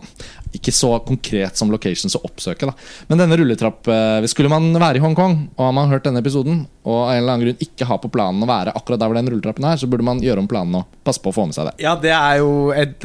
ikke 0.55 0.71
så 0.71 0.93
konkret 1.03 1.57
som 1.59 1.67
locations 1.69 2.15
å 2.15 2.21
oppsøke. 2.23 2.65
da 2.69 2.73
Men 3.11 3.19
denne 3.19 3.35
rulletrapp 3.37 3.87
eh, 3.91 4.23
Skulle 4.31 4.47
man 4.49 4.71
være 4.79 4.95
i 4.97 5.01
Hongkong, 5.03 5.33
og 5.57 5.63
har 5.65 5.73
man 5.75 5.89
hørt 5.91 6.05
denne 6.07 6.21
episoden, 6.23 6.61
og 6.87 6.95
av 7.01 7.09
en 7.11 7.17
eller 7.19 7.31
annen 7.33 7.45
grunn 7.49 7.63
ikke 7.67 7.85
har 7.89 7.99
på 7.99 8.09
planen 8.13 8.43
å 8.45 8.49
være 8.49 8.71
akkurat 8.79 8.99
der 9.01 9.07
hvor 9.11 9.17
den 9.19 9.27
rulletrappen 9.33 9.65
er, 9.67 9.75
så 9.77 9.87
burde 9.91 10.07
man 10.07 10.23
gjøre 10.23 10.39
om 10.39 10.47
planen 10.49 10.75
og 10.79 10.85
passe 11.05 11.19
på 11.21 11.29
å 11.33 11.35
få 11.35 11.43
med 11.49 11.55
seg 11.57 11.65
det. 11.67 11.75
Ja, 11.83 11.93
det 11.99 12.13
er 12.15 12.35
jo 12.39 12.51
et, 12.71 13.03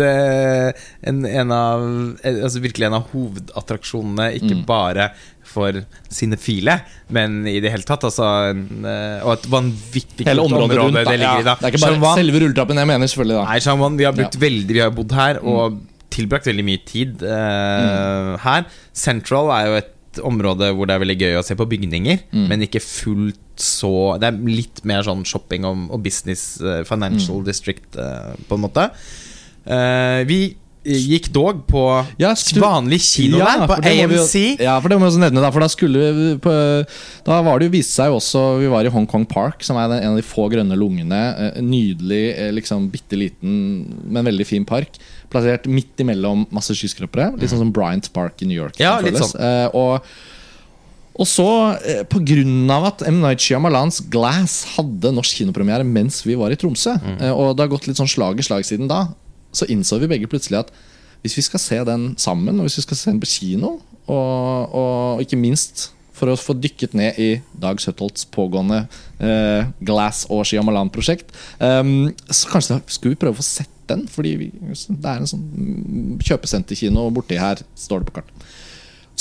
en, 1.10 1.18
en 1.26 1.50
av 1.56 1.78
altså 2.30 2.62
Virkelig 2.62 2.86
en 2.88 2.98
av 3.00 3.04
hovedattraksjonene, 3.12 4.26
ikke 4.38 4.54
Mm. 4.62 4.66
bare 4.68 5.04
for 5.44 5.72
cinefile, 6.12 6.78
men 7.10 7.46
i 7.46 7.58
det 7.60 7.70
hele 7.72 7.82
tatt. 7.84 8.04
Altså, 8.08 8.24
en, 8.50 8.84
eh, 8.88 9.22
og 9.24 9.34
et 9.38 9.48
vanvittig 9.52 10.26
Hele 10.26 10.40
området 10.46 10.78
rundt. 10.78 10.94
Det 11.04 11.18
ligger 11.18 11.40
i. 11.40 11.46
Da. 11.46 11.54
det 11.60 11.64
er 11.68 11.72
ikke 11.74 11.82
bare 11.84 11.96
Shanghai- 11.98 12.18
selve 12.22 12.40
rulletrappen 12.44 12.76
jeg 12.82 12.86
mener, 12.92 13.06
selvfølgelig. 13.06 13.38
da 13.40 13.44
Nei, 13.50 13.58
Shangwan, 13.60 13.96
vi 13.98 14.04
har 14.04 14.12
brukt. 14.16 14.36
Mm. 14.38 14.44
veldig 14.46 14.74
Vi 14.78 14.80
har 14.80 14.90
bodd 14.90 15.12
her 15.12 15.40
og 15.42 15.80
tilbrakt 16.12 16.46
veldig 16.46 16.64
mye 16.64 16.80
tid 16.86 17.22
eh, 17.22 18.36
her. 18.44 18.64
Central 18.92 19.50
er 19.56 19.66
jo 19.70 19.76
et 19.80 19.92
område 20.28 20.66
hvor 20.76 20.84
det 20.86 20.92
er 20.94 21.00
veldig 21.00 21.18
gøy 21.22 21.36
å 21.40 21.44
se 21.44 21.54
på 21.56 21.64
bygninger, 21.68 22.18
Mm. 22.32 22.48
men 22.48 22.60
ikke 22.66 22.82
fullt 22.84 23.38
så 23.56 24.18
Det 24.18 24.26
er 24.28 24.38
litt 24.48 24.80
mer 24.84 25.02
sånn 25.02 25.24
shopping 25.24 25.64
og, 25.64 25.90
og 25.92 26.02
business, 26.02 26.60
eh, 26.60 26.82
financial 26.84 27.40
Mm. 27.40 27.44
district, 27.44 27.96
eh, 27.96 28.32
på 28.48 28.56
en 28.56 28.60
måte. 28.64 28.90
Eh, 29.66 30.24
vi 30.24 30.56
gikk 30.84 31.28
dog 31.32 31.60
på 31.70 31.82
Ja, 32.18 32.32
vanlig 32.58 33.00
kino 33.04 33.38
der, 33.38 33.66
på 33.70 33.76
vi 33.84 33.92
jo- 34.00 34.08
AMC. 34.22 34.34
ja, 34.60 34.80
for 34.80 34.88
det 34.88 34.98
må 34.98 35.06
vi 35.06 35.12
også 35.12 35.22
nevne 35.22 35.40
da, 35.44 35.50
For 35.54 35.60
da 35.60 35.68
skulle 35.68 36.12
vi 36.16 36.38
på, 36.42 36.54
Da 37.24 37.40
var 37.42 37.58
det 37.60 37.68
jo 37.68 37.74
viste 37.76 38.00
seg 38.00 38.10
jo 38.10 38.16
også 38.18 38.42
Vi 38.60 38.70
var 38.72 38.84
i 38.84 38.90
Hong 38.90 39.06
Kong 39.06 39.24
Park, 39.26 39.62
som 39.62 39.76
er 39.76 39.84
en 40.00 40.12
av 40.12 40.16
de 40.16 40.22
få 40.26 40.48
grønne 40.50 40.74
lungene. 40.76 41.22
eh, 41.56 41.60
nydelig, 41.62 42.38
eh, 42.38 42.50
liksom 42.52 42.90
bitte 42.90 43.16
liten, 43.16 43.86
men 44.10 44.24
veldig 44.24 44.46
fin 44.46 44.64
park. 44.64 44.98
Plassert 45.30 45.66
midt 45.66 45.96
imellom 46.02 46.46
masse 46.50 46.74
skyskrapere. 46.74 47.32
Litt 47.38 47.50
sånn 47.50 47.58
som 47.62 47.72
Bryant 47.72 48.12
Park 48.12 48.42
i 48.42 48.46
New 48.46 48.56
York. 48.56 48.78
Ja, 48.78 48.98
litt 49.00 49.14
sånn. 49.14 49.38
Eh, 49.38 49.68
og 49.74 50.02
og 51.12 51.26
så, 51.28 51.44
pga. 51.76 52.04
på 52.08 52.24
grunn 52.24 52.70
av 52.72 52.86
at 52.86 53.02
M. 53.06 53.20
Night 53.20 53.38
Shyamalans 53.38 54.00
Glass 54.08 54.64
hadde 54.78 55.12
norsk 55.12 55.42
kinopremiere 55.42 55.84
mens 55.84 56.22
vi 56.24 56.34
var 56.34 56.50
i 56.50 56.56
Tromsø, 56.56 56.94
mm. 56.96 57.20
og 57.36 57.54
det 57.56 57.66
har 57.66 57.68
gått 57.68 57.86
litt 57.86 57.98
sånn 58.00 58.08
slag 58.08 58.40
i 58.40 58.42
slag 58.46 58.64
siden 58.64 58.88
da, 58.88 59.08
så 59.52 59.68
innså 59.72 60.00
vi 60.02 60.10
begge 60.10 60.30
plutselig 60.30 60.62
at 60.64 60.72
hvis 61.22 61.36
vi 61.38 61.44
skal 61.46 61.62
se 61.62 61.78
den 61.86 62.12
sammen, 62.18 62.58
og 62.58 62.66
hvis 62.66 62.80
vi 62.80 62.86
skal 62.86 62.98
se 62.98 63.10
den 63.12 63.20
på 63.22 63.30
kino, 63.30 63.76
og, 64.10 64.74
og 64.74 65.22
ikke 65.22 65.38
minst 65.38 65.92
for 66.16 66.30
å 66.30 66.38
få 66.38 66.54
dykket 66.58 66.96
ned 66.98 67.18
i 67.22 67.28
Dag 67.58 67.80
Søttholts 67.82 68.26
pågående 68.34 68.84
eh, 69.22 69.70
Glass 69.82 70.24
og 70.30 70.44
Shyamalan-prosjekt, 70.46 71.32
um, 71.58 72.10
så 72.28 72.50
kanskje 72.52 72.80
skulle 72.86 73.14
vi 73.14 73.20
prøve 73.22 73.38
å 73.38 73.40
få 73.40 73.46
sett 73.46 73.70
den, 73.90 74.04
fordi 74.10 74.34
vi, 74.38 74.50
det 74.52 74.98
er 75.08 75.22
en 75.22 75.30
sånn 75.30 76.18
kjøpesenterkino 76.22 77.08
borti 77.14 77.38
her, 77.40 77.62
står 77.78 78.02
det 78.02 78.10
på 78.10 78.20
kartet. 78.20 78.52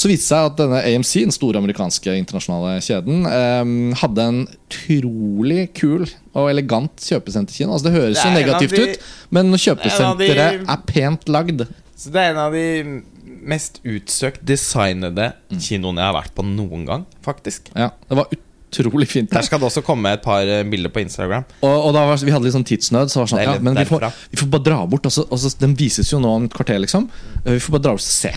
Så 0.01 0.09
viste 0.09 0.23
det 0.23 0.29
seg 0.31 0.47
at 0.49 0.57
denne 0.57 0.79
AMC, 0.81 1.11
den 1.27 1.33
store 1.35 1.59
amerikanske 1.61 2.13
internasjonale 2.17 2.79
kjeden, 2.81 3.21
eh, 3.29 3.95
hadde 4.01 4.23
en 4.31 4.39
utrolig 4.47 5.67
kul 5.77 6.07
og 6.33 6.49
elegant 6.49 7.05
kjøpesenterkino. 7.05 7.75
Altså 7.75 7.89
Det 7.89 7.93
høres 7.93 8.17
Det 8.17 8.25
jo 8.25 8.35
negativt 8.39 8.75
de- 8.75 8.87
ut, 8.89 8.99
men 9.29 9.51
kjøpesenteret 9.53 10.61
de- 10.65 10.71
er 10.73 10.77
pent 10.87 11.25
lagd 11.29 11.67
Så 11.95 12.09
det 12.11 12.15
er 12.23 12.31
en 12.31 12.37
av 12.37 12.51
de 12.51 13.01
mest 13.45 13.79
utsøkt 13.85 14.43
designede 14.43 15.33
kinoene 15.51 16.01
jeg 16.01 16.07
har 16.13 16.17
vært 16.17 16.33
på 16.33 16.45
noen 16.45 16.85
gang, 16.85 17.05
faktisk. 17.23 17.69
Ja, 17.75 17.91
Det 18.09 18.17
var 18.17 18.27
utrolig 18.71 19.07
fint. 19.07 19.29
Der 19.29 19.41
skal 19.43 19.59
det 19.59 19.67
også 19.67 19.83
komme 19.83 20.13
et 20.13 20.23
par 20.23 20.41
eh, 20.41 20.63
bilder 20.63 20.89
på 20.89 21.01
Instagram. 21.01 21.45
Og, 21.61 21.85
og 21.87 21.93
da 21.93 22.05
var, 22.07 22.17
Vi 22.17 22.31
hadde 22.31 22.43
litt 22.43 22.53
sånn 22.55 22.65
tidsnød, 22.65 23.11
så 23.11 23.21
var 23.21 23.25
det 23.25 23.33
sånn 23.33 23.37
Det 23.37 23.45
ja, 23.45 23.59
men 23.59 23.75
vi 23.75 23.85
får, 23.85 24.13
vi 24.31 24.37
får 24.37 24.49
bare 24.49 24.63
dra 24.63 24.85
bort. 24.87 25.05
Og 25.05 25.11
så, 25.37 25.59
den 25.59 25.75
vises 25.75 26.09
jo 26.09 26.19
nå 26.19 26.27
om 26.37 26.45
et 26.45 26.53
kvarter, 26.53 26.79
liksom. 26.79 27.09
Vi 27.45 27.59
får 27.59 27.71
bare 27.77 27.81
dra 27.83 27.91
bort 27.91 28.01
og 28.01 28.07
se. 28.07 28.33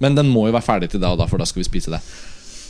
Men 0.00 0.16
den 0.18 0.30
må 0.32 0.46
jo 0.48 0.54
være 0.56 0.66
ferdig 0.66 0.90
til 0.94 1.02
da 1.02 1.12
og 1.14 1.20
da, 1.20 1.26
for 1.30 1.40
da 1.42 1.46
skal 1.48 1.62
vi 1.62 1.68
spise 1.68 1.92
det. 1.94 2.00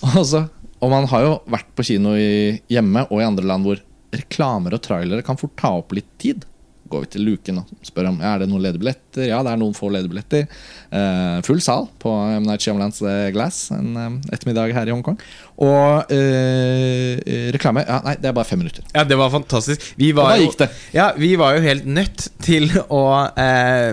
Og, 0.11 0.22
så, 0.24 0.47
og 0.81 0.89
man 0.93 1.05
har 1.11 1.26
jo 1.26 1.33
vært 1.53 1.68
på 1.76 1.85
kino 1.85 2.14
i, 2.16 2.55
hjemme 2.72 3.03
og 3.11 3.18
i 3.20 3.26
andre 3.26 3.45
land 3.45 3.66
hvor 3.68 3.83
reklamer 4.16 4.72
og 4.74 4.81
trailere 4.83 5.22
kan 5.26 5.37
fort 5.39 5.53
ta 5.61 5.74
opp 5.76 5.93
litt 5.95 6.09
tid. 6.18 6.47
går 6.91 7.05
vi 7.05 7.11
til 7.12 7.22
luken 7.28 7.61
og 7.61 7.68
spør 7.87 8.09
om 8.09 8.16
ja, 8.18 8.33
er 8.33 8.41
det 8.43 8.49
noen 8.51 8.64
ledige 8.64 8.81
billetter. 8.83 9.28
Ja, 9.28 9.43
det 9.47 9.53
er 9.53 9.61
noen 9.61 9.76
få 9.76 9.91
ledige 9.95 10.11
billetter. 10.11 10.49
Eh, 10.91 11.37
full 11.47 11.61
sal 11.62 11.85
på 12.03 12.11
M. 12.41 12.49
Night 12.49 12.64
Shyamalans 12.64 12.99
eh, 13.07 13.28
Glass 13.37 13.61
en 13.76 13.93
eh, 13.95 14.16
ettermiddag 14.35 14.72
her 14.74 14.89
i 14.91 14.97
Hongkong. 14.97 15.20
Og 15.62 16.11
eh, 16.16 17.20
eh, 17.20 17.47
reklame 17.55 17.85
Ja, 17.85 18.01
nei, 18.09 18.16
det 18.18 18.33
er 18.33 18.35
bare 18.41 18.49
fem 18.49 18.59
minutter. 18.64 18.83
Ja, 18.97 19.05
det 19.07 19.20
var 19.20 19.31
fantastisk. 19.37 19.85
Vi 20.01 20.11
var, 20.16 20.33
Og 20.33 20.33
da 20.33 20.41
jo, 20.41 20.49
gikk 20.49 20.59
det. 20.64 20.70
Ja, 20.97 21.11
vi 21.20 21.35
var 21.39 21.55
jo 21.61 21.66
helt 21.68 21.87
nødt 21.87 22.26
til 22.43 22.72
å 22.89 23.05
eh, 23.39 23.93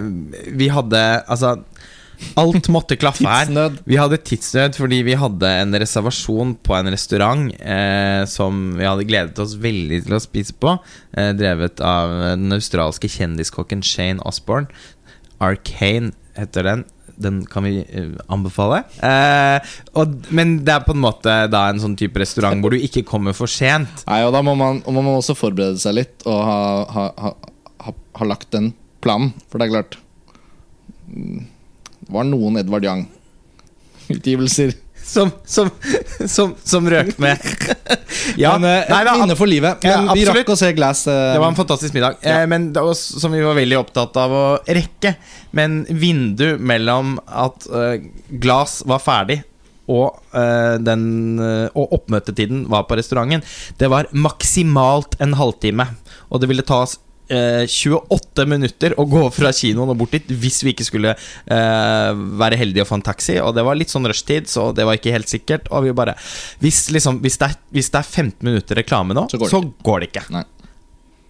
Vi 0.57 0.71
hadde 0.73 1.03
Altså 1.27 1.57
Alt 2.37 2.69
måtte 2.73 2.97
klaffe 2.99 3.25
her. 3.27 3.45
Tidsnød. 3.45 3.79
Vi 3.87 3.97
hadde 3.99 4.19
tidsnød 4.25 4.77
fordi 4.79 5.01
vi 5.05 5.17
hadde 5.19 5.53
en 5.61 5.77
reservasjon 5.81 6.55
på 6.65 6.75
en 6.77 6.91
restaurant 6.93 7.47
eh, 7.61 8.23
som 8.29 8.77
vi 8.77 8.85
hadde 8.87 9.07
gledet 9.09 9.41
oss 9.43 9.57
veldig 9.61 10.03
til 10.07 10.17
å 10.17 10.21
spise 10.23 10.55
på. 10.57 10.77
Eh, 11.17 11.31
drevet 11.37 11.81
av 11.83 12.13
den 12.33 12.57
australske 12.57 13.09
kjendiskokken 13.11 13.83
Shane 13.85 14.23
Osborne. 14.27 14.69
Arcane 15.43 16.13
heter 16.37 16.65
den. 16.65 16.85
Den 17.17 17.41
kan 17.49 17.65
vi 17.65 17.79
eh, 17.81 18.13
anbefale. 18.29 18.83
Eh, 19.01 19.75
og, 19.97 20.17
men 20.29 20.59
det 20.65 20.75
er 20.75 20.85
på 20.85 20.93
en 20.93 21.01
måte 21.01 21.33
da 21.49 21.63
en 21.71 21.81
sånn 21.81 21.97
type 21.97 22.21
restaurant 22.21 22.61
hvor 22.61 22.73
du 22.73 22.81
ikke 22.81 23.05
kommer 23.07 23.33
for 23.37 23.49
sent. 23.49 24.05
Nei, 24.09 24.21
og 24.27 24.33
da 24.35 24.43
må 24.45 24.53
man, 24.59 24.83
og 24.85 24.97
man 24.97 25.07
må 25.07 25.17
også 25.17 25.37
forberede 25.37 25.81
seg 25.81 25.97
litt 25.97 26.25
og 26.29 26.41
ha, 26.45 26.59
ha, 26.93 27.07
ha, 27.25 27.93
ha, 28.21 28.29
lagt 28.29 28.51
den 28.53 28.71
planen. 29.01 29.33
For 29.49 29.57
det 29.57 29.67
er 29.67 29.75
klart 29.79 29.97
mm, 31.09 31.47
var 32.13 32.23
noen 32.27 32.57
Edvard 32.61 32.85
Young-utgivelser. 32.87 34.73
Som, 35.07 35.29
som, 35.47 35.69
som, 36.27 36.51
som 36.67 36.87
røk 36.91 37.13
med. 37.23 37.39
ja, 38.41 38.57
men 38.59 38.65
eh, 38.67 38.89
nei, 38.91 38.97
da, 39.07 39.13
minne 39.15 39.37
for 39.39 39.47
livet. 39.47 39.85
Ja, 39.87 40.01
vi 40.11 40.25
rakk 40.27 40.49
å 40.51 40.57
se 40.59 40.73
Glass. 40.75 41.05
eh, 41.07 41.29
Det 41.31 41.39
var 41.39 41.47
en 41.53 41.55
fantastisk 41.55 41.95
middag, 41.95 42.17
eh, 42.27 42.43
men 42.51 42.73
det 42.75 42.83
var, 42.83 42.91
som 42.97 43.31
vi 43.31 43.39
var 43.45 43.55
veldig 43.55 43.77
opptatt 43.79 44.19
av 44.19 44.35
å 44.35 44.43
rekke. 44.67 45.13
Men 45.55 45.85
vindu 45.87 46.57
mellom 46.59 47.15
at 47.23 47.69
eh, 47.71 48.03
glass 48.43 48.81
var 48.83 48.99
ferdig 48.99 49.39
og, 49.87 50.19
eh, 50.35 50.75
den, 50.83 51.07
og 51.71 51.95
oppmøtetiden 52.01 52.65
var 52.67 52.83
på 52.89 52.99
restauranten, 52.99 53.39
det 53.79 53.87
var 53.87 54.11
maksimalt 54.11 55.15
en 55.23 55.37
halvtime. 55.39 55.87
Og 56.27 56.43
det 56.43 56.51
ville 56.51 56.67
ta 56.67 56.81
oss 56.83 56.97
eh, 56.99 57.06
28 57.29 58.45
minutter 58.47 58.95
å 58.99 59.05
gå 59.09 59.23
fra 59.35 59.51
kinoen 59.55 59.91
og 59.93 59.99
bort 59.99 60.15
dit 60.15 60.29
hvis 60.31 60.61
vi 60.63 60.73
ikke 60.73 60.87
skulle 60.87 61.13
eh, 61.13 62.11
være 62.41 62.59
heldige 62.59 62.85
og 62.85 62.91
få 62.91 62.99
en 62.99 63.07
taxi. 63.07 63.37
Og 63.43 63.53
det 63.57 63.65
var 63.67 63.79
litt 63.79 63.93
sånn 63.93 64.07
rushtid, 64.07 64.47
så 64.51 64.69
det 64.75 64.85
var 64.87 64.99
ikke 64.99 65.15
helt 65.15 65.31
sikkert. 65.31 65.71
Og 65.71 65.87
vi 65.87 65.95
bare 65.97 66.15
Hvis, 66.63 66.87
liksom, 66.93 67.21
hvis, 67.23 67.39
det, 67.41 67.51
er, 67.51 67.57
hvis 67.75 67.91
det 67.93 67.99
er 68.01 68.07
15 68.07 68.37
minutter 68.47 68.79
reklame 68.79 69.17
nå, 69.17 69.27
Så 69.31 69.39
går 69.41 69.49
det 69.49 69.55
så 69.55 69.63
går 69.83 69.99
det 70.03 70.11
ikke. 70.11 70.27
Nei. 70.35 70.45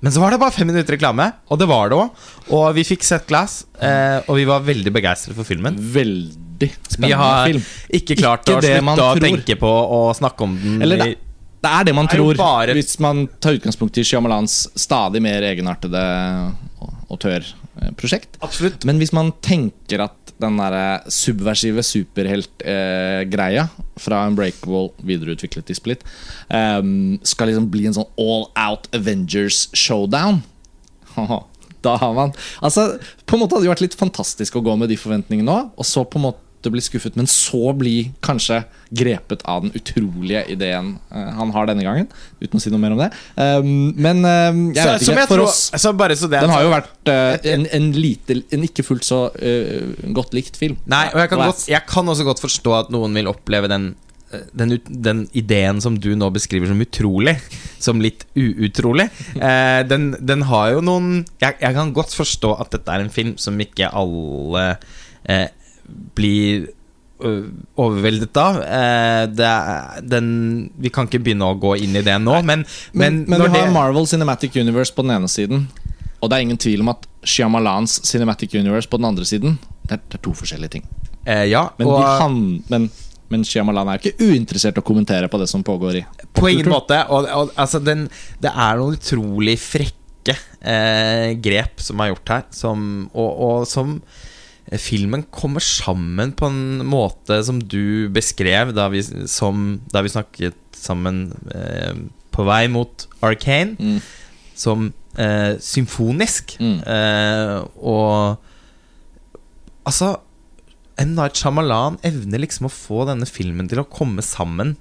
Men 0.06 0.14
så 0.14 0.22
var 0.22 0.34
det 0.34 0.38
bare 0.41 0.54
fem 0.54 0.68
minutter 0.70 0.93
reklame, 0.93 1.26
og 1.50 1.58
det 1.58 1.66
var 1.70 1.89
det 1.89 1.98
òg. 1.98 2.26
Og 2.54 2.68
vi 2.78 2.84
fikk 2.86 3.06
sett 3.06 3.26
Glass, 3.30 3.64
eh, 3.82 4.20
og 4.28 4.38
vi 4.38 4.45
var 4.45 4.66
veldig 4.66 4.93
begeistret 4.93 5.34
for 5.38 5.48
filmen. 5.48 5.74
Veldig 5.74 6.36
Vi 6.62 6.70
spennende 6.89 7.18
har 7.18 7.48
film. 7.50 7.64
ikke 7.98 8.18
klart 8.20 8.45
Ikke 8.45 8.60
å 8.60 8.62
slutte 8.62 9.08
å 9.08 9.22
tenke 9.22 9.58
på 9.58 9.72
å 9.98 10.02
snakke 10.18 10.45
om 10.45 10.54
den. 10.62 10.82
Eller 10.86 11.02
det, 11.02 11.10
det 11.64 11.70
er 11.74 11.84
det 11.88 11.95
man 11.97 12.05
Det 12.05 12.14
er 12.14 12.22
tror, 12.22 12.36
bare- 12.38 12.74
hvis 12.78 12.99
man 13.03 13.28
tar 13.41 13.58
utgangspunkt 13.58 13.97
i 13.97 14.03
Shyamalans 14.05 14.68
stadig 14.78 15.22
mer 15.22 15.41
egenartede 15.41 16.03
autørprosjekt. 17.10 18.38
Absolutt. 18.43 18.86
Men 18.86 18.99
hvis 19.01 19.14
man 19.16 19.32
tenker 19.41 20.03
at 20.05 20.34
den 20.39 20.58
der 20.60 21.01
subversive 21.10 21.82
superheltgreia 21.82 23.68
fra 23.97 24.20
Unbreakable 24.30 24.91
videreutviklet 25.01 25.72
i 25.74 25.78
Split 25.78 26.03
ehm, 26.53 27.18
skal 27.26 27.49
liksom 27.49 27.70
bli 27.74 27.88
en 27.89 27.95
sånn 27.97 28.12
all 28.22 28.45
out 28.53 28.86
Avengers 28.93 29.64
showdown 29.74 30.43
Da 31.82 31.95
har 31.97 32.14
man 32.14 32.34
Altså, 32.62 32.99
på 33.26 33.34
en 33.34 33.41
måte 33.41 33.58
hadde 33.58 33.66
det 33.66 33.74
vært 33.74 33.86
litt 33.88 33.97
fantastisk 33.97 34.60
å 34.60 34.64
gå 34.66 34.78
med 34.78 34.89
de 34.93 34.97
forventningene 34.99 35.47
nå, 35.49 35.58
og 35.74 35.86
så 35.89 36.05
på 36.05 36.20
en 36.22 36.28
måte 36.30 36.43
bli 36.66 36.82
skuffet, 36.82 37.16
men 37.16 37.28
så 37.30 37.72
bli 37.78 38.12
kanskje 38.26 38.64
grepet 38.89 39.43
av 39.45 39.66
den 39.66 39.74
utrolige 39.78 40.43
ideen 40.51 40.95
eh, 41.12 41.30
han 41.38 41.51
har 41.55 41.70
denne 41.70 41.86
gangen. 41.86 42.08
Uten 42.41 42.60
å 42.60 42.62
si 42.64 42.72
noe 42.74 42.82
mer 42.82 42.95
om 42.95 43.01
det. 43.01 43.10
Ehm, 43.41 43.91
men 43.95 44.24
ehm, 44.26 44.64
jeg 44.76 44.89
vet 44.89 45.05
ikke. 45.05 45.18
jeg 45.22 45.32
tror- 45.32 45.45
oss 45.45 45.62
så 45.76 45.93
så 45.93 46.30
det 46.32 46.41
den 46.41 46.53
har 46.53 46.66
jo 46.66 46.74
vært 46.74 47.12
eh, 47.12 47.53
en, 47.53 47.68
en 47.74 47.91
lite 47.93 48.41
En 48.53 48.64
ikke 48.64 48.84
fullt 48.86 49.05
så 49.05 49.20
uh, 49.32 50.12
godt 50.14 50.34
likt 50.36 50.58
film. 50.60 50.78
Nei, 50.86 51.08
og 51.14 51.22
jeg 51.22 51.30
kan, 51.32 51.41
godt, 51.45 51.64
jeg 51.70 51.84
kan 51.88 52.10
også 52.10 52.26
godt 52.28 52.41
forstå 52.43 52.74
at 52.80 52.91
noen 52.93 53.14
vil 53.18 53.30
oppleve 53.32 53.70
den 53.72 53.95
den, 54.51 54.74
den 54.91 55.22
ideen 55.32 55.80
som 55.80 55.95
du 56.03 56.10
nå 56.20 56.28
beskriver 56.36 56.68
som 56.68 56.82
utrolig, 56.84 57.38
som 57.80 58.01
litt 58.03 58.26
uutrolig, 58.36 59.05
den, 59.88 60.10
den 60.20 60.43
har 60.49 60.74
jo 60.74 60.82
noen 60.84 61.22
jeg, 61.39 61.55
jeg 61.62 61.78
kan 61.78 61.93
godt 61.95 62.12
forstå 62.12 62.51
at 62.60 62.76
dette 62.76 62.91
er 62.91 63.05
en 63.05 63.14
film 63.14 63.38
som 63.39 63.55
ikke 63.64 63.88
alle 63.88 64.66
eh, 65.32 65.47
blir 66.18 66.68
overveldet 67.78 68.38
av. 68.38 68.60
Eh, 68.62 69.24
det 69.34 69.52
den, 70.12 70.28
vi 70.78 70.92
kan 70.94 71.08
ikke 71.10 71.22
begynne 71.26 71.48
å 71.50 71.58
gå 71.58 71.76
inn 71.82 71.96
i 71.98 72.04
det 72.06 72.18
nå, 72.22 72.36
men, 72.46 72.62
Men, 72.94 73.24
men, 73.24 73.24
men 73.26 73.42
når 73.42 73.50
vi 73.54 73.62
har 73.62 73.70
det, 73.72 73.74
Marvel 73.76 74.06
Cinematic 74.10 74.56
Universe 74.60 74.94
på 74.94 75.06
den 75.06 75.16
ene 75.18 75.30
siden, 75.32 75.66
og 76.22 76.30
det 76.30 76.38
er 76.38 76.46
ingen 76.46 76.62
tvil 76.62 76.82
om 76.86 76.92
at 76.94 77.08
Shyamalans 77.28 78.00
Cinematic 78.08 78.54
Universe 78.58 78.90
på 78.90 78.98
den 78.98 79.06
andre 79.10 79.26
siden 79.28 79.58
Det 79.86 79.98
er, 79.98 80.00
det 80.10 80.18
er 80.18 80.24
to 80.26 80.34
forskjellige 80.38 80.72
ting. 80.78 80.86
eh, 81.26 81.46
Ja, 81.52 81.68
Men, 81.78 81.88
og 81.88 82.06
han, 82.22 82.38
men, 82.70 82.88
men 83.30 83.44
Shyamalan 83.46 83.90
er 83.92 84.02
ikke 84.02 84.18
uinteressert 84.30 84.78
i 84.78 84.82
å 84.82 84.86
kommentere 84.88 85.30
på 85.30 85.38
det 85.42 85.50
som 85.52 85.64
pågår 85.66 86.00
i 86.00 86.06
På 86.34 86.50
ingen 86.50 86.70
måte. 86.72 87.02
Og, 87.10 87.26
og, 87.30 87.52
altså, 87.56 87.80
den, 87.84 88.08
det 88.42 88.50
er 88.54 88.78
noen 88.82 88.98
utrolig 88.98 89.58
frekke 89.62 90.38
eh, 90.62 91.34
grep 91.42 91.82
som 91.86 92.02
er 92.02 92.14
gjort 92.14 92.34
her, 92.34 92.48
som, 92.52 92.82
og, 93.14 93.66
som 93.70 94.00
Filmen 94.76 95.24
kommer 95.32 95.63
sammen 95.63 96.34
på 96.36 96.49
en 96.49 96.82
måte 96.86 97.38
som 97.47 97.61
du 97.63 98.09
beskrev 98.11 98.74
da 98.76 98.89
vi, 98.91 98.99
som, 99.32 99.80
da 99.93 100.01
vi 100.03 100.11
snakket 100.11 100.57
sammen 100.76 101.30
eh, 101.55 101.93
på 102.36 102.43
vei 102.45 102.65
mot 102.70 103.07
Arcane, 103.24 103.78
Mm. 103.80 104.01
som 104.57 104.89
eh, 105.18 105.55
symfonisk. 105.63 106.57
Mm. 106.59 106.78
Eh, 106.84 107.63
og 107.80 108.38
Altså 109.88 110.18
M. 110.99 111.13
Night 111.15 111.38
Shyamalan 111.39 111.95
evner 112.03 112.41
liksom 112.43 112.68
å 112.68 112.74
få 112.74 113.05
denne 113.07 113.28
filmen 113.30 113.70
til 113.72 113.80
å 113.80 113.88
komme 113.88 114.24
sammen 114.26 114.76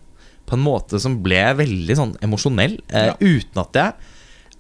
på 0.49 0.57
en 0.57 0.65
måte 0.65 0.99
som 1.03 1.19
ble 1.23 1.43
veldig 1.59 1.97
sånn 1.99 2.15
emosjonell, 2.25 2.79
eh, 2.91 3.13
Ja. 3.13 3.15
uten 3.21 3.61
at 3.63 3.73
jeg 3.75 3.93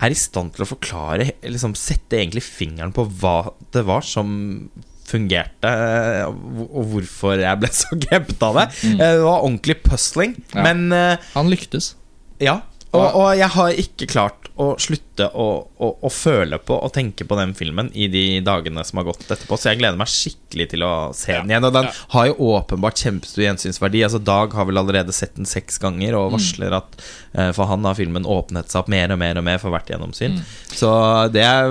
er 0.03 0.11
i 0.11 0.14
stand 0.14 0.53
til 0.53 0.64
å 0.66 0.68
forklare 0.68 1.31
Liksom 1.43 1.72
sette 1.74 2.18
egentlig 2.18 2.43
fingeren 2.45 2.93
på 2.93 3.07
hva 3.18 3.53
det 3.72 3.83
var 3.89 4.03
som 4.03 4.68
fungerte, 5.07 5.71
eh, 5.71 6.25
og 6.27 6.89
hvorfor 6.93 7.39
jeg 7.41 7.61
ble 7.63 7.71
så 7.83 7.99
grepet 8.07 8.43
av 8.43 8.59
det. 8.63 8.67
Mm. 8.83 8.97
Eh, 9.01 9.13
Det 9.17 9.23
var 9.27 9.45
ordentlig 9.47 9.79
puzzling, 9.87 10.35
Ja. 10.55 10.63
men 10.67 10.93
eh, 10.93 11.17
Han 11.35 11.51
lyktes. 11.53 11.95
ja. 12.41 12.61
Og, 12.97 13.13
og 13.19 13.33
jeg 13.37 13.49
har 13.53 13.75
ikke 13.77 14.07
klart 14.09 14.46
å 14.57 14.67
slutte 14.81 15.27
å, 15.37 15.47
å, 15.85 15.89
å 16.01 16.11
føle 16.13 16.57
på 16.65 16.77
og 16.81 16.93
tenke 16.95 17.27
på 17.29 17.37
den 17.37 17.53
filmen 17.57 17.91
i 17.93 18.07
de 18.09 18.23
dagene 18.45 18.81
som 18.89 19.01
har 19.01 19.07
gått 19.11 19.27
etterpå, 19.29 19.59
så 19.61 19.71
jeg 19.73 19.81
gleder 19.83 19.99
meg 20.01 20.09
skikkelig 20.09 20.67
til 20.73 20.85
å 20.87 20.93
se 21.17 21.35
den 21.37 21.51
igjen. 21.53 21.67
Og 21.69 21.75
den 21.77 21.89
Ja. 21.89 21.93
har 22.15 22.27
jo 22.31 22.37
åpenbart 22.57 22.97
kjempestor 23.03 23.45
gjensynsverdi. 23.45 24.01
Altså 24.07 24.21
Dag 24.25 24.55
har 24.57 24.65
vel 24.69 24.81
allerede 24.81 25.13
sett 25.13 25.35
den 25.37 25.45
seks 25.49 25.77
ganger 25.83 26.17
og 26.17 26.33
varsler 26.39 26.73
at 26.79 26.97
eh, 27.37 27.53
for 27.53 27.69
han 27.69 27.85
har 27.85 27.95
filmen 27.99 28.25
åpnet 28.25 28.73
seg 28.73 28.81
opp 28.85 28.89
mer 28.93 29.13
og 29.13 29.21
mer 29.21 29.37
og 29.41 29.45
mer 29.45 29.61
for 29.63 29.71
hvert 29.75 29.93
gjennomsyn. 29.93 30.41
Så 30.73 30.91
det 31.37 31.45
er 31.45 31.69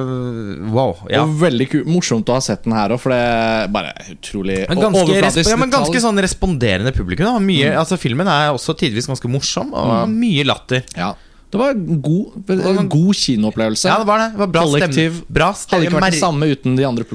wow. 0.73 0.95
Ja. 1.09 1.23
Og 1.25 1.35
veldig 1.41 1.69
ku 1.71 1.77
morsomt 1.89 2.29
å 2.29 2.37
ha 2.37 2.43
sett 2.45 2.63
den 2.65 2.75
her 2.77 2.93
òg, 2.93 3.01
for 3.01 3.13
det 3.13 3.19
er 3.21 3.69
bare 3.73 3.93
utrolig 4.13 4.61
Men 4.69 4.83
ganske, 4.85 5.43
ja, 5.49 5.57
men 5.59 5.73
ganske 5.73 6.01
sånn 6.05 6.21
responderende 6.21 6.93
publikum. 6.95 7.33
Mye, 7.45 7.73
altså 7.77 7.97
Filmen 7.99 8.27
er 8.29 8.53
også 8.53 8.75
tidvis 8.77 9.09
ganske 9.09 9.29
morsom, 9.31 9.73
og 9.75 10.09
mye 10.11 10.45
latter. 10.47 10.85
Ja. 10.97 11.13
Det 11.55 11.61
var 11.61 11.71
en 11.71 12.01
god, 12.03 12.51
en 12.51 12.89
god 12.91 13.15
kinoopplevelse. 13.15 13.87
Ja, 13.87 13.97
det 14.01 14.07
var 14.09 14.19
det. 14.19 14.27
det 14.35 14.41
var 14.43 14.51
bra 14.51 14.63
Kollektiv. 14.65 14.91
stemning. 14.91 15.35
Bra 15.37 15.49
Hadde 15.55 15.87
ikke 15.87 15.95
vært 16.01 16.15
det 16.17 16.21
samme 16.21 16.49
uten 16.51 16.75
de 16.75 16.87
andre 16.87 17.05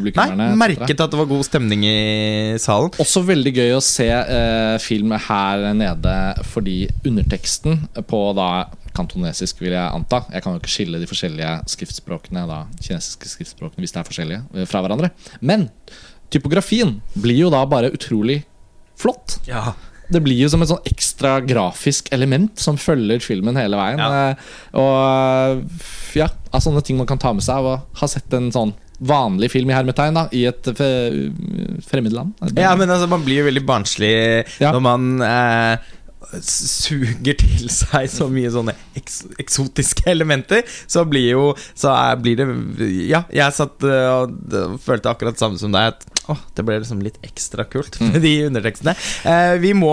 Nei, 0.40 0.48
merket 0.56 1.02
at 1.04 1.12
det 1.12 1.20
var 1.20 1.28
god 1.28 1.44
stemning 1.44 1.84
i 1.84 2.56
salen. 2.62 2.92
Også 3.02 3.22
veldig 3.28 3.52
gøy 3.58 3.74
å 3.76 3.82
se 3.84 4.08
eh, 4.08 4.76
film 4.80 5.12
her 5.28 5.66
nede 5.76 6.16
fordi 6.48 6.78
underteksten 7.04 7.82
på 8.08 8.22
da 8.38 8.50
kantonesisk, 8.96 9.60
vil 9.62 9.74
jeg 9.76 9.86
anta 9.86 10.24
Jeg 10.32 10.42
kan 10.42 10.54
jo 10.56 10.60
ikke 10.60 10.72
skille 10.72 10.98
de 10.98 11.06
forskjellige 11.06 11.50
skriftspråkene 11.70 12.42
Da 12.50 12.64
kinesiske 12.80 13.28
skriftspråkene 13.30 13.84
hvis 13.84 13.94
det 13.94 14.00
er 14.02 14.08
forskjellige, 14.08 14.42
eh, 14.56 14.68
fra 14.70 14.82
hverandre. 14.84 15.12
Men 15.40 15.68
typografien 16.32 16.96
blir 17.18 17.44
jo 17.44 17.52
da 17.52 17.62
bare 17.68 17.92
utrolig 17.92 18.42
flott. 19.00 19.38
Ja. 19.48 19.72
Det 20.10 20.20
blir 20.24 20.40
jo 20.42 20.48
som 20.52 20.62
et 20.64 20.68
sånn 20.72 20.82
ekstra 20.90 21.36
grafisk 21.46 22.08
element 22.12 22.58
som 22.58 22.76
følger 22.80 23.22
filmen 23.22 23.56
hele 23.60 23.78
veien. 23.78 23.98
Ja. 24.02 24.30
Eh, 24.30 24.36
Og 24.80 25.64
ja, 26.18 26.28
av 26.52 26.60
sånne 26.64 26.82
ting 26.86 26.98
man 26.98 27.06
kan 27.10 27.18
ta 27.22 27.32
med 27.36 27.44
seg 27.46 27.60
av 27.62 27.68
å 27.70 27.76
ha 28.00 28.08
sett 28.10 28.32
en 28.34 28.50
sånn 28.54 28.74
vanlig 29.00 29.48
film 29.52 29.70
i 29.70 29.72
hermetegn 29.72 30.12
da 30.18 30.26
i 30.36 30.42
et 30.50 30.66
fremmed 31.88 32.12
land. 32.12 32.34
ja, 32.58 32.74
men 32.76 32.90
altså, 32.90 33.06
man 33.08 33.22
blir 33.24 33.40
jo 33.40 33.46
veldig 33.48 33.62
barnslig 33.64 34.10
Ja. 34.60 34.72
når 34.74 34.82
man 34.84 35.06
eh, 35.24 35.78
suger 36.44 37.34
til 37.40 37.70
seg 37.72 38.06
så 38.12 38.28
mye 38.30 38.50
sånne 38.52 38.74
eks 38.98 39.22
eksotiske 39.40 40.04
elementer, 40.12 40.62
så 40.86 41.02
blir 41.08 41.30
jo 41.32 41.46
Så 41.74 41.90
er, 41.90 42.16
blir 42.22 42.36
det 42.38 42.46
Ja, 43.08 43.24
jeg 43.34 43.56
satt 43.56 43.82
og 43.88 44.36
følte 44.84 45.10
akkurat 45.10 45.34
det 45.34 45.42
samme 45.42 45.58
som 45.58 45.72
deg. 45.74 45.94
At 45.96 46.19
åh, 46.30 46.38
det 46.56 46.64
ble 46.66 46.78
liksom 46.80 47.02
litt 47.04 47.18
ekstra 47.26 47.64
kult 47.70 47.98
med 48.00 48.20
de 48.22 48.32
undertekstene. 48.48 48.94
Eh, 49.26 49.56
vi 49.62 49.72
må 49.76 49.90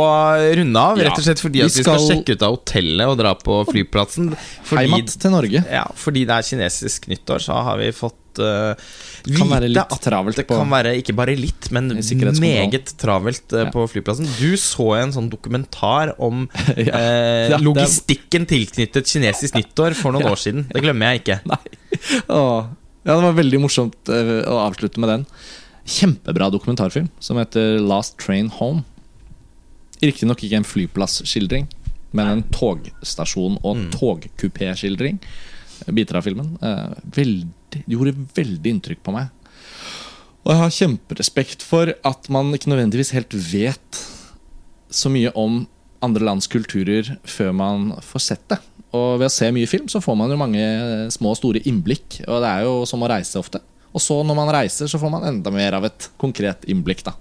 runde 0.60 0.84
av, 0.84 1.02
rett 1.02 1.18
og 1.18 1.26
slett 1.26 1.42
fordi 1.44 1.64
vi 1.64 1.66
at 1.66 1.74
vi 1.74 1.84
skal 1.84 1.98
skal- 2.00 2.08
sjekke 2.18 2.38
ut 2.38 2.46
av 2.48 2.56
hotellet 2.60 3.08
og 3.12 3.18
dra 3.20 3.34
på 3.42 3.60
flyplassen. 3.72 4.32
Fordi 4.68 4.86
Heimat 4.88 5.18
til 5.20 5.32
Norge. 5.34 5.64
ja, 5.72 5.84
fordi 5.96 6.26
det 6.30 6.38
er 6.38 6.48
kinesisk 6.54 7.10
nyttår, 7.12 7.44
så 7.50 7.60
har 7.68 7.78
vi 7.82 7.92
fått 7.92 8.16
uh, 8.38 8.76
kan 9.34 9.50
være 9.50 9.66
litt 9.72 9.96
travelt 10.04 10.36
Det 10.38 10.44
på- 10.48 10.60
kan 10.60 10.70
være 10.70 10.92
ikke 11.02 11.16
bare 11.18 11.34
litt, 11.36 11.72
men 11.74 11.88
meget 11.90 12.92
travelt 13.02 13.52
uh, 13.52 13.64
Ja. 13.66 13.72
på 13.74 13.88
flyplassen. 13.90 14.28
Du 14.38 14.54
så 14.62 14.92
en 15.02 15.12
sånn 15.12 15.30
dokumentar 15.32 16.14
om 16.20 16.48
Ja. 16.78 16.94
eh, 16.94 17.50
Ja, 17.50 17.58
det- 17.58 17.64
logistikken 17.66 18.46
tilknyttet 18.46 19.10
kinesisk 19.10 19.56
nyttår 19.58 19.96
for 19.98 20.12
noen 20.14 20.22
Ja. 20.28 20.32
år 20.36 20.38
siden. 20.38 20.68
Det 20.70 20.84
glemmer 20.86 21.14
jeg 21.16 21.24
ikke. 21.24 21.40
Åh. 22.30 22.68
Ja, 23.08 23.16
det 23.16 23.24
var 23.24 23.34
veldig 23.40 23.60
morsomt 23.64 24.10
eh, 24.12 24.44
å 24.46 24.58
avslutte 24.68 25.00
med 25.00 25.10
den. 25.10 25.26
Kjempebra 25.88 26.50
dokumentarfilm 26.52 27.08
som 27.24 27.38
heter 27.40 27.78
Last 27.80 28.18
Train 28.20 28.50
Home. 28.60 28.84
Riktignok 30.04 30.44
ikke 30.44 30.60
en 30.60 30.68
flyplassskildring, 30.68 31.68
men 32.12 32.28
en 32.28 32.44
togstasjon- 32.54 33.60
og 33.64 33.78
Mm. 33.78 33.92
togkupéskildring. 33.92 35.20
Biter 35.94 36.18
av 36.18 36.24
filmen. 36.24 36.58
Eh, 36.62 36.94
veldig, 37.12 37.48
gjorde 37.88 38.14
veldig 38.36 38.66
inntrykk 38.74 39.04
på 39.04 39.14
meg. 39.14 39.30
Og 40.46 40.52
jeg 40.54 40.58
har 40.58 40.70
kjemperespekt 40.70 41.62
for 41.62 41.94
at 42.04 42.30
man 42.30 42.52
ikke 42.54 42.70
nødvendigvis 42.72 43.12
helt 43.12 43.32
vet 43.32 44.06
så 44.90 45.10
mye 45.12 45.32
om 45.36 45.68
andre 46.02 46.24
lands 46.24 46.48
kulturer 46.48 47.18
før 47.26 47.54
man 47.54 47.92
får 48.02 48.22
sett 48.22 48.48
det. 48.48 48.60
Og 48.94 49.20
ved 49.20 49.28
å 49.28 49.32
se 49.32 49.52
mye 49.52 49.68
film 49.68 49.88
så 49.88 50.02
får 50.02 50.18
man 50.18 50.30
jo 50.30 50.38
mange 50.38 51.12
små 51.12 51.32
og 51.32 51.38
store 51.38 51.60
innblikk. 51.66 52.22
Og 52.28 52.42
det 52.42 52.50
er 52.50 52.62
jo 52.64 52.86
som 52.86 53.02
å 53.02 53.10
reise 53.10 53.36
ofte. 53.40 53.60
Og 53.98 54.04
så 54.04 54.20
når 54.22 54.38
man 54.38 54.54
reiser, 54.54 54.90
så 54.92 55.02
får 55.02 55.12
man 55.16 55.26
enda 55.26 55.52
mer 55.54 55.80
av 55.80 55.88
et 55.90 56.10
konkret 56.22 56.68
innblikk. 56.70 57.02
da 57.08 57.16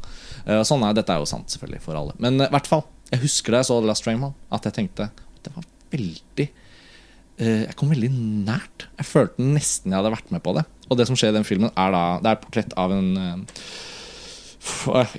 Eh, 0.46 0.62
Sånn 0.66 0.84
er, 0.86 0.94
Dette 0.96 1.14
er 1.14 1.22
jo 1.22 1.28
sant 1.28 1.50
selvfølgelig 1.52 1.82
for 1.84 1.98
alle. 1.98 2.14
Men 2.22 2.38
eh, 2.40 2.48
i 2.48 2.54
hvert 2.54 2.70
fall, 2.70 2.84
jeg 3.10 3.22
husker 3.24 3.54
da 3.54 3.62
jeg 3.62 3.70
så 3.70 3.80
The 3.80 3.90
Last 3.90 4.06
Train 4.06 4.22
at 4.26 4.68
jeg 4.68 4.76
tenkte 4.78 5.08
at 5.10 5.24
det 5.46 5.52
var 5.54 5.66
veldig 5.94 6.46
eh, 6.46 7.60
Jeg 7.66 7.76
kom 7.78 7.92
veldig 7.92 8.10
nært. 8.46 8.88
Jeg 9.00 9.10
følte 9.10 9.46
nesten 9.46 9.92
jeg 9.92 10.00
hadde 10.00 10.14
vært 10.14 10.32
med 10.34 10.44
på 10.46 10.56
det. 10.58 10.66
Og 10.86 10.98
det 10.98 11.08
som 11.08 11.18
skjer 11.18 11.34
i 11.34 11.38
den 11.38 11.46
filmen, 11.46 11.72
er 11.74 11.94
da 11.94 12.04
Det 12.22 12.30
er 12.30 12.38
et 12.38 12.46
portrett 12.46 12.76
av 12.78 12.94
en 12.94 13.12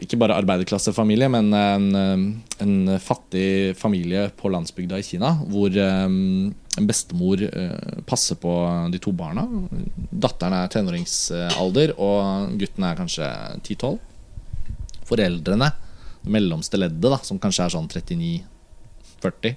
ikke 0.03 0.17
bare 0.19 0.35
arbeiderklassefamilie, 0.41 1.29
men 1.31 1.53
en, 1.55 1.87
eh, 1.95 2.63
en 2.63 2.99
fattig 2.99 3.77
familie 3.77 4.29
på 4.35 4.51
landsbygda 4.51 4.99
i 4.99 5.05
Kina. 5.05 5.33
Hvor 5.47 5.71
eh, 5.71 6.03
en 6.77 6.87
bestemor 6.89 7.41
eh, 7.47 8.01
passer 8.05 8.35
på 8.35 8.51
de 8.91 8.99
to 8.99 9.13
barna. 9.15 9.47
Datteren 10.11 10.57
er 10.57 10.71
tenåringsalder, 10.73 11.95
og 11.97 12.53
gutten 12.59 12.87
er 12.87 12.99
kanskje 12.99 13.31
10-12. 13.63 13.97
Foreldrene, 15.07 15.71
det 16.23 16.33
mellomste 16.33 16.79
leddet, 16.79 17.07
da, 17.07 17.19
som 17.23 17.39
kanskje 17.39 17.65
er 17.65 17.75
sånn 17.77 17.87
39-40, 17.87 19.55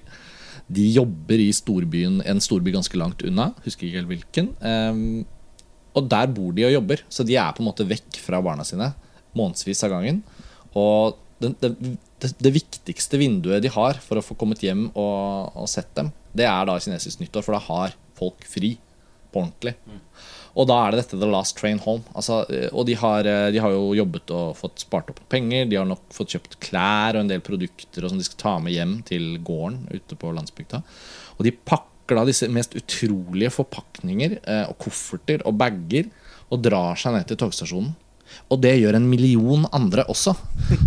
de 0.71 0.87
jobber 0.95 1.41
i 1.43 1.51
storbyen, 1.51 2.21
en 2.23 2.39
storby 2.39 2.71
ganske 2.71 2.95
langt 2.95 3.23
unna. 3.27 3.49
Husker 3.65 3.89
ikke 3.89 3.99
helt 3.99 4.11
hvilken. 4.13 4.51
Ehm, 4.63 5.25
og 5.91 6.05
der 6.07 6.29
bor 6.31 6.53
de 6.55 6.63
og 6.63 6.71
jobber, 6.77 7.01
så 7.11 7.25
de 7.27 7.35
er 7.35 7.51
på 7.51 7.59
en 7.59 7.67
måte 7.67 7.83
vekk 7.89 8.21
fra 8.23 8.39
barna 8.45 8.63
sine 8.63 8.93
månedsvis 9.37 9.83
av 9.87 9.93
gangen. 9.95 10.21
Og 10.77 11.17
det, 11.41 11.55
det, 11.61 11.73
det, 12.37 12.53
viktigste 12.53 13.17
vinduet 13.17 13.63
de 13.63 13.71
har 13.73 13.99
for 14.03 14.19
å 14.19 14.25
få 14.25 14.37
kommet 14.39 14.61
hjem 14.63 14.89
og, 14.91 15.55
og 15.57 15.69
sett 15.69 15.89
dem, 15.97 16.11
det 16.37 16.45
er 16.47 16.67
da 16.69 16.77
kinesisk 16.79 17.23
nyttår, 17.23 17.45
for 17.45 17.57
da 17.57 17.63
har 17.65 17.97
folk 18.19 18.45
fri 18.47 18.75
på 19.31 19.41
ordentlig. 19.41 19.75
Og 20.59 20.67
da 20.67 20.77
er 20.83 20.91
det 20.91 21.03
dette 21.05 21.19
The 21.19 21.29
Last 21.31 21.55
Train 21.59 21.79
Home. 21.85 22.03
Altså, 22.17 22.41
eh, 22.51 22.67
og 22.75 22.85
de 22.89 22.97
har, 22.99 23.27
eh, 23.27 23.51
de 23.55 23.61
har 23.63 23.71
jo 23.71 23.93
jobbet 23.95 24.33
og 24.35 24.57
fått 24.59 24.83
spart 24.83 25.11
opp 25.13 25.21
penger. 25.31 25.69
De 25.69 25.79
har 25.79 25.87
nok 25.87 26.03
fått 26.11 26.35
kjøpt 26.35 26.59
klær 26.63 27.15
og 27.15 27.23
en 27.23 27.31
del 27.31 27.43
produkter 27.45 28.07
som 28.07 28.19
de 28.19 28.27
skal 28.27 28.41
ta 28.41 28.55
med 28.59 28.75
hjem 28.75 28.97
til 29.07 29.37
gården 29.47 29.87
ute 29.93 30.17
på 30.19 30.33
landsbygda. 30.35 30.83
Og 31.37 31.47
de 31.47 31.55
pakker 31.55 32.19
da 32.19 32.25
disse 32.27 32.49
mest 32.51 32.75
utrolige 32.75 33.53
forpakninger 33.55 34.41
eh, 34.43 34.65
og 34.67 34.77
kofferter 34.83 35.45
og 35.47 35.55
bager 35.61 36.11
og 36.51 36.59
drar 36.65 36.99
seg 36.99 37.15
ned 37.15 37.29
til 37.29 37.39
togstasjonen. 37.39 37.95
Og 38.51 38.61
det 38.63 38.75
gjør 38.79 38.97
en 38.97 39.09
million 39.09 39.65
andre 39.75 40.05
også. 40.11 40.35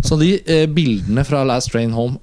Så 0.05 0.17
de 0.21 0.35
eh, 0.41 0.65
bildene 0.71 1.25
fra 1.27 1.43
Last 1.47 1.73
Train 1.73 1.95
Home 1.95 2.21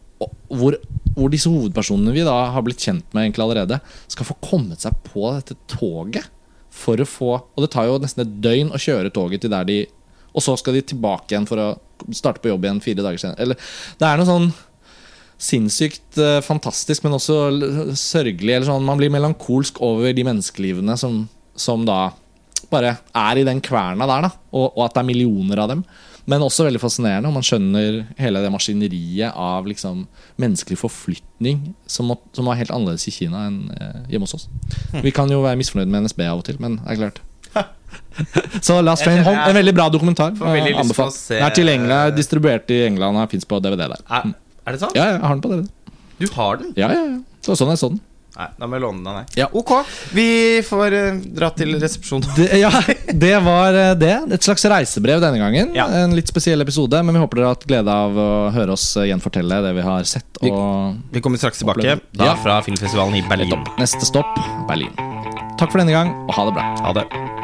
hvor, 0.52 0.76
hvor 1.16 1.32
disse 1.32 1.50
hovedpersonene 1.50 2.14
vi 2.14 2.24
da 2.26 2.36
har 2.54 2.62
blitt 2.62 2.82
kjent 2.82 3.06
med 3.14 3.24
egentlig 3.26 3.46
allerede, 3.46 3.80
skal 4.12 4.28
få 4.28 4.36
kommet 4.44 4.84
seg 4.84 4.96
på 5.08 5.32
dette 5.34 5.56
toget 5.70 6.28
for 6.72 7.00
å 7.00 7.08
få 7.08 7.32
Og 7.36 7.64
det 7.64 7.72
tar 7.74 7.88
jo 7.88 7.98
nesten 8.00 8.24
et 8.24 8.36
døgn 8.44 8.72
å 8.72 8.80
kjøre 8.80 9.12
toget 9.12 9.42
til 9.44 9.52
der 9.52 9.66
de 9.68 9.82
Og 10.32 10.44
så 10.44 10.54
skal 10.56 10.78
de 10.78 10.84
tilbake 10.92 11.34
igjen 11.34 11.48
for 11.48 11.60
å 11.60 11.72
starte 12.16 12.40
på 12.42 12.48
jobb 12.48 12.64
igjen 12.64 12.80
fire 12.82 13.04
dager 13.04 13.20
senere. 13.20 13.42
Eller 13.44 13.74
det 14.00 14.08
er 14.08 14.18
noe 14.18 14.28
sånn 14.28 14.48
sinnssykt 15.42 16.18
eh, 16.22 16.38
fantastisk, 16.44 17.02
men 17.04 17.16
også 17.18 17.36
sørgelig. 17.98 18.62
Sånn, 18.66 18.86
man 18.86 18.98
blir 19.00 19.12
melankolsk 19.12 19.80
over 19.84 20.14
de 20.14 20.24
menneskelivene 20.26 20.96
som, 20.98 21.24
som 21.58 21.84
da 21.86 22.12
bare 22.72 22.96
er 22.98 23.40
i 23.40 23.44
den 23.46 23.60
kverna 23.64 24.08
der, 24.08 24.28
da. 24.28 24.32
Og, 24.52 24.72
og 24.72 24.86
at 24.86 24.96
det 24.96 25.02
er 25.04 25.08
millioner 25.12 25.62
av 25.62 25.70
dem. 25.72 25.84
Men 26.30 26.44
også 26.44 26.68
veldig 26.68 26.78
fascinerende, 26.78 27.26
og 27.30 27.34
man 27.34 27.42
skjønner 27.46 27.96
hele 28.20 28.42
det 28.44 28.50
maskineriet 28.54 29.34
av 29.34 29.66
liksom 29.66 30.04
menneskelig 30.42 30.78
forflytning 30.78 31.72
som, 31.90 32.12
som 32.36 32.46
var 32.46 32.60
helt 32.60 32.70
annerledes 32.70 33.08
i 33.10 33.14
Kina 33.14 33.48
enn 33.48 33.58
eh, 33.74 33.96
hjemme 34.12 34.28
hos 34.28 34.36
oss. 34.38 34.46
Vi 35.02 35.10
kan 35.14 35.30
jo 35.32 35.40
være 35.42 35.58
misfornøyd 35.58 35.90
med 35.90 36.06
NSB 36.06 36.22
av 36.28 36.44
og 36.44 36.46
til, 36.46 36.60
men 36.62 36.78
det 36.84 36.94
er 36.94 37.00
klart. 37.00 37.18
Så 38.66 38.78
Last 38.86 39.02
Train 39.04 39.24
Home, 39.26 39.42
en 39.48 39.58
veldig 39.58 39.74
bra 39.76 39.88
dokumentar. 39.92 40.30
veldig 40.38 40.76
Anbefalt. 40.84 41.18
Den 41.28 41.42
er 41.48 41.56
tilgjengelig, 41.58 41.98
er 41.98 42.14
distribuert 42.16 42.70
i 42.72 42.84
England 42.86 43.18
og 43.18 43.34
fins 43.34 43.48
på 43.48 43.58
DVD 43.64 43.88
der. 43.90 44.06
Er, 44.06 44.30
er 44.62 44.76
det 44.76 44.84
sant? 44.84 44.96
Ja, 44.96 45.10
jeg 45.10 45.20
har 45.26 45.34
den 45.34 45.42
på 45.44 45.50
DVD. 45.52 45.98
Du 46.22 46.26
har 46.36 46.62
den? 46.62 46.72
Ja, 46.78 46.92
ja, 46.94 47.02
ja. 47.16 47.20
Så 47.42 47.58
sånn 47.58 47.74
er 47.74 47.80
så 47.80 47.90
den. 47.90 48.00
Nei, 48.32 48.46
da 48.58 48.66
må 48.66 48.78
jeg 48.78 48.82
låne 48.86 49.02
den. 49.04 49.26
Ja. 49.36 49.46
Ok, 49.52 49.72
vi 50.16 50.24
får 50.64 50.94
uh, 50.96 51.18
dra 51.36 51.50
til 51.52 51.74
resepsjonen. 51.82 52.30
Det, 52.38 52.46
ja, 52.62 52.70
det 53.12 53.34
var 53.44 53.76
uh, 53.76 53.90
det. 54.00 54.14
Et 54.38 54.46
slags 54.48 54.64
reisebrev 54.72 55.20
denne 55.20 55.36
gangen. 55.42 55.74
Ja. 55.76 55.84
En 56.00 56.16
litt 56.16 56.32
spesiell 56.32 56.64
episode, 56.64 57.02
men 57.04 57.12
vi 57.18 57.20
håper 57.20 57.42
dere 57.42 57.50
har 57.50 57.58
hatt 57.58 57.68
glede 57.68 57.92
av 58.06 58.16
å 58.16 58.28
høre 58.56 58.72
oss 58.72 58.86
uh, 58.96 59.04
gjenfortelle 59.04 59.60
det 59.68 59.74
vi 59.76 59.84
har 59.84 60.08
sett. 60.08 60.40
Vi- 60.40 60.50
Og 60.50 60.96
Vi 61.12 61.20
kommer 61.20 61.36
straks 61.38 61.60
tilbake, 61.60 61.98
da 62.16 62.32
Ja. 62.32 62.34
fra 62.40 62.60
filmfestivalen 62.64 63.14
i 63.20 63.22
Berlin. 63.28 63.64
neste 63.78 64.08
stopp 64.08 64.32
Berlin. 64.68 64.96
Takk 65.60 65.70
for 65.70 65.78
denne 65.84 65.92
gang, 65.92 66.14
og 66.26 66.34
ha 66.34 66.48
det 66.48 66.54
bra. 66.56 66.68
Ha 66.88 66.92
det. 66.96 67.41